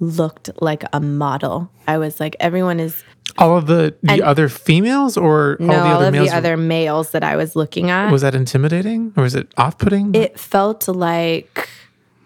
looked 0.00 0.50
like 0.60 0.84
a 0.92 1.00
model. 1.00 1.70
I 1.86 1.98
was 1.98 2.20
like, 2.20 2.36
everyone 2.40 2.78
is 2.80 3.02
All 3.38 3.56
of 3.56 3.66
the 3.66 3.94
the 4.02 4.12
And- 4.12 4.20
other 4.22 4.48
females 4.48 5.16
or 5.16 5.56
no, 5.58 5.72
all 5.72 5.72
the 5.72 5.88
all 5.88 5.96
other 5.96 6.06
of 6.08 6.12
males? 6.12 6.30
the 6.30 6.36
other 6.36 6.56
males 6.56 7.10
that 7.12 7.24
I 7.24 7.36
was 7.36 7.56
looking 7.56 7.90
at. 7.90 8.10
was 8.12 8.22
that 8.22 8.34
intimidating 8.34 9.12
or 9.16 9.22
was 9.22 9.34
it 9.34 9.52
off 9.56 9.78
putting? 9.78 10.14
it 10.14 10.38
felt 10.38 10.86
like 10.88 11.68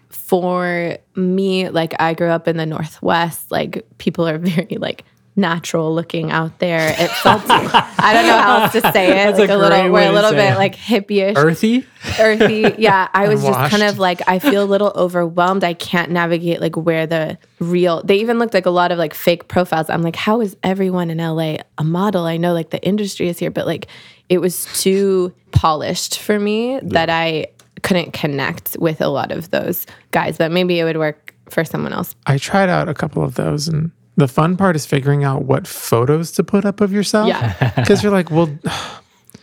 for 0.09 0.97
me, 1.15 1.69
like 1.69 1.93
I 1.99 2.13
grew 2.13 2.27
up 2.29 2.47
in 2.47 2.57
the 2.57 2.65
Northwest, 2.65 3.49
like 3.51 3.85
people 3.97 4.27
are 4.27 4.37
very 4.53 4.77
like 4.79 5.03
natural 5.39 5.93
looking 5.93 6.31
out 6.31 6.59
there. 6.59 6.89
It 6.89 7.09
felt 7.09 7.43
I 7.49 8.13
don't 8.13 8.27
know 8.27 8.37
how 8.37 8.63
else 8.63 8.73
to 8.73 8.81
say 8.91 9.11
it. 9.11 9.13
That's 9.15 9.39
like 9.39 9.49
a 9.49 9.55
a, 9.55 9.57
little 9.57 9.91
we're 9.91 10.09
a 10.09 10.11
little 10.11 10.31
bit 10.31 10.53
it. 10.53 10.57
like 10.57 10.75
hippie-ish. 10.75 11.37
Earthy? 11.37 11.85
earthy. 12.19 12.75
Yeah, 12.77 13.07
I 13.13 13.27
was 13.33 13.43
just 13.43 13.71
kind 13.71 13.83
of 13.83 13.99
like 13.99 14.21
I 14.27 14.39
feel 14.39 14.63
a 14.63 14.65
little 14.65 14.91
overwhelmed. 14.95 15.63
I 15.63 15.73
can't 15.73 16.11
navigate 16.11 16.61
like 16.61 16.75
where 16.77 17.07
the 17.07 17.37
real. 17.59 18.03
They 18.03 18.17
even 18.17 18.39
looked 18.39 18.53
like 18.53 18.65
a 18.65 18.71
lot 18.71 18.91
of 18.91 18.97
like 18.97 19.13
fake 19.13 19.47
profiles. 19.47 19.89
I'm 19.89 20.01
like, 20.01 20.15
how 20.15 20.41
is 20.41 20.55
everyone 20.63 21.09
in 21.09 21.17
LA 21.17 21.57
a 21.77 21.83
model? 21.83 22.25
I 22.25 22.37
know 22.37 22.53
like 22.53 22.69
the 22.69 22.83
industry 22.85 23.29
is 23.29 23.39
here, 23.39 23.51
but 23.51 23.65
like 23.65 23.87
it 24.29 24.39
was 24.39 24.65
too 24.81 25.33
polished 25.51 26.19
for 26.19 26.39
me 26.39 26.79
that 26.83 27.09
I 27.09 27.47
couldn't 27.81 28.11
connect 28.13 28.77
with 28.79 29.01
a 29.01 29.07
lot 29.07 29.31
of 29.31 29.49
those 29.51 29.85
guys. 30.11 30.37
But 30.37 30.51
maybe 30.51 30.79
it 30.79 30.83
would 30.83 30.97
work 30.97 31.33
for 31.49 31.65
someone 31.65 31.93
else. 31.93 32.15
I 32.27 32.37
tried 32.37 32.69
out 32.69 32.89
a 32.89 32.93
couple 32.93 33.23
of 33.23 33.35
those 33.35 33.67
and 33.67 33.91
the 34.19 34.27
fun 34.27 34.57
part 34.57 34.75
is 34.75 34.85
figuring 34.85 35.23
out 35.23 35.43
what 35.43 35.67
photos 35.67 36.31
to 36.33 36.43
put 36.43 36.65
up 36.65 36.81
of 36.81 36.91
yourself. 36.93 37.27
Yeah. 37.27 37.73
Because 37.75 38.03
you're 38.03 38.11
like, 38.11 38.29
well, 38.29 38.49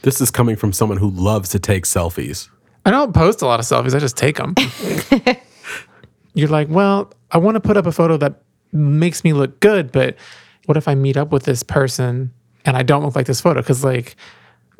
This 0.07 0.21
is 0.21 0.31
coming 0.31 0.55
from 0.55 0.73
someone 0.73 0.99
who 0.99 1.11
loves 1.11 1.49
to 1.49 1.59
take 1.59 1.83
selfies. 1.85 2.49
I 2.85 2.93
don't 2.93 3.12
post 3.12 3.43
a 3.43 3.47
lot 3.47 3.59
of 3.59 3.67
selfies. 3.67 3.93
I 3.93 3.99
just 3.99 4.17
take 4.17 4.37
them. 4.37 4.55
You're 6.35 6.49
like, 6.49 6.69
well, 6.69 7.12
I 7.33 7.39
want 7.39 7.57
to 7.57 7.61
put 7.61 7.77
up 7.77 7.87
a 7.87 7.93
photo 7.93 8.17
that 8.19 8.43
makes 8.73 9.25
me 9.25 9.33
look 9.33 9.59
good, 9.59 9.91
but 9.91 10.15
what 10.67 10.77
if 10.77 10.87
I 10.87 10.95
meet 10.95 11.17
up 11.17 11.33
with 11.33 11.43
this 11.43 11.65
person 11.65 12.33
and 12.65 12.77
I 12.77 12.85
don't 12.85 13.03
look 13.03 13.17
like 13.17 13.27
this 13.27 13.41
photo? 13.41 13.61
Because 13.61 13.83
like, 13.83 14.15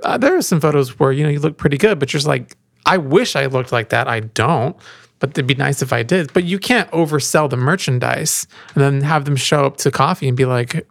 uh, 0.05 0.17
there 0.17 0.37
are 0.37 0.43
some 0.43 0.61
photos 0.61 0.97
where 1.01 1.11
you 1.11 1.25
know 1.25 1.31
you 1.31 1.41
look 1.41 1.57
pretty 1.57 1.77
good, 1.79 1.99
but 1.99 2.13
you're 2.13 2.19
just 2.19 2.29
like, 2.29 2.57
I 2.85 2.99
wish 2.99 3.35
I 3.35 3.47
looked 3.47 3.73
like 3.73 3.89
that. 3.89 4.07
I 4.07 4.21
don't, 4.21 4.77
but 5.18 5.31
it'd 5.31 5.46
be 5.46 5.55
nice 5.55 5.83
if 5.83 5.92
I 5.92 6.02
did. 6.02 6.33
But 6.33 6.44
you 6.44 6.59
can't 6.59 6.90
oversell 6.90 7.48
the 7.48 7.57
merchandise 7.57 8.46
and 8.74 8.83
then 8.83 9.00
have 9.02 9.24
them 9.24 9.37
show 9.37 9.64
up 9.64 9.76
to 9.79 9.90
coffee 9.90 10.29
and 10.29 10.37
be 10.37 10.44
like, 10.44 10.87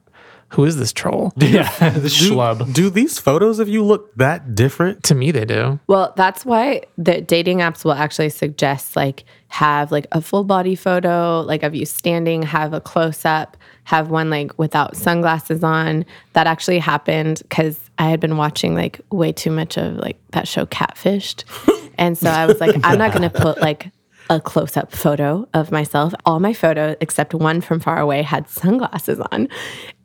who 0.49 0.63
is 0.63 0.77
this 0.77 0.93
troll? 0.93 1.33
Yeah. 1.45 1.69
the 1.89 2.07
schlub. 2.07 2.73
Do 2.73 2.89
these 2.89 3.19
photos 3.19 3.59
of 3.59 3.69
you 3.69 3.83
look 3.83 4.13
that 4.15 4.55
different? 4.55 5.03
to 5.03 5.15
me, 5.15 5.31
they 5.31 5.45
do. 5.45 5.79
Well, 5.87 6.13
that's 6.15 6.45
why 6.45 6.83
the 6.97 7.21
dating 7.21 7.59
apps 7.59 7.83
will 7.85 7.93
actually 7.93 8.29
suggest 8.29 8.95
like 8.95 9.25
have 9.49 9.91
like 9.91 10.07
a 10.11 10.21
full 10.21 10.43
body 10.43 10.75
photo, 10.75 11.41
like 11.41 11.63
of 11.63 11.75
you 11.75 11.85
standing, 11.85 12.43
have 12.43 12.73
a 12.73 12.81
close 12.81 13.25
up, 13.25 13.57
have 13.85 14.09
one 14.09 14.29
like 14.29 14.57
without 14.57 14.95
sunglasses 14.95 15.63
on. 15.63 16.05
That 16.33 16.47
actually 16.47 16.79
happened 16.79 17.39
because 17.43 17.79
I 17.97 18.09
had 18.09 18.19
been 18.19 18.37
watching 18.37 18.75
like 18.75 18.99
way 19.11 19.31
too 19.31 19.51
much 19.51 19.77
of 19.77 19.95
like 19.97 20.17
that 20.31 20.47
show 20.47 20.65
Catfished. 20.65 21.43
and 21.97 22.17
so 22.17 22.29
I 22.29 22.45
was 22.45 22.59
like, 22.59 22.75
I'm 22.83 22.97
not 22.97 23.13
going 23.13 23.29
to 23.29 23.39
put 23.39 23.61
like 23.61 23.91
a 24.29 24.39
close 24.39 24.75
up 24.75 24.91
photo 24.91 25.47
of 25.53 25.71
myself. 25.71 26.13
All 26.25 26.39
my 26.39 26.53
photos, 26.53 26.95
except 27.01 27.33
one 27.33 27.61
from 27.61 27.79
far 27.79 27.99
away, 27.99 28.21
had 28.21 28.49
sunglasses 28.49 29.19
on. 29.31 29.47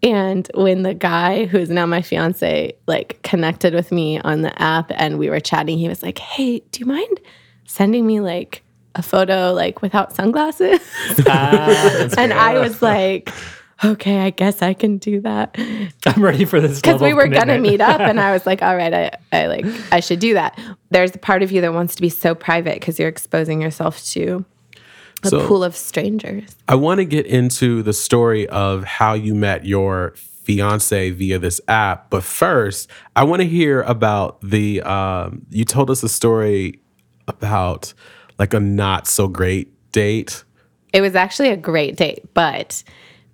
And 0.03 0.51
when 0.55 0.83
the 0.83 0.95
guy 0.95 1.47
who 1.47 1.59
is 1.59 1.71
now 1.71 1.87
my 1.87 2.03
fiance 2.03 2.75
like 2.87 3.21
connected 3.23 3.75
with 3.75 3.93
me 3.93 4.19
on 4.21 4.43
the 4.43 4.63
app 4.63 4.91
and 4.95 5.19
we 5.19 5.31
were 5.31 5.41
chatting, 5.41 5.79
he 5.79 5.89
was 5.89 6.03
like, 6.03 6.19
Hey, 6.19 6.61
do 6.71 6.81
you 6.81 6.87
mind 6.87 7.21
sending 7.65 8.07
me 8.07 8.21
like 8.21 8.63
a 8.95 9.03
photo 9.03 9.53
like 9.53 9.83
without 9.83 10.15
sunglasses? 10.15 10.81
Ah, 11.27 12.09
and 12.19 12.33
I 12.33 12.59
was 12.59 12.83
like, 12.83 13.31
okay, 13.85 14.21
I 14.21 14.31
guess 14.31 14.63
I 14.63 14.75
can 14.75 14.99
do 14.99 15.21
that. 15.21 15.57
I'm 16.07 16.23
ready 16.23 16.45
for 16.45 16.61
this 16.61 16.81
Because 16.81 17.01
we 17.01 17.15
were 17.15 17.29
gonna 17.29 17.59
meet 17.59 17.81
up 17.81 18.01
and 18.01 18.21
I 18.29 18.33
was 18.33 18.47
like, 18.47 18.63
all 18.63 18.77
right, 18.77 18.93
I, 18.93 19.11
I 19.33 19.47
like 19.47 19.67
I 19.93 20.01
should 20.01 20.19
do 20.21 20.35
that. 20.35 20.59
There's 20.91 21.15
a 21.15 21.19
part 21.19 21.43
of 21.43 21.53
you 21.53 21.61
that 21.63 21.73
wants 21.73 21.95
to 21.97 22.03
be 22.03 22.09
so 22.09 22.35
private 22.35 22.75
because 22.75 22.99
you're 22.99 23.09
exposing 23.09 23.61
yourself 23.63 24.03
to 24.13 24.45
a 25.23 25.29
So- 25.29 25.47
pool 25.47 25.65
of 25.65 25.77
strangers. 25.77 26.57
I 26.69 26.75
want 26.77 26.99
to 26.99 27.05
get 27.05 27.27
into 27.27 27.83
the 27.83 27.93
story 27.93 28.49
of 28.49 28.85
how 28.85 29.15
you 29.15 29.35
met 29.35 29.65
your 29.67 30.15
fiance 30.17 31.11
via 31.11 31.39
this 31.39 31.61
app, 31.69 32.11
but 32.11 32.25
first, 32.25 32.91
I 33.15 33.25
want 33.25 33.41
to 33.43 33.47
hear 33.49 33.83
about 33.83 34.41
the. 34.43 34.81
Um, 34.83 35.47
you 35.51 35.65
told 35.65 35.91
us 35.91 36.03
a 36.03 36.09
story 36.09 36.81
about 37.29 37.93
like 38.39 38.55
a 38.55 38.61
not 38.61 39.07
so 39.07 39.29
great 39.29 39.73
date. 39.93 40.45
It 40.93 41.03
was 41.03 41.15
actually 41.15 41.51
a 41.51 41.57
great 41.57 41.97
date, 41.97 42.25
but 42.35 42.83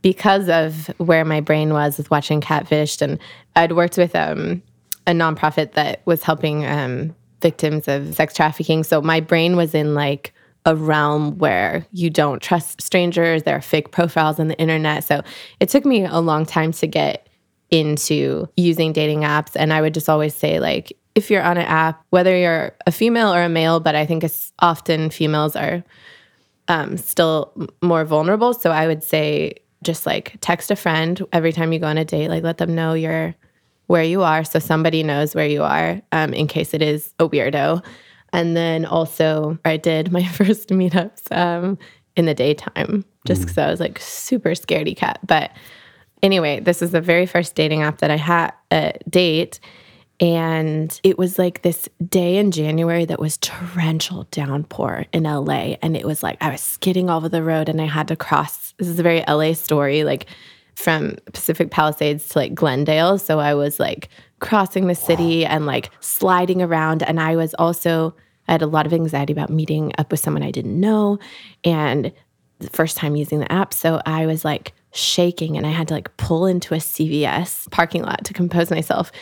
because 0.03 0.49
of 0.49 0.87
where 0.99 1.25
my 1.25 1.41
brain 1.41 1.73
was 1.73 1.99
with 1.99 2.11
watching 2.11 2.41
Catfished, 2.41 3.03
and 3.03 3.19
I'd 3.55 3.73
worked 3.73 3.97
with 3.97 4.15
um, 4.15 4.63
a 5.07 5.13
nonprofit 5.13 5.73
that 5.73 6.03
was 6.07 6.23
helping 6.23 6.65
um, 6.67 7.15
victims 7.41 7.89
of 7.89 8.15
sex 8.15 8.35
trafficking. 8.35 8.85
So 8.85 9.01
my 9.01 9.21
brain 9.21 9.57
was 9.57 9.75
in 9.75 9.95
like 9.95 10.33
a 10.65 10.75
realm 10.75 11.39
where 11.39 11.87
you 11.93 12.11
don't 12.11 12.43
trust 12.43 12.81
strangers. 12.83 13.45
There 13.45 13.57
are 13.57 13.63
fake 13.63 13.93
profiles 13.93 14.41
on 14.41 14.49
the 14.49 14.59
internet. 14.59 15.05
So 15.05 15.23
it 15.61 15.69
took 15.69 15.85
me 15.85 16.05
a 16.05 16.19
long 16.19 16.45
time 16.45 16.73
to 16.73 16.87
get 16.87 17.29
into 17.71 18.49
using 18.57 18.93
dating 18.93 19.21
apps. 19.21 19.53
And 19.55 19.73
I 19.73 19.81
would 19.81 19.95
just 19.95 20.09
always 20.09 20.35
say, 20.35 20.59
like, 20.59 20.93
if 21.15 21.31
you're 21.31 21.43
on 21.43 21.57
an 21.57 21.67
app, 21.67 22.05
whether 22.11 22.37
you're 22.37 22.77
a 22.87 22.93
female 22.93 23.33
or 23.33 23.43
a 23.43 23.49
male, 23.49 23.81
but 23.81 23.95
I 23.95 24.07
think 24.07 24.23
it's 24.25 24.53
often 24.59 25.11
females 25.11 25.57
are 25.57 25.83
um, 26.69 26.97
still 26.97 27.53
more 27.81 28.05
vulnerable. 28.05 28.53
So 28.53 28.71
I 28.71 28.87
would 28.87 29.03
say 29.03 29.55
just 29.83 30.07
like 30.07 30.37
text 30.41 30.71
a 30.71 30.77
friend 30.77 31.25
every 31.33 31.53
time 31.53 31.73
you 31.73 31.79
go 31.79 31.87
on 31.87 31.99
a 31.99 32.05
date, 32.05 32.29
like 32.29 32.43
let 32.43 32.59
them 32.59 32.75
know 32.75 32.95
you're 32.95 33.35
where 33.87 34.03
you 34.03 34.23
are 34.23 34.43
so 34.43 34.59
somebody 34.59 35.03
knows 35.03 35.35
where 35.35 35.47
you 35.47 35.63
are 35.63 36.01
um, 36.13 36.35
in 36.35 36.47
case 36.47 36.75
it 36.75 36.83
is 36.83 37.15
a 37.19 37.29
weirdo. 37.29 37.85
And 38.33 38.57
then 38.57 38.85
also, 38.85 39.59
I 39.65 39.77
did 39.77 40.13
my 40.13 40.25
first 40.33 40.69
meetups 40.71 41.35
um, 41.37 41.79
in 42.17 42.27
the 42.27 42.35
daytime 42.35 43.05
just 43.27 43.43
because 43.43 43.59
I 43.59 43.71
was 43.71 43.81
like 43.81 43.99
super 44.01 44.51
scaredy 44.51 44.97
cat. 44.97 45.21
But 45.25 45.53
anyway, 46.23 46.61
this 46.61 46.83
is 46.83 46.91
the 46.91 47.01
very 47.01 47.27
first 47.27 47.55
dating 47.55 47.83
app 47.83 47.99
that 47.99 48.11
I 48.11 48.17
had 48.17 48.53
a 48.71 48.93
date. 49.09 49.61
And 50.19 50.99
it 51.03 51.19
was 51.19 51.39
like 51.39 51.63
this 51.63 51.89
day 52.09 52.39
in 52.39 52.51
January 52.51 53.05
that 53.05 53.21
was 53.21 53.37
torrential 53.39 54.25
downpour 54.31 55.05
in 55.13 55.25
LA. 55.25 55.77
And 55.83 55.97
it 55.97 56.07
was 56.07 56.23
like 56.23 56.39
I 56.41 56.51
was 56.51 56.61
skidding 56.61 57.11
over 57.11 57.29
the 57.29 57.43
road 57.43 57.69
and 57.69 57.81
I 57.81 57.87
had 57.87 58.09
to 58.09 58.17
cross. 58.17 58.73
This 58.79 58.89
is 58.89 58.99
a 58.99 59.03
very 59.03 59.23
LA 59.29 59.53
story, 59.53 60.05
like 60.05 60.27
from 60.75 61.17
Pacific 61.33 61.71
Palisades 61.71 62.29
to 62.31 62.39
like 62.39 62.55
Glendale. 62.55 63.19
So 63.19 63.41
I 63.41 63.55
was 63.55 63.79
like 63.79 64.09
crossing 64.41 64.87
the 64.87 64.95
city 64.95 65.45
and 65.45 65.67
like 65.67 65.91
sliding 66.01 66.63
around. 66.63 67.03
And 67.03 67.21
I 67.21 67.37
was 67.37 67.55
also, 67.55 68.15
I 68.49 68.53
had 68.53 68.63
a 68.63 68.67
lot 68.67 68.87
of 68.87 68.93
anxiety 68.95 69.33
about 69.33 69.51
meeting 69.51 69.93
up 69.99 70.11
with 70.11 70.21
someone 70.21 70.43
I 70.43 70.51
didn't 70.51 70.79
know. 70.79 71.19
And 71.65 72.13
the 72.59 72.71
first 72.71 72.97
time 72.97 73.17
using 73.17 73.41
the 73.41 73.53
app. 73.53 73.75
So 73.75 74.01
I 74.07 74.27
was 74.27 74.45
like 74.45 74.73
shaking 74.97 75.57
and 75.57 75.67
I 75.67 75.71
had 75.71 75.89
to 75.89 75.95
like 75.95 76.17
pull 76.17 76.47
into 76.47 76.75
a 76.75 76.79
CVS 76.79 77.71
parking 77.71 78.03
lot 78.03 78.25
to 78.25 78.33
compose 78.33 78.71
myself. 78.71 79.13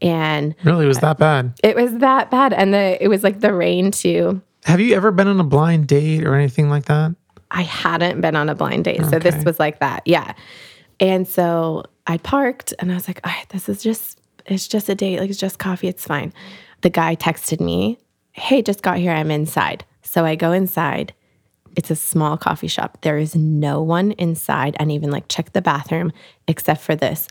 And 0.00 0.54
Really, 0.64 0.84
it 0.84 0.88
was 0.88 0.98
that 1.00 1.18
bad. 1.18 1.54
it 1.62 1.76
was 1.76 1.98
that 1.98 2.30
bad. 2.30 2.52
And 2.52 2.74
the 2.74 3.02
it 3.02 3.08
was 3.08 3.22
like 3.22 3.40
the 3.40 3.52
rain 3.54 3.90
too. 3.90 4.40
Have 4.64 4.80
you 4.80 4.94
ever 4.94 5.10
been 5.10 5.26
on 5.28 5.40
a 5.40 5.44
blind 5.44 5.88
date 5.88 6.24
or 6.24 6.34
anything 6.34 6.68
like 6.70 6.84
that? 6.86 7.14
I 7.50 7.62
hadn't 7.62 8.20
been 8.20 8.36
on 8.36 8.48
a 8.48 8.54
blind 8.54 8.84
date. 8.84 9.04
So 9.06 9.18
this 9.18 9.44
was 9.44 9.58
like 9.60 9.80
that. 9.80 10.02
Yeah. 10.06 10.32
And 11.00 11.26
so 11.28 11.84
I 12.06 12.16
parked 12.18 12.72
and 12.78 12.90
I 12.90 12.94
was 12.94 13.08
like, 13.08 13.20
all 13.24 13.32
right, 13.32 13.48
this 13.50 13.68
is 13.68 13.82
just, 13.82 14.18
it's 14.46 14.66
just 14.68 14.88
a 14.88 14.94
date. 14.94 15.20
Like, 15.20 15.28
it's 15.30 15.38
just 15.38 15.58
coffee. 15.58 15.88
It's 15.88 16.06
fine. 16.06 16.32
The 16.80 16.90
guy 16.90 17.14
texted 17.16 17.60
me, 17.60 17.98
hey, 18.32 18.62
just 18.62 18.82
got 18.82 18.96
here. 18.98 19.12
I'm 19.12 19.30
inside. 19.30 19.84
So 20.02 20.24
I 20.24 20.34
go 20.34 20.52
inside. 20.52 21.12
It's 21.76 21.90
a 21.90 21.96
small 21.96 22.36
coffee 22.36 22.68
shop. 22.68 22.98
There 23.02 23.18
is 23.18 23.34
no 23.34 23.82
one 23.82 24.12
inside 24.12 24.76
and 24.78 24.92
even 24.92 25.10
like 25.10 25.28
check 25.28 25.52
the 25.52 25.62
bathroom 25.62 26.12
except 26.48 26.82
for 26.82 26.94
this 26.94 27.28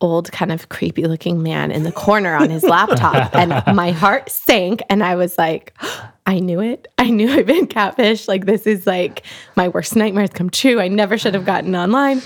old 0.00 0.30
kind 0.30 0.52
of 0.52 0.68
creepy 0.68 1.06
looking 1.06 1.42
man 1.42 1.70
in 1.70 1.82
the 1.82 1.92
corner 1.92 2.34
on 2.34 2.50
his 2.50 2.62
laptop 2.62 3.34
and 3.34 3.50
my 3.74 3.92
heart 3.92 4.28
sank 4.28 4.82
and 4.90 5.02
I 5.02 5.14
was 5.14 5.38
like 5.38 5.74
I 6.28 6.40
knew 6.40 6.60
it. 6.60 6.88
I 6.98 7.08
knew 7.08 7.30
I'd 7.30 7.46
been 7.46 7.68
catfish. 7.68 8.26
Like 8.26 8.46
this 8.46 8.66
is 8.66 8.84
like 8.84 9.24
my 9.54 9.68
worst 9.68 9.94
nightmares 9.94 10.30
come 10.30 10.50
true. 10.50 10.80
I 10.80 10.88
never 10.88 11.16
should 11.16 11.34
have 11.34 11.46
gotten 11.46 11.76
online. 11.76 12.20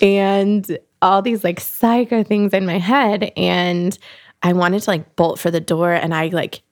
And 0.00 0.78
all 1.02 1.20
these 1.20 1.44
like 1.44 1.60
psycho 1.60 2.22
things 2.22 2.54
in 2.54 2.64
my 2.64 2.78
head 2.78 3.30
and 3.36 3.98
I 4.42 4.54
wanted 4.54 4.82
to 4.82 4.90
like 4.90 5.14
bolt 5.16 5.38
for 5.38 5.50
the 5.50 5.60
door 5.60 5.92
and 5.92 6.14
I 6.14 6.28
like 6.28 6.62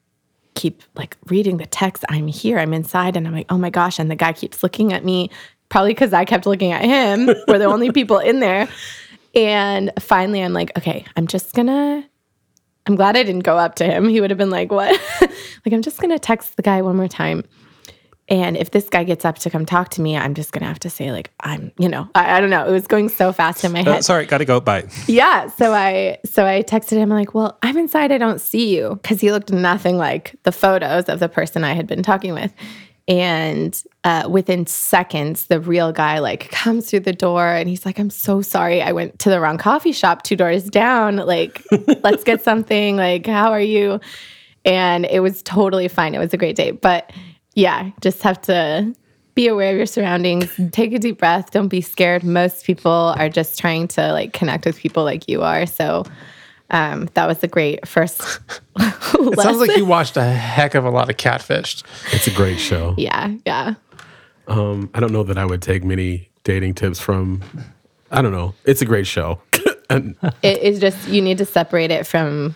keep 0.55 0.83
like 0.95 1.17
reading 1.27 1.57
the 1.57 1.65
text. 1.65 2.03
I'm 2.09 2.27
here, 2.27 2.59
I'm 2.59 2.73
inside, 2.73 3.15
and 3.15 3.27
I'm 3.27 3.33
like, 3.33 3.47
oh 3.49 3.57
my 3.57 3.69
gosh. 3.69 3.99
And 3.99 4.09
the 4.09 4.15
guy 4.15 4.33
keeps 4.33 4.63
looking 4.63 4.93
at 4.93 5.03
me, 5.03 5.29
probably 5.69 5.91
because 5.91 6.13
I 6.13 6.25
kept 6.25 6.45
looking 6.45 6.71
at 6.71 6.83
him. 6.83 7.27
We're 7.47 7.59
the 7.59 7.65
only 7.65 7.91
people 7.91 8.19
in 8.19 8.39
there. 8.39 8.67
And 9.35 9.91
finally, 9.99 10.41
I'm 10.41 10.53
like, 10.53 10.77
okay, 10.77 11.05
I'm 11.15 11.27
just 11.27 11.53
gonna. 11.53 12.07
I'm 12.85 12.95
glad 12.95 13.15
I 13.15 13.23
didn't 13.23 13.43
go 13.43 13.57
up 13.57 13.75
to 13.75 13.85
him. 13.85 14.09
He 14.09 14.19
would 14.19 14.29
have 14.29 14.37
been 14.37 14.49
like, 14.49 14.69
what? 14.69 14.91
like, 15.21 15.73
I'm 15.73 15.81
just 15.81 16.01
gonna 16.01 16.19
text 16.19 16.57
the 16.57 16.63
guy 16.63 16.81
one 16.81 16.97
more 16.97 17.07
time. 17.07 17.43
And 18.29 18.55
if 18.55 18.71
this 18.71 18.87
guy 18.87 19.03
gets 19.03 19.25
up 19.25 19.37
to 19.39 19.49
come 19.49 19.65
talk 19.65 19.89
to 19.89 20.01
me, 20.01 20.15
I'm 20.15 20.33
just 20.33 20.53
gonna 20.53 20.65
have 20.65 20.79
to 20.79 20.89
say, 20.89 21.11
like, 21.11 21.31
I'm, 21.41 21.71
you 21.77 21.89
know, 21.89 22.07
I, 22.15 22.37
I 22.37 22.41
don't 22.41 22.49
know. 22.49 22.65
It 22.65 22.71
was 22.71 22.87
going 22.87 23.09
so 23.09 23.33
fast 23.33 23.63
in 23.65 23.73
my 23.73 23.81
Uh, 23.81 23.93
head. 23.95 24.05
sorry, 24.05 24.25
gotta 24.25 24.45
go. 24.45 24.61
Bye. 24.61 24.85
yeah 25.07 25.47
so 25.49 25.73
i 25.73 26.17
so 26.25 26.45
i 26.45 26.63
texted 26.63 26.97
him 26.97 27.09
like 27.09 27.33
well 27.33 27.57
i'm 27.63 27.77
inside. 27.77 28.11
I 28.13 28.17
don't 28.17 28.39
see 28.39 28.75
you. 28.75 28.97
Because 29.01 29.19
he 29.19 29.31
looked 29.31 29.51
nothing 29.51 29.97
like 29.97 30.35
the 30.43 30.51
photos 30.53 31.05
of 31.09 31.19
the 31.19 31.27
person 31.29 31.63
i 31.65 31.73
had 31.73 31.85
been 31.85 32.01
talking 32.03 32.33
with. 32.33 32.53
And 33.05 33.83
uh, 34.05 34.27
within 34.29 34.65
seconds 34.65 35.47
the 35.47 35.59
real 35.59 35.91
guy 35.91 36.19
like 36.19 36.49
comes 36.51 36.89
through 36.89 37.01
the 37.01 37.11
door 37.11 37.45
and 37.47 37.67
he's 37.67 37.85
like 37.85 37.99
i'm 37.99 38.09
so 38.09 38.41
sorry. 38.41 38.81
I 38.81 38.93
went 38.93 39.19
to 39.19 39.29
the 39.29 39.41
wrong 39.41 39.57
coffee 39.57 39.91
shop. 39.91 40.23
Two 40.23 40.37
doors 40.37 40.63
down. 40.63 41.17
Like 41.17 41.61
let's 42.03 42.23
get 42.23 42.41
something. 42.41 42.95
Like 42.95 43.25
how 43.27 43.51
are 43.51 43.59
you? 43.61 43.99
And 44.63 45.05
it 45.05 45.19
was 45.19 45.43
totally 45.43 45.89
fine. 45.89 46.15
It 46.15 46.19
was 46.19 46.33
a 46.33 46.37
great 46.37 46.55
date 46.55 46.79
but 46.79 47.11
yeah 47.55 47.89
just 48.01 48.21
have 48.21 48.41
to 48.41 48.93
be 49.35 49.47
aware 49.47 49.71
of 49.71 49.77
your 49.77 49.85
surroundings 49.85 50.49
take 50.71 50.93
a 50.93 50.99
deep 50.99 51.17
breath 51.17 51.51
don't 51.51 51.69
be 51.69 51.81
scared 51.81 52.23
most 52.23 52.65
people 52.65 53.13
are 53.17 53.29
just 53.29 53.57
trying 53.57 53.87
to 53.87 54.11
like 54.11 54.33
connect 54.33 54.65
with 54.65 54.77
people 54.77 55.03
like 55.03 55.27
you 55.27 55.41
are 55.41 55.65
so 55.65 56.03
um, 56.69 57.07
that 57.13 57.27
was 57.27 57.43
a 57.43 57.47
great 57.47 57.87
first 57.87 58.21
It 59.15 59.39
sounds 59.39 59.59
like 59.59 59.77
you 59.77 59.85
watched 59.85 60.17
a 60.17 60.23
heck 60.23 60.75
of 60.75 60.85
a 60.85 60.89
lot 60.89 61.09
of 61.09 61.17
catfished. 61.17 61.83
It's 62.11 62.27
a 62.27 62.31
great 62.31 62.59
show. 62.59 62.93
yeah 62.97 63.33
yeah 63.45 63.75
Um, 64.47 64.89
I 64.93 64.99
don't 64.99 65.13
know 65.13 65.23
that 65.23 65.37
I 65.37 65.45
would 65.45 65.61
take 65.61 65.83
many 65.83 66.29
dating 66.43 66.73
tips 66.73 66.99
from. 66.99 67.41
I 68.11 68.21
don't 68.21 68.33
know. 68.33 68.53
It's 68.65 68.81
a 68.81 68.85
great 68.85 69.07
show. 69.07 69.39
and 69.89 70.15
it 70.41 70.61
is 70.61 70.79
just 70.79 71.07
you 71.07 71.21
need 71.21 71.37
to 71.37 71.45
separate 71.45 71.89
it 71.91 72.05
from 72.05 72.55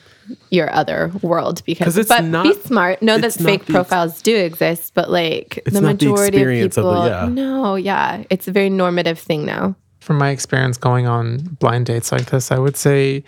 your 0.50 0.74
other 0.74 1.12
world 1.22 1.62
because 1.66 1.98
it's 1.98 2.10
but 2.10 2.24
not- 2.24 2.44
be 2.44 2.54
smart 2.62 3.02
know 3.02 3.18
that 3.18 3.34
fake 3.34 3.44
the 3.46 3.52
ex- 3.54 3.66
profiles 3.72 4.22
do 4.22 4.36
exist 4.36 4.94
but 4.94 5.10
like 5.10 5.62
the 5.66 5.72
not 5.72 5.82
the 5.82 5.88
majority 6.08 6.38
of 6.38 6.42
experience 6.42 6.78
of 6.78 6.84
people 6.84 7.02
the- 7.04 7.10
yeah. 7.10 7.26
no 7.30 7.76
yeah 7.76 8.24
it's 8.30 8.48
a 8.48 8.52
very 8.52 8.70
normative 8.70 9.18
thing 9.20 9.46
now 9.46 9.76
From 10.00 10.18
my 10.18 10.30
experience 10.30 10.78
going 10.78 11.08
on 11.08 11.38
blind 11.60 11.86
dates 11.86 12.12
like 12.12 12.28
this, 12.32 12.52
I 12.52 12.58
would 12.60 12.78
say 12.78 13.24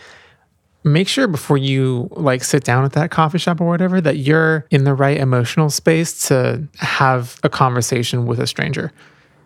make 0.86 1.08
sure 1.10 1.28
before 1.28 1.58
you 1.58 2.08
like 2.12 2.42
sit 2.44 2.64
down 2.64 2.86
at 2.86 2.94
that 2.94 3.12
coffee 3.12 3.38
shop 3.38 3.60
or 3.60 3.68
whatever 3.68 4.00
that 4.00 4.18
you're 4.18 4.66
in 4.72 4.86
the 4.86 4.94
right 4.94 5.18
emotional 5.18 5.70
space 5.70 6.28
to 6.30 6.66
have 6.78 7.38
a 7.44 7.50
conversation 7.50 8.26
with 8.26 8.40
a 8.40 8.48
stranger. 8.48 8.92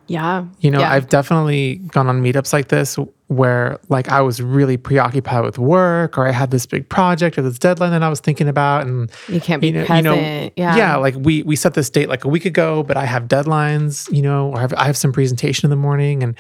yeah 0.08 0.46
You 0.60 0.70
know, 0.70 0.80
yeah. 0.82 0.92
I've 0.94 1.10
definitely 1.10 1.78
gone 1.92 2.08
on 2.08 2.22
meetups 2.22 2.54
like 2.54 2.68
this 2.68 3.00
where 3.34 3.80
like 3.90 4.10
I 4.10 4.22
was 4.22 4.42
really 4.42 4.78
preoccupied 4.78 5.44
with 5.44 5.58
work 5.58 6.18
or 6.18 6.28
I 6.28 6.32
had 6.32 6.52
this 6.52 6.66
big 6.66 6.88
project 6.90 7.38
or 7.38 7.42
this 7.42 7.60
deadline 7.60 7.92
that 7.92 8.04
I 8.04 8.10
was 8.10 8.20
thinking 8.20 8.48
about 8.48 8.86
and 8.88 9.12
You 9.28 9.42
can't 9.42 9.62
be 9.62 9.68
you 9.68 9.74
know, 9.74 9.86
present. 9.86 10.54
Yeah. 10.56 10.76
Yeah, 10.78 10.96
like 10.98 11.16
we 11.18 11.44
we 11.44 11.56
set 11.56 11.74
this 11.74 11.90
date 11.90 12.10
like 12.10 12.24
a 12.26 12.30
week 12.30 12.46
ago, 12.46 12.84
but 12.84 12.98
I 12.98 13.06
have 13.06 13.24
deadlines, 13.28 14.12
you 14.16 14.22
know, 14.22 14.50
or 14.52 14.58
I 14.58 14.62
have, 14.62 14.74
I 14.76 14.86
have 14.86 14.98
some 14.98 15.12
presentation 15.12 15.66
in 15.66 15.70
the 15.70 15.76
morning 15.76 16.24
and 16.24 16.36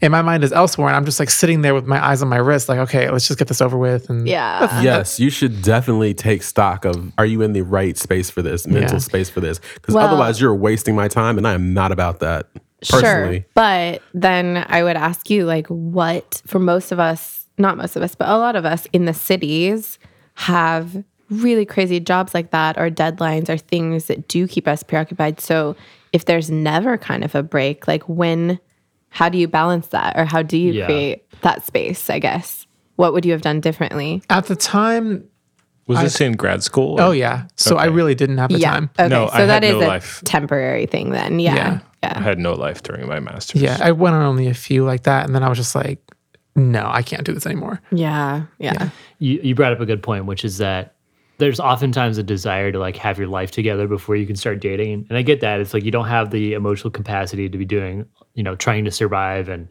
and 0.00 0.12
my 0.12 0.22
mind 0.22 0.44
is 0.44 0.52
elsewhere 0.52 0.86
and 0.86 0.96
I'm 0.96 1.04
just 1.04 1.18
like 1.18 1.28
sitting 1.28 1.62
there 1.62 1.74
with 1.74 1.84
my 1.86 1.98
eyes 2.04 2.22
on 2.22 2.28
my 2.28 2.36
wrist 2.36 2.68
like 2.68 2.78
okay, 2.78 3.10
let's 3.10 3.26
just 3.26 3.38
get 3.38 3.48
this 3.48 3.60
over 3.60 3.76
with 3.76 4.08
and 4.08 4.28
yeah 4.28 4.80
yes, 4.90 5.18
you 5.18 5.28
should 5.30 5.60
definitely 5.62 6.14
take 6.14 6.42
stock 6.42 6.84
of 6.84 7.12
are 7.18 7.26
you 7.26 7.42
in 7.42 7.52
the 7.52 7.62
right 7.62 7.96
space 7.98 8.30
for 8.30 8.40
this, 8.42 8.66
mental 8.66 8.92
Yeah. 8.94 8.98
space 8.98 9.28
for 9.28 9.40
this? 9.40 9.60
Because 9.74 9.94
Well- 9.94 10.06
otherwise, 10.06 10.40
you're 10.40 10.54
wasting 10.54 10.94
my 10.96 11.08
time, 11.08 11.36
and 11.36 11.46
I 11.46 11.52
am 11.54 11.74
not 11.74 11.90
about 11.92 12.20
that 12.20 12.46
personally. 12.88 13.40
Sure. 13.40 13.46
But 13.54 14.02
then 14.14 14.64
I 14.68 14.82
would 14.82 14.96
ask 14.96 15.30
you, 15.30 15.44
like, 15.44 15.66
what 15.68 16.42
for 16.46 16.58
most 16.58 16.92
of 16.92 16.98
us, 16.98 17.46
not 17.58 17.76
most 17.76 17.96
of 17.96 18.02
us, 18.02 18.14
but 18.14 18.28
a 18.28 18.36
lot 18.38 18.56
of 18.56 18.64
us 18.64 18.86
in 18.92 19.04
the 19.04 19.14
cities 19.14 19.98
have 20.34 21.02
really 21.30 21.66
crazy 21.66 22.00
jobs 22.00 22.32
like 22.32 22.50
that 22.52 22.78
or 22.78 22.88
deadlines 22.90 23.48
or 23.48 23.58
things 23.58 24.06
that 24.06 24.28
do 24.28 24.46
keep 24.48 24.66
us 24.66 24.82
preoccupied. 24.82 25.40
So 25.40 25.76
if 26.12 26.24
there's 26.24 26.50
never 26.50 26.96
kind 26.96 27.24
of 27.24 27.34
a 27.34 27.42
break, 27.42 27.86
like 27.86 28.02
when 28.04 28.58
how 29.10 29.28
do 29.28 29.36
you 29.38 29.48
balance 29.48 29.88
that 29.88 30.16
or 30.16 30.24
how 30.24 30.42
do 30.42 30.56
you 30.56 30.72
Yeah. 30.72 30.86
create 30.86 31.40
that 31.42 31.64
space, 31.66 32.08
I 32.08 32.18
guess? 32.18 32.66
What 32.96 33.12
would 33.12 33.24
you 33.24 33.32
have 33.32 33.42
done 33.42 33.60
differently? 33.60 34.22
At 34.30 34.46
the 34.46 34.56
time, 34.56 35.24
Was 35.88 36.00
this 36.00 36.20
in 36.20 36.32
grad 36.32 36.62
school? 36.62 37.00
oh 37.00 37.10
yeah. 37.10 37.46
So 37.56 37.76
I 37.76 37.86
really 37.86 38.14
didn't 38.14 38.38
have 38.38 38.50
the 38.50 38.58
yeah. 38.58 38.70
time. 38.72 38.90
Okay. 38.98 39.08
No, 39.08 39.28
so 39.28 39.34
I 39.34 39.46
that 39.46 39.62
had 39.62 39.64
is 39.64 39.80
no 39.80 39.86
a 39.86 39.88
life. 39.88 40.22
temporary 40.24 40.86
thing 40.86 41.10
then. 41.10 41.40
Yeah. 41.40 41.54
Yeah. 41.54 41.80
Yeah. 42.02 42.12
I 42.16 42.20
had 42.20 42.38
no 42.38 42.52
life 42.52 42.82
during 42.82 43.08
my 43.08 43.18
master's. 43.18 43.60
Yeah, 43.60 43.76
I 43.80 43.90
went 43.90 44.14
on 44.14 44.22
only 44.22 44.46
a 44.46 44.54
few 44.54 44.84
like 44.84 45.02
that, 45.02 45.26
and 45.26 45.34
then 45.34 45.42
I 45.42 45.48
was 45.48 45.58
just 45.58 45.74
like, 45.74 46.00
no, 46.54 46.88
I 46.88 47.02
can't 47.02 47.24
do 47.24 47.32
this 47.32 47.46
anymore. 47.46 47.80
Yeah. 47.90 48.44
Yeah. 48.58 48.90
you, 49.18 49.40
you 49.42 49.54
brought 49.54 49.72
up 49.72 49.80
a 49.80 49.86
good 49.86 50.02
point, 50.02 50.26
which 50.26 50.44
is 50.44 50.58
that 50.58 50.94
there's 51.38 51.60
oftentimes 51.60 52.18
a 52.18 52.22
desire 52.22 52.70
to 52.72 52.78
like 52.78 52.96
have 52.96 53.18
your 53.18 53.28
life 53.28 53.50
together 53.50 53.86
before 53.86 54.16
you 54.16 54.26
can 54.26 54.36
start 54.36 54.60
dating. 54.60 55.06
And 55.08 55.16
I 55.16 55.22
get 55.22 55.40
that. 55.40 55.60
It's 55.60 55.72
like 55.72 55.84
you 55.84 55.90
don't 55.90 56.08
have 56.08 56.30
the 56.30 56.52
emotional 56.52 56.90
capacity 56.90 57.48
to 57.48 57.58
be 57.58 57.64
doing, 57.64 58.06
you 58.34 58.42
know, 58.42 58.56
trying 58.56 58.84
to 58.84 58.90
survive 58.90 59.48
and 59.48 59.68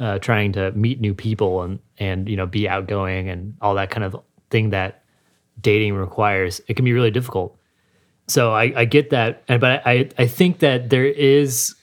uh, 0.00 0.18
trying 0.18 0.52
to 0.52 0.72
meet 0.72 1.00
new 1.00 1.14
people 1.14 1.62
and 1.62 1.78
and 1.98 2.28
you 2.28 2.36
know 2.36 2.46
be 2.46 2.68
outgoing 2.68 3.28
and 3.28 3.54
all 3.60 3.74
that 3.74 3.90
kind 3.90 4.04
of 4.04 4.16
thing 4.50 4.70
that 4.70 5.01
dating 5.62 5.94
requires. 5.94 6.60
It 6.68 6.74
can 6.74 6.84
be 6.84 6.92
really 6.92 7.10
difficult. 7.10 7.56
So 8.28 8.52
I, 8.52 8.72
I 8.76 8.84
get 8.84 9.10
that, 9.10 9.42
and 9.48 9.60
but 9.60 9.82
I 9.86 10.08
I 10.18 10.26
think 10.26 10.60
that 10.60 10.90
there 10.90 11.04
is 11.04 11.74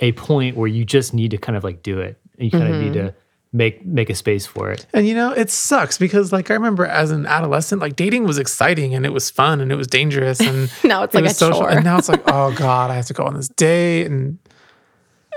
a 0.00 0.12
point 0.12 0.56
where 0.56 0.68
you 0.68 0.84
just 0.84 1.12
need 1.14 1.30
to 1.32 1.38
kind 1.38 1.56
of 1.56 1.64
like 1.64 1.82
do 1.82 2.00
it. 2.00 2.18
And 2.38 2.44
you 2.44 2.50
kind 2.50 2.72
of 2.72 2.80
need 2.80 2.92
to 2.92 3.00
mm-hmm. 3.00 3.16
make 3.52 3.84
make 3.84 4.10
a 4.10 4.14
space 4.14 4.46
for 4.46 4.70
it. 4.70 4.86
And 4.94 5.06
you 5.08 5.14
know, 5.14 5.32
it 5.32 5.50
sucks 5.50 5.98
because 5.98 6.32
like 6.32 6.50
I 6.50 6.54
remember 6.54 6.86
as 6.86 7.10
an 7.10 7.26
adolescent, 7.26 7.80
like 7.80 7.96
dating 7.96 8.24
was 8.24 8.38
exciting 8.38 8.94
and 8.94 9.04
it 9.04 9.12
was 9.12 9.30
fun 9.30 9.60
and 9.60 9.72
it 9.72 9.76
was 9.76 9.88
dangerous 9.88 10.40
and 10.40 10.70
Now 10.84 11.02
it's 11.02 11.14
it 11.14 11.22
like 11.22 11.30
a 11.30 11.34
social. 11.34 11.60
chore. 11.60 11.70
And 11.70 11.84
now 11.84 11.98
it's 11.98 12.08
like, 12.08 12.22
oh 12.26 12.52
God, 12.52 12.90
I 12.90 12.94
have 12.94 13.06
to 13.06 13.14
go 13.14 13.24
on 13.24 13.34
this 13.34 13.48
date. 13.48 14.06
And 14.06 14.38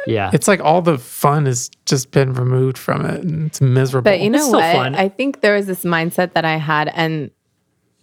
Yeah. 0.06 0.30
it's 0.32 0.48
like 0.48 0.60
all 0.60 0.84
the 0.84 1.00
fun 1.00 1.48
has 1.48 1.72
just 1.88 2.12
been 2.12 2.34
removed 2.34 2.78
from 2.78 3.04
it 3.04 3.24
and 3.24 3.48
it's 3.48 3.62
miserable. 3.62 4.12
But 4.12 4.22
you 4.22 4.30
know 4.30 4.40
still 4.40 4.60
what? 4.60 4.76
fun. 4.76 4.94
I 4.94 5.10
think 5.10 5.42
there 5.42 5.56
was 5.56 5.66
this 5.66 5.84
mindset 5.84 6.34
that 6.34 6.46
I 6.46 6.58
had, 6.58 6.90
and 6.94 7.32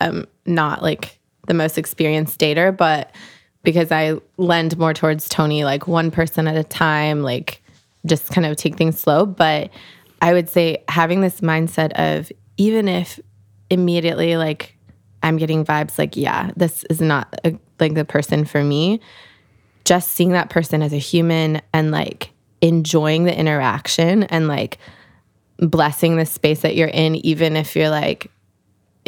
um, 0.01 0.26
not 0.46 0.82
like 0.82 1.18
the 1.46 1.55
most 1.55 1.78
experienced 1.78 2.38
dater, 2.38 2.76
but 2.76 3.14
because 3.62 3.90
I 3.90 4.18
lend 4.36 4.78
more 4.78 4.94
towards 4.94 5.28
Tony, 5.28 5.64
like 5.64 5.86
one 5.86 6.11
person 6.11 6.46
at 6.46 6.57
a 6.57 6.64
time, 6.64 7.22
like 7.22 7.62
just 8.07 8.30
kind 8.30 8.46
of 8.46 8.57
take 8.57 8.76
things 8.76 8.99
slow. 8.99 9.26
But 9.26 9.70
I 10.22 10.32
would 10.32 10.49
say 10.49 10.84
having 10.88 11.20
this 11.20 11.40
mindset 11.40 11.92
of 11.92 12.30
even 12.57 12.88
if 12.88 13.20
immediately 13.70 14.36
like 14.36 14.76
I'm 15.22 15.36
getting 15.36 15.64
vibes 15.64 15.99
like, 15.99 16.16
yeah, 16.16 16.51
this 16.57 16.84
is 16.84 17.01
not 17.01 17.34
a, 17.44 17.59
like 17.80 17.94
the 17.94 18.05
person 18.05 18.44
for 18.44 18.62
me, 18.62 19.01
just 19.84 20.12
seeing 20.12 20.30
that 20.30 20.51
person 20.51 20.82
as 20.82 20.92
a 20.92 20.99
human 20.99 21.61
and 21.72 21.90
like 21.90 22.30
enjoying 22.61 23.24
the 23.24 23.36
interaction 23.36 24.24
and 24.24 24.49
like 24.49 24.78
blessing 25.59 26.16
the 26.16 26.26
space 26.26 26.61
that 26.61 26.76
you're 26.76 26.88
in, 26.88 27.16
even 27.16 27.57
if 27.57 27.74
you're 27.74 27.90
like 27.90 28.30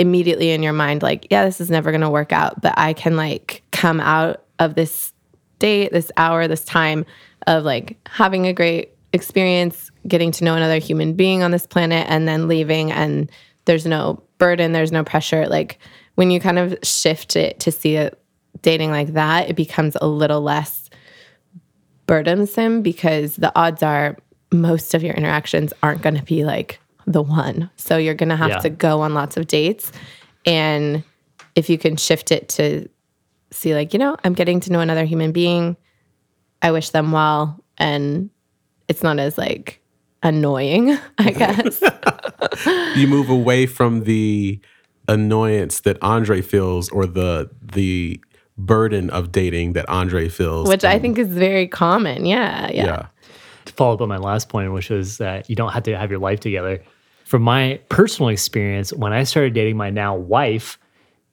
immediately 0.01 0.51
in 0.51 0.63
your 0.63 0.73
mind, 0.73 1.03
like, 1.03 1.27
yeah, 1.31 1.45
this 1.45 1.61
is 1.61 1.71
never 1.71 1.93
gonna 1.93 2.11
work 2.11 2.33
out, 2.33 2.61
but 2.63 2.75
I 2.79 2.95
can 2.95 3.17
like 3.17 3.63
come 3.71 4.01
out 4.01 4.43
of 4.59 4.75
this 4.75 5.13
date, 5.59 5.93
this 5.93 6.11
hour, 6.17 6.49
this 6.49 6.65
time 6.65 7.05
of 7.47 7.65
like 7.65 7.99
having 8.09 8.47
a 8.47 8.53
great 8.55 8.95
experience, 9.13 9.91
getting 10.09 10.33
to 10.33 10.45
know 10.45 10.55
another 10.55 10.79
human 10.79 11.13
being 11.13 11.43
on 11.43 11.51
this 11.51 11.67
planet, 11.67 12.07
and 12.09 12.27
then 12.27 12.49
leaving, 12.49 12.91
and 12.91 13.31
there's 13.67 13.85
no 13.85 14.23
burden, 14.39 14.73
there's 14.73 14.91
no 14.91 15.05
pressure. 15.05 15.47
Like 15.47 15.79
when 16.15 16.31
you 16.31 16.41
kind 16.41 16.59
of 16.59 16.79
shift 16.83 17.37
it 17.37 17.61
to 17.61 17.71
see 17.71 17.97
it 17.97 18.19
dating 18.63 18.91
like 18.91 19.13
that, 19.13 19.51
it 19.51 19.57
becomes 19.57 19.97
a 20.01 20.07
little 20.07 20.41
less 20.41 20.89
burdensome 22.07 22.83
because 22.83 23.37
the 23.37 23.53
odds 23.55 23.83
are 23.83 24.17
most 24.51 24.95
of 24.95 25.03
your 25.03 25.15
interactions 25.15 25.73
aren't 25.83 26.03
going 26.03 26.17
to 26.17 26.25
be 26.25 26.43
like 26.45 26.81
the 27.07 27.23
one. 27.23 27.71
So 27.77 27.97
you're 27.97 28.15
going 28.15 28.29
to 28.29 28.37
have 28.37 28.51
Yeah. 28.51 28.59
to 28.59 28.71
go 28.71 29.01
on 29.03 29.15
lots 29.15 29.37
of 29.37 29.47
dates. 29.47 29.93
And 30.47 31.03
if 31.55 31.69
you 31.69 31.79
can 31.79 31.97
shift 31.97 32.31
it 32.33 32.49
to 32.51 32.89
see, 33.51 33.75
like, 33.75 33.93
you 33.93 33.99
know, 33.99 34.17
I'm 34.25 34.35
getting 34.35 34.61
to 34.61 34.73
know 34.73 34.81
another 34.81 35.05
human 35.05 35.33
being, 35.33 35.77
I 36.63 36.71
wish 36.73 36.91
them 36.91 37.13
well. 37.13 37.63
And 37.79 38.31
it's 38.89 39.03
not 39.03 39.19
as 39.19 39.37
like 39.39 39.81
annoying, 40.23 40.99
I 41.19 41.31
guess. 41.31 41.83
you 42.97 43.07
move 43.07 43.29
away 43.31 43.67
from 43.67 44.05
the 44.05 44.61
annoyance 45.09 45.81
that 45.81 45.99
Andre 46.03 46.41
feels 46.41 46.89
or 46.91 47.07
the 47.07 47.51
the 47.61 48.21
burden 48.57 49.09
of 49.11 49.33
dating 49.33 49.73
that 49.73 49.89
Andre 49.89 50.29
feels. 50.29 50.69
Which 50.69 50.85
I 50.85 50.99
think 50.99 51.19
is 51.19 51.29
very 51.29 51.67
common. 51.67 52.27
Yeah. 52.27 52.71
Yeah. 52.71 52.85
yeah. 52.85 53.07
To 53.81 53.85
follow 53.85 53.95
up 53.95 54.01
on 54.01 54.09
my 54.09 54.19
last 54.19 54.49
point, 54.49 54.73
which 54.73 54.91
was 54.91 55.19
that 55.19 55.49
you 55.49 55.57
don't 55.57 55.73
have 55.73 55.83
to 55.85 55.97
have 55.97 56.11
your 56.11 56.21
life 56.21 56.41
together. 56.41 56.83
From 57.25 57.43
my 57.43 57.81
personal 57.89 58.29
experience, 58.29 58.93
when 58.93 59.13
I 59.13 59.23
started 59.23 59.55
dating 59.55 59.77
my 59.77 59.91
now 59.91 60.15
wife, 60.15 60.79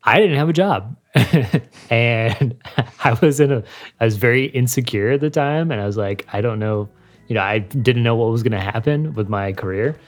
I 0.03 0.19
didn't 0.19 0.37
have 0.37 0.47
a 0.47 0.53
job. 0.53 0.95
and 1.89 2.55
I 3.03 3.17
was 3.21 3.39
in 3.39 3.51
a 3.51 3.63
I 3.99 4.05
was 4.05 4.17
very 4.17 4.45
insecure 4.45 5.11
at 5.11 5.19
the 5.19 5.29
time 5.29 5.71
and 5.71 5.81
I 5.81 5.85
was 5.85 5.97
like, 5.97 6.25
I 6.31 6.41
don't 6.41 6.59
know, 6.59 6.87
you 7.27 7.35
know, 7.35 7.41
I 7.41 7.59
didn't 7.59 8.03
know 8.03 8.15
what 8.15 8.31
was 8.31 8.43
gonna 8.43 8.61
happen 8.61 9.13
with 9.15 9.27
my 9.27 9.51
career. 9.51 9.99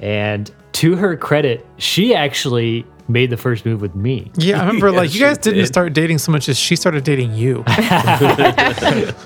And 0.00 0.50
to 0.72 0.96
her 0.96 1.16
credit, 1.16 1.66
she 1.76 2.14
actually 2.14 2.86
made 3.08 3.30
the 3.30 3.36
first 3.36 3.64
move 3.66 3.80
with 3.80 3.94
me. 3.94 4.30
yeah, 4.36 4.58
I 4.62 4.66
remember 4.66 4.88
Yeah, 4.92 4.96
like 4.96 5.14
you 5.14 5.20
guys 5.20 5.38
didn't 5.38 5.58
did. 5.60 5.66
start 5.66 5.92
dating 5.92 6.18
so 6.18 6.30
much 6.32 6.48
as 6.48 6.58
she 6.58 6.76
started 6.76 7.04
dating 7.04 7.34
you. 7.34 7.64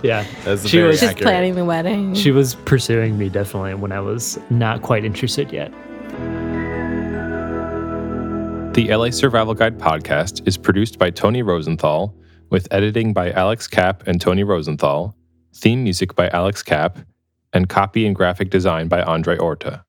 Yeah. 0.02 0.24
That's 0.44 0.66
She 0.68 0.80
was- 0.80 1.00
Just 1.00 1.18
planning 1.18 1.54
the 1.54 1.64
wedding. 1.64 2.14
She 2.14 2.30
was 2.30 2.54
pursuing 2.54 3.16
me 3.18 3.28
definitely 3.28 3.74
when 3.74 3.92
I 3.92 4.00
was 4.00 4.38
not 4.50 4.82
quite 4.82 5.04
interested 5.04 5.52
yet. 5.52 5.72
The 8.74 8.94
LA 8.94 9.08
Survival 9.10 9.54
Guide 9.54 9.78
podcast 9.78 10.46
is 10.46 10.58
produced 10.58 10.98
by 10.98 11.08
Tony 11.10 11.40
Rosenthal, 11.42 12.14
with 12.50 12.68
editing 12.70 13.14
by 13.14 13.30
Alex 13.32 13.66
Kapp 13.66 14.06
and 14.06 14.20
Tony 14.20 14.44
Rosenthal, 14.44 15.16
theme 15.54 15.82
music 15.82 16.14
by 16.14 16.28
Alex 16.28 16.62
Kapp, 16.62 16.98
and 17.54 17.70
copy 17.70 18.06
and 18.06 18.14
graphic 18.14 18.50
design 18.50 18.86
by 18.88 19.00
Andre 19.02 19.38
Orta. 19.38 19.82